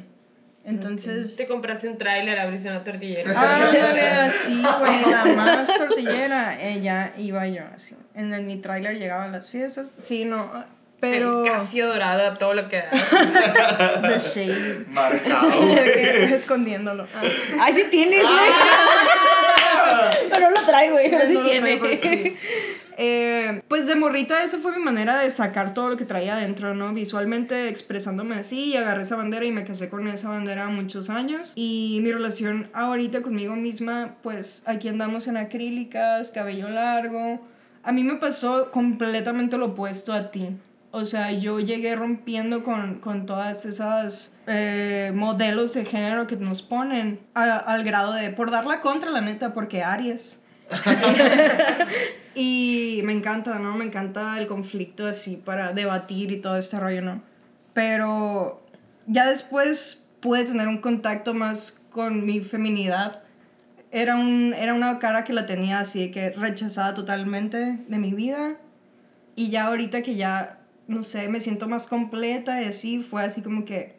Entonces... 0.66 1.36
Te 1.36 1.48
compraste 1.48 1.90
un 1.90 1.98
tráiler, 1.98 2.38
abriste 2.38 2.70
una 2.70 2.84
tortillera. 2.84 3.32
Ándale, 3.32 4.02
así, 4.02 4.62
güey, 4.62 5.12
la 5.12 5.26
más 5.36 5.76
tortillera. 5.76 6.62
Ella 6.62 7.14
iba 7.18 7.48
yo 7.48 7.64
así. 7.74 7.96
En 8.14 8.34
el, 8.34 8.44
mi 8.44 8.58
tráiler 8.58 9.00
llegaban 9.00 9.32
las 9.32 9.50
fiestas. 9.50 9.90
Sí, 9.94 10.26
no, 10.26 10.52
pero. 11.00 11.46
El 11.46 11.52
Casio 11.52 11.88
dorado 11.88 12.28
a 12.28 12.38
todo 12.38 12.54
lo 12.54 12.68
que 12.68 12.78
da. 12.78 12.90
The 14.02 14.20
shade. 14.20 14.86
Marcado. 14.90 15.52
Escondiéndolo. 15.54 17.06
Ah, 17.16 17.22
Ay, 17.62 17.74
sí 17.74 17.84
tiene, 17.90 18.22
güey. 18.22 18.52
Pero 20.32 20.50
no 20.50 20.62
lo 20.62 20.66
trae, 20.66 20.92
güey. 20.92 21.10
Pero 21.10 21.28
sí 21.28 21.34
no 21.34 21.46
traigo, 21.46 21.86
sí. 22.02 22.38
Eh, 23.02 23.62
pues 23.70 23.88
de 23.88 23.96
morrita 23.96 24.44
esa 24.44 24.58
fue 24.58 24.74
mi 24.74 24.84
manera 24.84 25.18
de 25.18 25.32
sacar 25.32 25.74
todo 25.74 25.88
lo 25.88 25.96
que 25.96 26.04
traía 26.04 26.36
adentro, 26.36 26.76
¿no? 26.76 26.94
Visualmente 26.94 27.70
expresándome 27.70 28.36
así 28.36 28.66
y 28.66 28.76
agarré 28.76 29.04
esa 29.04 29.16
bandera 29.16 29.46
y 29.46 29.54
me 29.54 29.64
casé 29.64 29.88
con 29.88 30.06
esa 30.10 30.28
bandera 30.28 30.68
muchos 30.68 31.10
años. 31.10 31.54
Y 31.56 32.00
mi 32.04 32.12
relación 32.12 32.70
ahorita 32.74 33.22
conmigo 33.22 33.56
misma, 33.56 34.18
pues 34.22 34.64
aquí 34.66 34.90
andamos 34.90 35.30
en 35.30 35.38
acrílicas, 35.38 36.32
cabello 36.32 36.70
largo. 36.70 37.40
A 37.84 37.94
mí 37.94 38.04
me 38.04 38.16
pasó 38.16 38.70
completamente 38.72 39.58
lo 39.58 39.68
opuesto 39.68 40.12
a 40.12 40.30
ti. 40.30 40.58
O 40.92 41.06
sea, 41.06 41.32
yo 41.32 41.60
llegué 41.60 41.96
rompiendo 41.96 42.64
con, 42.64 42.96
con 43.00 43.26
todas 43.28 43.66
esas 43.66 44.38
eh, 44.48 45.12
modelos 45.14 45.74
de 45.76 45.86
género 45.86 46.26
que 46.26 46.36
nos 46.36 46.64
ponen 46.64 47.20
a- 47.36 47.58
al 47.58 47.84
grado 47.84 48.14
de, 48.14 48.32
por 48.32 48.50
dar 48.50 48.66
la 48.66 48.82
contra, 48.82 49.12
la 49.12 49.22
neta, 49.22 49.54
porque 49.54 49.84
Aries. 49.84 50.42
Y 52.36 53.02
me 53.04 53.12
encanta, 53.14 53.60
¿no? 53.60 53.76
Me 53.76 53.86
encanta 53.86 54.38
el 54.40 54.48
conflicto 54.48 55.08
así 55.08 55.36
para 55.36 55.74
debatir 55.74 56.32
y 56.32 56.38
todo 56.40 56.58
este 56.58 56.80
rollo, 56.80 57.02
¿no? 57.02 57.22
Pero 57.74 58.64
ya 59.08 59.28
después 59.28 60.04
pude 60.22 60.46
tener 60.46 60.68
un 60.68 60.78
contacto 60.78 61.34
más 61.34 61.82
con 61.92 62.26
mi 62.26 62.40
feminidad. 62.42 63.24
Era, 63.92 64.16
un, 64.16 64.54
era 64.56 64.74
una 64.74 65.00
cara 65.00 65.24
que 65.24 65.34
la 65.34 65.46
tenía 65.48 65.80
así 65.80 66.12
que 66.12 66.30
rechazada 66.30 66.94
totalmente 66.94 67.80
de 67.88 67.98
mi 67.98 68.14
vida. 68.14 68.56
Y 69.36 69.50
ya 69.50 69.66
ahorita 69.66 70.02
que 70.02 70.16
ya, 70.16 70.60
no 70.90 71.04
sé, 71.04 71.30
me 71.30 71.40
siento 71.40 71.70
más 71.70 71.88
completa 71.88 72.62
y 72.62 72.66
así, 72.66 73.02
fue 73.04 73.24
así 73.24 73.42
como 73.42 73.64
que, 73.64 73.94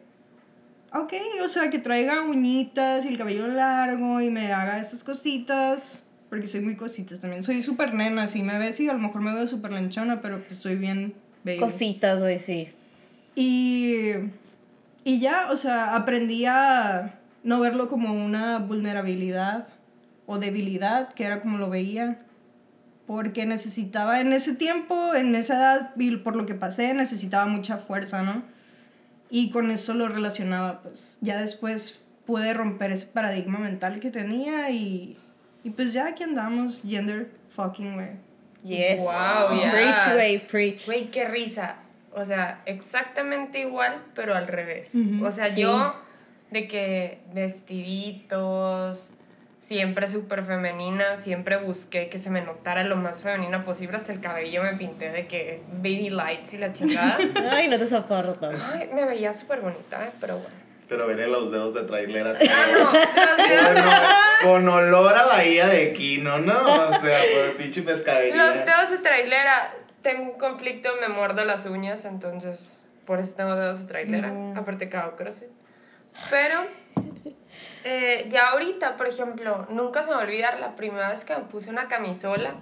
ok, 0.93 1.13
o 1.43 1.47
sea, 1.47 1.69
que 1.69 1.79
traiga 1.79 2.21
uñitas 2.21 3.05
y 3.05 3.07
el 3.07 3.17
cabello 3.17 3.47
largo 3.47 4.19
y 4.19 4.29
me 4.29 4.51
haga 4.51 4.79
estas 4.79 5.03
cositas. 5.03 6.07
Porque 6.29 6.47
soy 6.47 6.61
muy 6.61 6.75
cositas 6.75 7.19
también. 7.19 7.43
Soy 7.43 7.61
súper 7.61 7.93
nena, 7.93 8.27
si 8.27 8.43
me 8.43 8.59
ves 8.59 8.79
y 8.81 8.89
a 8.89 8.93
lo 8.93 8.99
mejor 8.99 9.21
me 9.21 9.33
veo 9.33 9.47
súper 9.47 9.71
lenchona, 9.71 10.21
pero 10.21 10.39
pues 10.39 10.53
estoy 10.53 10.75
bien 10.75 11.13
baby. 11.43 11.59
Cositas, 11.59 12.21
güey, 12.21 12.39
sí. 12.39 12.69
Y, 13.35 14.11
y 15.05 15.19
ya, 15.19 15.49
o 15.49 15.55
sea, 15.55 15.95
aprendí 15.95 16.45
a 16.45 17.19
no 17.43 17.59
verlo 17.61 17.87
como 17.87 18.13
una 18.13 18.59
vulnerabilidad 18.59 19.69
o 20.25 20.39
debilidad, 20.39 21.13
que 21.13 21.23
era 21.23 21.41
como 21.41 21.57
lo 21.57 21.69
veía. 21.69 22.19
Porque 23.11 23.45
necesitaba, 23.45 24.21
en 24.21 24.31
ese 24.31 24.55
tiempo, 24.55 25.13
en 25.13 25.35
esa 25.35 25.55
edad, 25.57 25.91
y 25.97 26.15
por 26.15 26.37
lo 26.37 26.45
que 26.45 26.55
pasé, 26.55 26.93
necesitaba 26.93 27.45
mucha 27.45 27.75
fuerza, 27.75 28.23
¿no? 28.23 28.41
Y 29.29 29.49
con 29.49 29.69
eso 29.69 29.93
lo 29.95 30.07
relacionaba, 30.07 30.81
pues. 30.81 31.17
Ya 31.19 31.37
después 31.41 32.01
pude 32.25 32.53
romper 32.53 32.89
ese 32.93 33.07
paradigma 33.07 33.59
mental 33.59 33.99
que 33.99 34.11
tenía 34.11 34.69
y, 34.69 35.17
y 35.65 35.71
pues 35.71 35.91
ya 35.91 36.07
aquí 36.07 36.23
andamos, 36.23 36.83
gender 36.87 37.29
fucking 37.53 37.97
way. 37.97 38.11
Yes. 38.63 39.01
Wow, 39.01 39.59
yes. 39.59 39.71
Preach, 39.71 40.13
güey, 40.13 40.47
preach. 40.47 40.85
Güey, 40.85 41.11
qué 41.11 41.27
risa. 41.27 41.79
O 42.13 42.23
sea, 42.23 42.61
exactamente 42.65 43.59
igual, 43.59 44.05
pero 44.15 44.35
al 44.35 44.47
revés. 44.47 44.93
O 45.21 45.31
sea, 45.31 45.49
sí. 45.49 45.63
yo 45.63 45.95
de 46.49 46.69
que 46.69 47.19
vestiditos, 47.33 49.11
siempre 49.61 50.07
súper 50.07 50.43
femenina, 50.43 51.15
siempre 51.15 51.57
busqué 51.57 52.09
que 52.09 52.17
se 52.17 52.31
me 52.31 52.41
notara 52.41 52.83
lo 52.83 52.95
más 52.97 53.21
femenina 53.21 53.63
posible. 53.63 53.95
Hasta 53.95 54.11
el 54.11 54.19
cabello 54.19 54.63
me 54.63 54.73
pinté 54.73 55.11
de 55.11 55.27
que 55.27 55.61
baby 55.71 56.09
lights 56.09 56.55
y 56.55 56.57
la 56.57 56.73
chingada. 56.73 57.17
Ay, 57.51 57.69
no 57.69 57.77
te 57.77 57.85
soporto. 57.85 58.49
Ay, 58.73 58.89
me 58.93 59.05
veía 59.05 59.31
súper 59.31 59.61
bonita, 59.61 60.03
¿eh? 60.03 60.11
pero 60.19 60.39
bueno. 60.39 60.55
Pero 60.89 61.07
veré 61.07 61.27
los 61.27 61.51
dedos 61.51 61.73
de 61.73 61.83
trailera. 61.83 62.33
Ah, 62.49 62.65
no, 62.73 62.91
los 62.91 63.49
dedos, 63.49 63.95
con, 64.41 64.65
con 64.65 64.69
olor 64.69 65.15
a 65.15 65.25
bahía 65.27 65.67
de 65.67 65.93
quino, 65.93 66.39
¿no? 66.39 66.57
O 66.59 66.99
sea, 66.99 67.19
por 67.33 67.45
el 67.45 67.55
pinche 67.55 67.83
pescadería. 67.83 68.35
los 68.35 68.65
dedos 68.65 68.89
de 68.89 68.97
trailera. 68.97 69.73
Tengo 70.01 70.23
un 70.23 70.39
conflicto, 70.39 70.89
me 70.99 71.07
muerdo 71.07 71.45
las 71.45 71.67
uñas, 71.67 72.05
entonces 72.05 72.83
por 73.05 73.19
eso 73.19 73.35
tengo 73.35 73.55
dedos 73.55 73.81
de 73.81 73.85
trailera. 73.85 74.29
No. 74.29 74.59
Aparte 74.59 74.89
hago 74.97 75.15
crossfit. 75.15 75.49
Pero 76.31 76.65
eh, 77.83 78.27
ya 78.29 78.49
ahorita, 78.49 78.95
por 78.95 79.07
ejemplo, 79.07 79.65
nunca 79.69 80.01
se 80.01 80.09
me 80.09 80.15
va 80.15 80.21
a 80.21 80.25
olvidar 80.25 80.59
la 80.59 80.75
primera 80.75 81.09
vez 81.09 81.25
que 81.25 81.35
me 81.35 81.43
puse 81.43 81.69
una 81.69 81.87
camisola, 81.87 82.55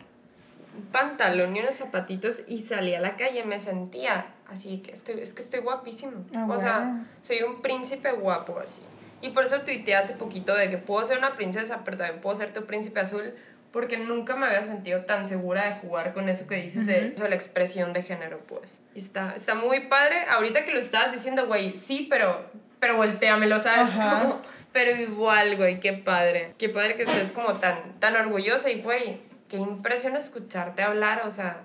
un 0.78 0.86
pantalón 0.92 1.56
y 1.56 1.60
unos 1.60 1.76
zapatitos 1.76 2.42
y 2.48 2.60
salí 2.60 2.96
a 2.96 3.02
la 3.02 3.18
calle, 3.18 3.44
me 3.44 3.60
sentía 3.60 4.34
así 4.48 4.80
que 4.80 4.92
estoy, 4.92 5.20
es 5.20 5.34
que 5.34 5.42
estoy 5.42 5.60
guapísimo. 5.62 6.26
Ah, 6.36 6.48
o 6.50 6.58
sea, 6.58 6.80
bueno. 6.80 7.06
soy 7.22 7.42
un 7.44 7.62
príncipe 7.62 8.12
guapo 8.12 8.60
así. 8.60 8.82
Y 9.22 9.30
por 9.30 9.44
eso 9.44 9.62
tuiteé 9.62 9.96
hace 9.96 10.14
poquito 10.14 10.56
de 10.56 10.70
que 10.70 10.78
puedo 10.78 11.04
ser 11.04 11.18
una 11.18 11.36
princesa, 11.36 11.82
pero 11.84 11.98
también 11.98 12.22
puedo 12.22 12.36
ser 12.36 12.54
tu 12.54 12.66
príncipe 12.66 13.02
azul, 13.02 13.34
porque 13.72 13.98
nunca 13.98 14.36
me 14.36 14.48
había 14.48 14.64
sentido 14.64 15.02
tan 15.02 15.28
segura 15.28 15.66
de 15.66 15.76
jugar 15.76 16.14
con 16.14 16.30
eso 16.30 16.48
que 16.48 16.56
dices 16.56 16.86
de, 16.86 17.12
de 17.12 17.30
la 17.30 17.36
expresión 17.36 17.94
de 17.94 18.02
género, 18.02 18.40
pues. 18.48 18.82
Y 18.96 19.00
está, 19.00 19.34
está 19.36 19.56
muy 19.56 19.82
padre. 19.82 20.26
Ahorita 20.30 20.64
que 20.66 20.74
lo 20.74 20.80
estabas 20.80 21.12
diciendo, 21.12 21.48
güey, 21.48 21.76
sí, 21.76 22.08
pero, 22.10 22.50
pero 22.80 22.96
volteamelo, 22.96 23.60
¿sabes? 23.60 23.90
Como, 23.94 24.42
pero 24.72 24.96
igual, 24.96 25.58
güey, 25.58 25.80
qué 25.80 25.94
padre. 25.94 26.54
Qué 26.58 26.70
padre 26.70 26.96
que 26.96 27.04
estés 27.04 27.32
como 27.32 27.54
tan, 27.54 28.00
tan 28.00 28.16
orgullosa 28.16 28.70
y, 28.70 28.82
güey, 28.82 29.20
qué 29.48 29.58
impresión 29.58 30.16
escucharte 30.16 30.84
hablar, 30.84 31.24
o 31.26 31.32
sea, 31.32 31.62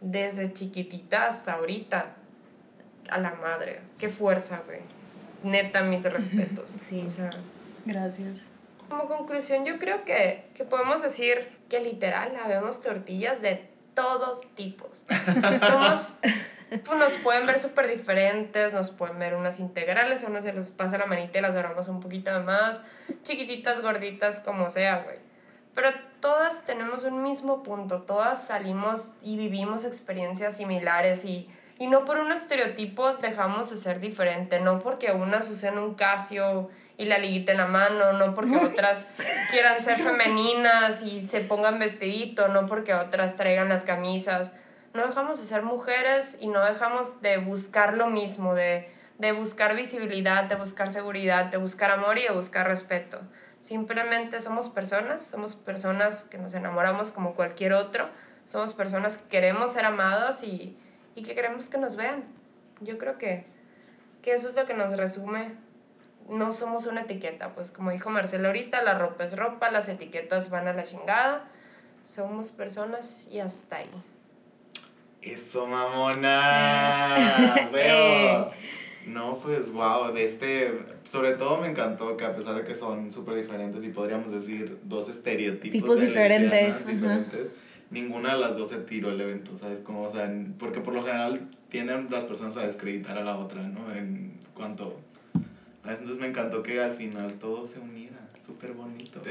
desde 0.00 0.52
chiquitita 0.52 1.26
hasta 1.26 1.54
ahorita. 1.54 2.16
A 3.10 3.18
la 3.18 3.34
madre. 3.34 3.80
Qué 3.98 4.08
fuerza, 4.08 4.62
güey. 4.66 4.80
Neta, 5.42 5.82
mis 5.82 6.04
respetos. 6.04 6.70
Sí. 6.80 7.02
O 7.06 7.10
sea, 7.10 7.30
Gracias. 7.84 8.52
como 8.88 9.06
conclusión, 9.08 9.64
yo 9.66 9.78
creo 9.78 10.04
que, 10.04 10.44
que 10.54 10.64
podemos 10.64 11.02
decir 11.02 11.48
que 11.68 11.80
literal 11.80 12.34
habemos 12.42 12.80
tortillas 12.80 13.42
de 13.42 13.68
todos 13.94 14.54
tipos. 14.54 15.04
Somos, 15.60 16.18
pues 16.68 16.98
nos 16.98 17.12
pueden 17.14 17.46
ver 17.46 17.60
súper 17.60 17.88
diferentes, 17.88 18.74
nos 18.74 18.90
pueden 18.90 19.18
ver 19.18 19.34
unas 19.34 19.60
integrales, 19.60 20.24
a 20.24 20.28
unos 20.28 20.44
se 20.44 20.52
les 20.52 20.70
pasa 20.70 20.98
la 20.98 21.06
manita 21.06 21.38
y 21.38 21.42
las 21.42 21.54
doramos 21.54 21.88
un 21.88 22.00
poquito 22.00 22.38
más, 22.40 22.82
chiquititas, 23.22 23.80
gorditas, 23.80 24.40
como 24.40 24.68
sea, 24.68 25.02
güey. 25.04 25.18
Pero 25.74 25.90
todas 26.20 26.64
tenemos 26.64 27.04
un 27.04 27.22
mismo 27.22 27.62
punto, 27.62 28.02
todas 28.02 28.46
salimos 28.46 29.12
y 29.22 29.36
vivimos 29.36 29.84
experiencias 29.84 30.56
similares 30.56 31.24
y, 31.24 31.48
y 31.78 31.88
no 31.88 32.04
por 32.04 32.18
un 32.18 32.30
estereotipo 32.30 33.14
dejamos 33.14 33.70
de 33.70 33.76
ser 33.76 33.98
diferente, 33.98 34.60
no 34.60 34.78
porque 34.78 35.10
unas 35.10 35.50
usen 35.50 35.78
un 35.78 35.94
Casio 35.94 36.70
y 36.96 37.06
la 37.06 37.18
liguita 37.18 37.52
en 37.52 37.58
la 37.58 37.66
mano, 37.66 38.12
no 38.12 38.34
porque 38.34 38.56
otras 38.56 39.06
quieran 39.50 39.80
ser 39.80 39.96
femeninas 39.96 41.02
y 41.02 41.22
se 41.22 41.40
pongan 41.40 41.78
vestidito, 41.78 42.48
no 42.48 42.66
porque 42.66 42.94
otras 42.94 43.36
traigan 43.36 43.68
las 43.68 43.84
camisas. 43.84 44.52
No 44.92 45.06
dejamos 45.06 45.40
de 45.40 45.46
ser 45.46 45.62
mujeres 45.62 46.36
y 46.40 46.46
no 46.46 46.64
dejamos 46.64 47.20
de 47.20 47.38
buscar 47.38 47.94
lo 47.94 48.06
mismo, 48.06 48.54
de, 48.54 48.88
de 49.18 49.32
buscar 49.32 49.74
visibilidad, 49.74 50.44
de 50.44 50.54
buscar 50.54 50.90
seguridad, 50.90 51.46
de 51.46 51.56
buscar 51.56 51.90
amor 51.90 52.18
y 52.18 52.22
de 52.22 52.30
buscar 52.30 52.68
respeto. 52.68 53.20
Simplemente 53.58 54.38
somos 54.40 54.68
personas, 54.68 55.22
somos 55.22 55.56
personas 55.56 56.24
que 56.24 56.38
nos 56.38 56.54
enamoramos 56.54 57.10
como 57.10 57.34
cualquier 57.34 57.72
otro, 57.72 58.08
somos 58.44 58.72
personas 58.74 59.16
que 59.16 59.26
queremos 59.28 59.72
ser 59.72 59.86
amados 59.86 60.44
y, 60.44 60.76
y 61.16 61.22
que 61.24 61.34
queremos 61.34 61.68
que 61.68 61.78
nos 61.78 61.96
vean. 61.96 62.24
Yo 62.80 62.98
creo 62.98 63.18
que, 63.18 63.46
que 64.22 64.32
eso 64.32 64.48
es 64.48 64.54
lo 64.54 64.66
que 64.66 64.74
nos 64.74 64.96
resume 64.96 65.56
no 66.28 66.52
somos 66.52 66.86
una 66.86 67.02
etiqueta, 67.02 67.54
pues 67.54 67.70
como 67.70 67.90
dijo 67.90 68.10
Marcelo 68.10 68.48
ahorita, 68.48 68.82
la 68.82 68.98
ropa 68.98 69.24
es 69.24 69.36
ropa, 69.36 69.70
las 69.70 69.88
etiquetas 69.88 70.50
van 70.50 70.68
a 70.68 70.72
la 70.72 70.82
chingada, 70.82 71.44
somos 72.02 72.52
personas 72.52 73.26
y 73.30 73.40
hasta 73.40 73.76
ahí. 73.76 73.90
Eso, 75.22 75.66
mamona. 75.66 77.68
Veo. 77.72 78.50
No, 79.06 79.36
pues 79.38 79.70
wow, 79.72 80.12
de 80.12 80.24
este, 80.24 80.78
sobre 81.04 81.32
todo 81.32 81.58
me 81.58 81.66
encantó 81.68 82.16
que 82.16 82.24
a 82.24 82.34
pesar 82.34 82.54
de 82.54 82.64
que 82.64 82.74
son 82.74 83.10
súper 83.10 83.34
diferentes 83.34 83.84
y 83.84 83.90
podríamos 83.90 84.30
decir 84.32 84.78
dos 84.84 85.10
estereotipos 85.10 85.72
Tipos 85.78 86.00
de 86.00 86.06
diferentes, 86.06 86.86
diferentes, 86.86 87.48
ninguna 87.90 88.32
de 88.34 88.40
las 88.40 88.56
dos 88.56 88.70
se 88.70 88.78
tiró 88.78 89.10
el 89.10 89.20
evento, 89.20 89.58
¿sabes? 89.58 89.80
Como, 89.80 90.04
o 90.04 90.10
sea, 90.10 90.24
en- 90.24 90.54
porque 90.54 90.80
por 90.80 90.94
lo 90.94 91.04
general 91.04 91.48
tienden 91.68 92.08
las 92.10 92.24
personas 92.24 92.56
a 92.56 92.62
descreditar 92.64 93.18
a 93.18 93.22
la 93.24 93.36
otra, 93.36 93.60
¿no? 93.62 93.92
En 93.94 94.38
cuanto... 94.54 94.98
Entonces 95.86 96.18
me 96.18 96.28
encantó 96.28 96.62
que 96.62 96.80
al 96.80 96.94
final 96.94 97.34
todo 97.38 97.66
se 97.66 97.78
uniera, 97.78 98.16
súper 98.38 98.72
bonito. 98.72 99.20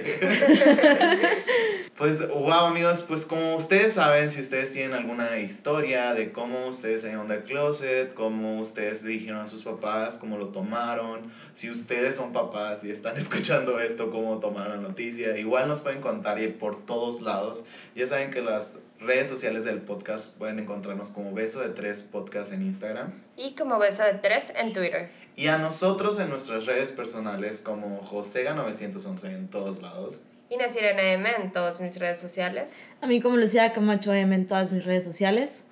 Pues, 1.96 2.28
wow, 2.28 2.66
amigos, 2.66 3.04
pues 3.04 3.28
como 3.28 3.56
ustedes 3.56 3.94
saben, 3.94 4.32
si 4.32 4.42
ustedes 4.42 4.72
tienen 4.72 4.94
alguna 4.94 5.38
historia 5.38 6.16
de 6.16 6.32
cómo 6.32 6.66
ustedes 6.66 7.02
salieron 7.02 7.28
del 7.28 7.44
closet, 7.44 8.16
cómo 8.16 8.60
ustedes 8.60 9.04
le 9.04 9.12
dijeron 9.12 9.42
a 9.42 9.48
sus 9.48 9.62
papás, 9.62 10.18
cómo 10.18 10.40
lo 10.40 10.48
tomaron, 10.48 11.32
si 11.54 11.70
ustedes 11.70 12.16
son 12.16 12.34
papás 12.34 12.84
y 12.84 12.90
están 12.90 13.16
escuchando 13.18 13.80
esto, 13.80 14.10
cómo 14.10 14.40
tomaron 14.40 14.82
la 14.82 14.90
noticia, 14.90 15.38
igual 15.38 15.68
nos 15.68 15.82
pueden 15.82 16.02
contar 16.02 16.42
y 16.42 16.48
por 16.48 16.84
todos 16.84 17.22
lados. 17.22 17.64
Ya 17.94 18.08
saben 18.08 18.32
que 18.32 18.42
las 18.42 18.80
redes 19.00 19.30
sociales 19.30 19.64
del 19.64 19.80
podcast 19.82 20.36
pueden 20.38 20.58
encontrarnos 20.60 21.12
como 21.12 21.32
Beso 21.32 21.62
de 21.62 21.70
Tres 21.70 22.02
Podcast 22.02 22.52
en 22.54 22.64
Instagram. 22.64 23.14
Y 23.38 23.54
como 23.56 23.78
beso 23.78 24.04
de 24.04 24.14
tres 24.14 24.52
en 24.56 24.74
Twitter. 24.74 25.12
Y 25.36 25.48
a 25.48 25.58
nosotros 25.58 26.20
en 26.20 26.30
nuestras 26.30 26.66
redes 26.66 26.92
personales 26.92 27.62
como 27.62 28.02
Josega911 28.02 29.26
en 29.26 29.48
todos 29.48 29.82
lados. 29.82 30.22
Inés 30.50 30.76
Irene 30.76 31.14
M 31.14 31.30
en 31.42 31.52
todas 31.52 31.82
mis 31.82 31.98
redes 32.00 32.20
sociales. 32.20 32.88
A 33.02 33.08
mí 33.08 33.20
como 33.20 33.38
Lucía 33.38 33.74
Camacho 33.74 34.14
M 34.14 34.36
en 34.36 34.48
todas 34.48 34.72
mis 34.72 34.86
redes 34.86 35.04
sociales. 35.04 35.64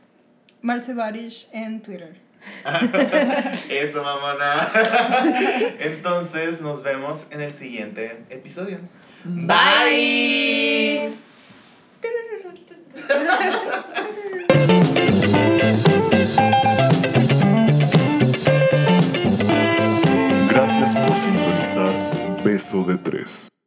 Marce 0.62 0.94
Barish 0.94 1.48
en 1.54 1.82
Twitter. 1.82 2.20
Eso, 3.70 4.04
mamona. 4.04 4.72
Entonces, 5.80 6.62
nos 6.62 6.82
vemos 6.84 7.28
en 7.32 7.42
el 7.42 7.52
siguiente 7.52 8.24
episodio. 8.30 8.80
Bye. 9.24 11.14
Gracias 20.78 20.96
por 20.96 21.18
sintonizar 21.18 21.92
Beso 22.46 22.86
de 22.86 22.98
Tres. 22.98 23.61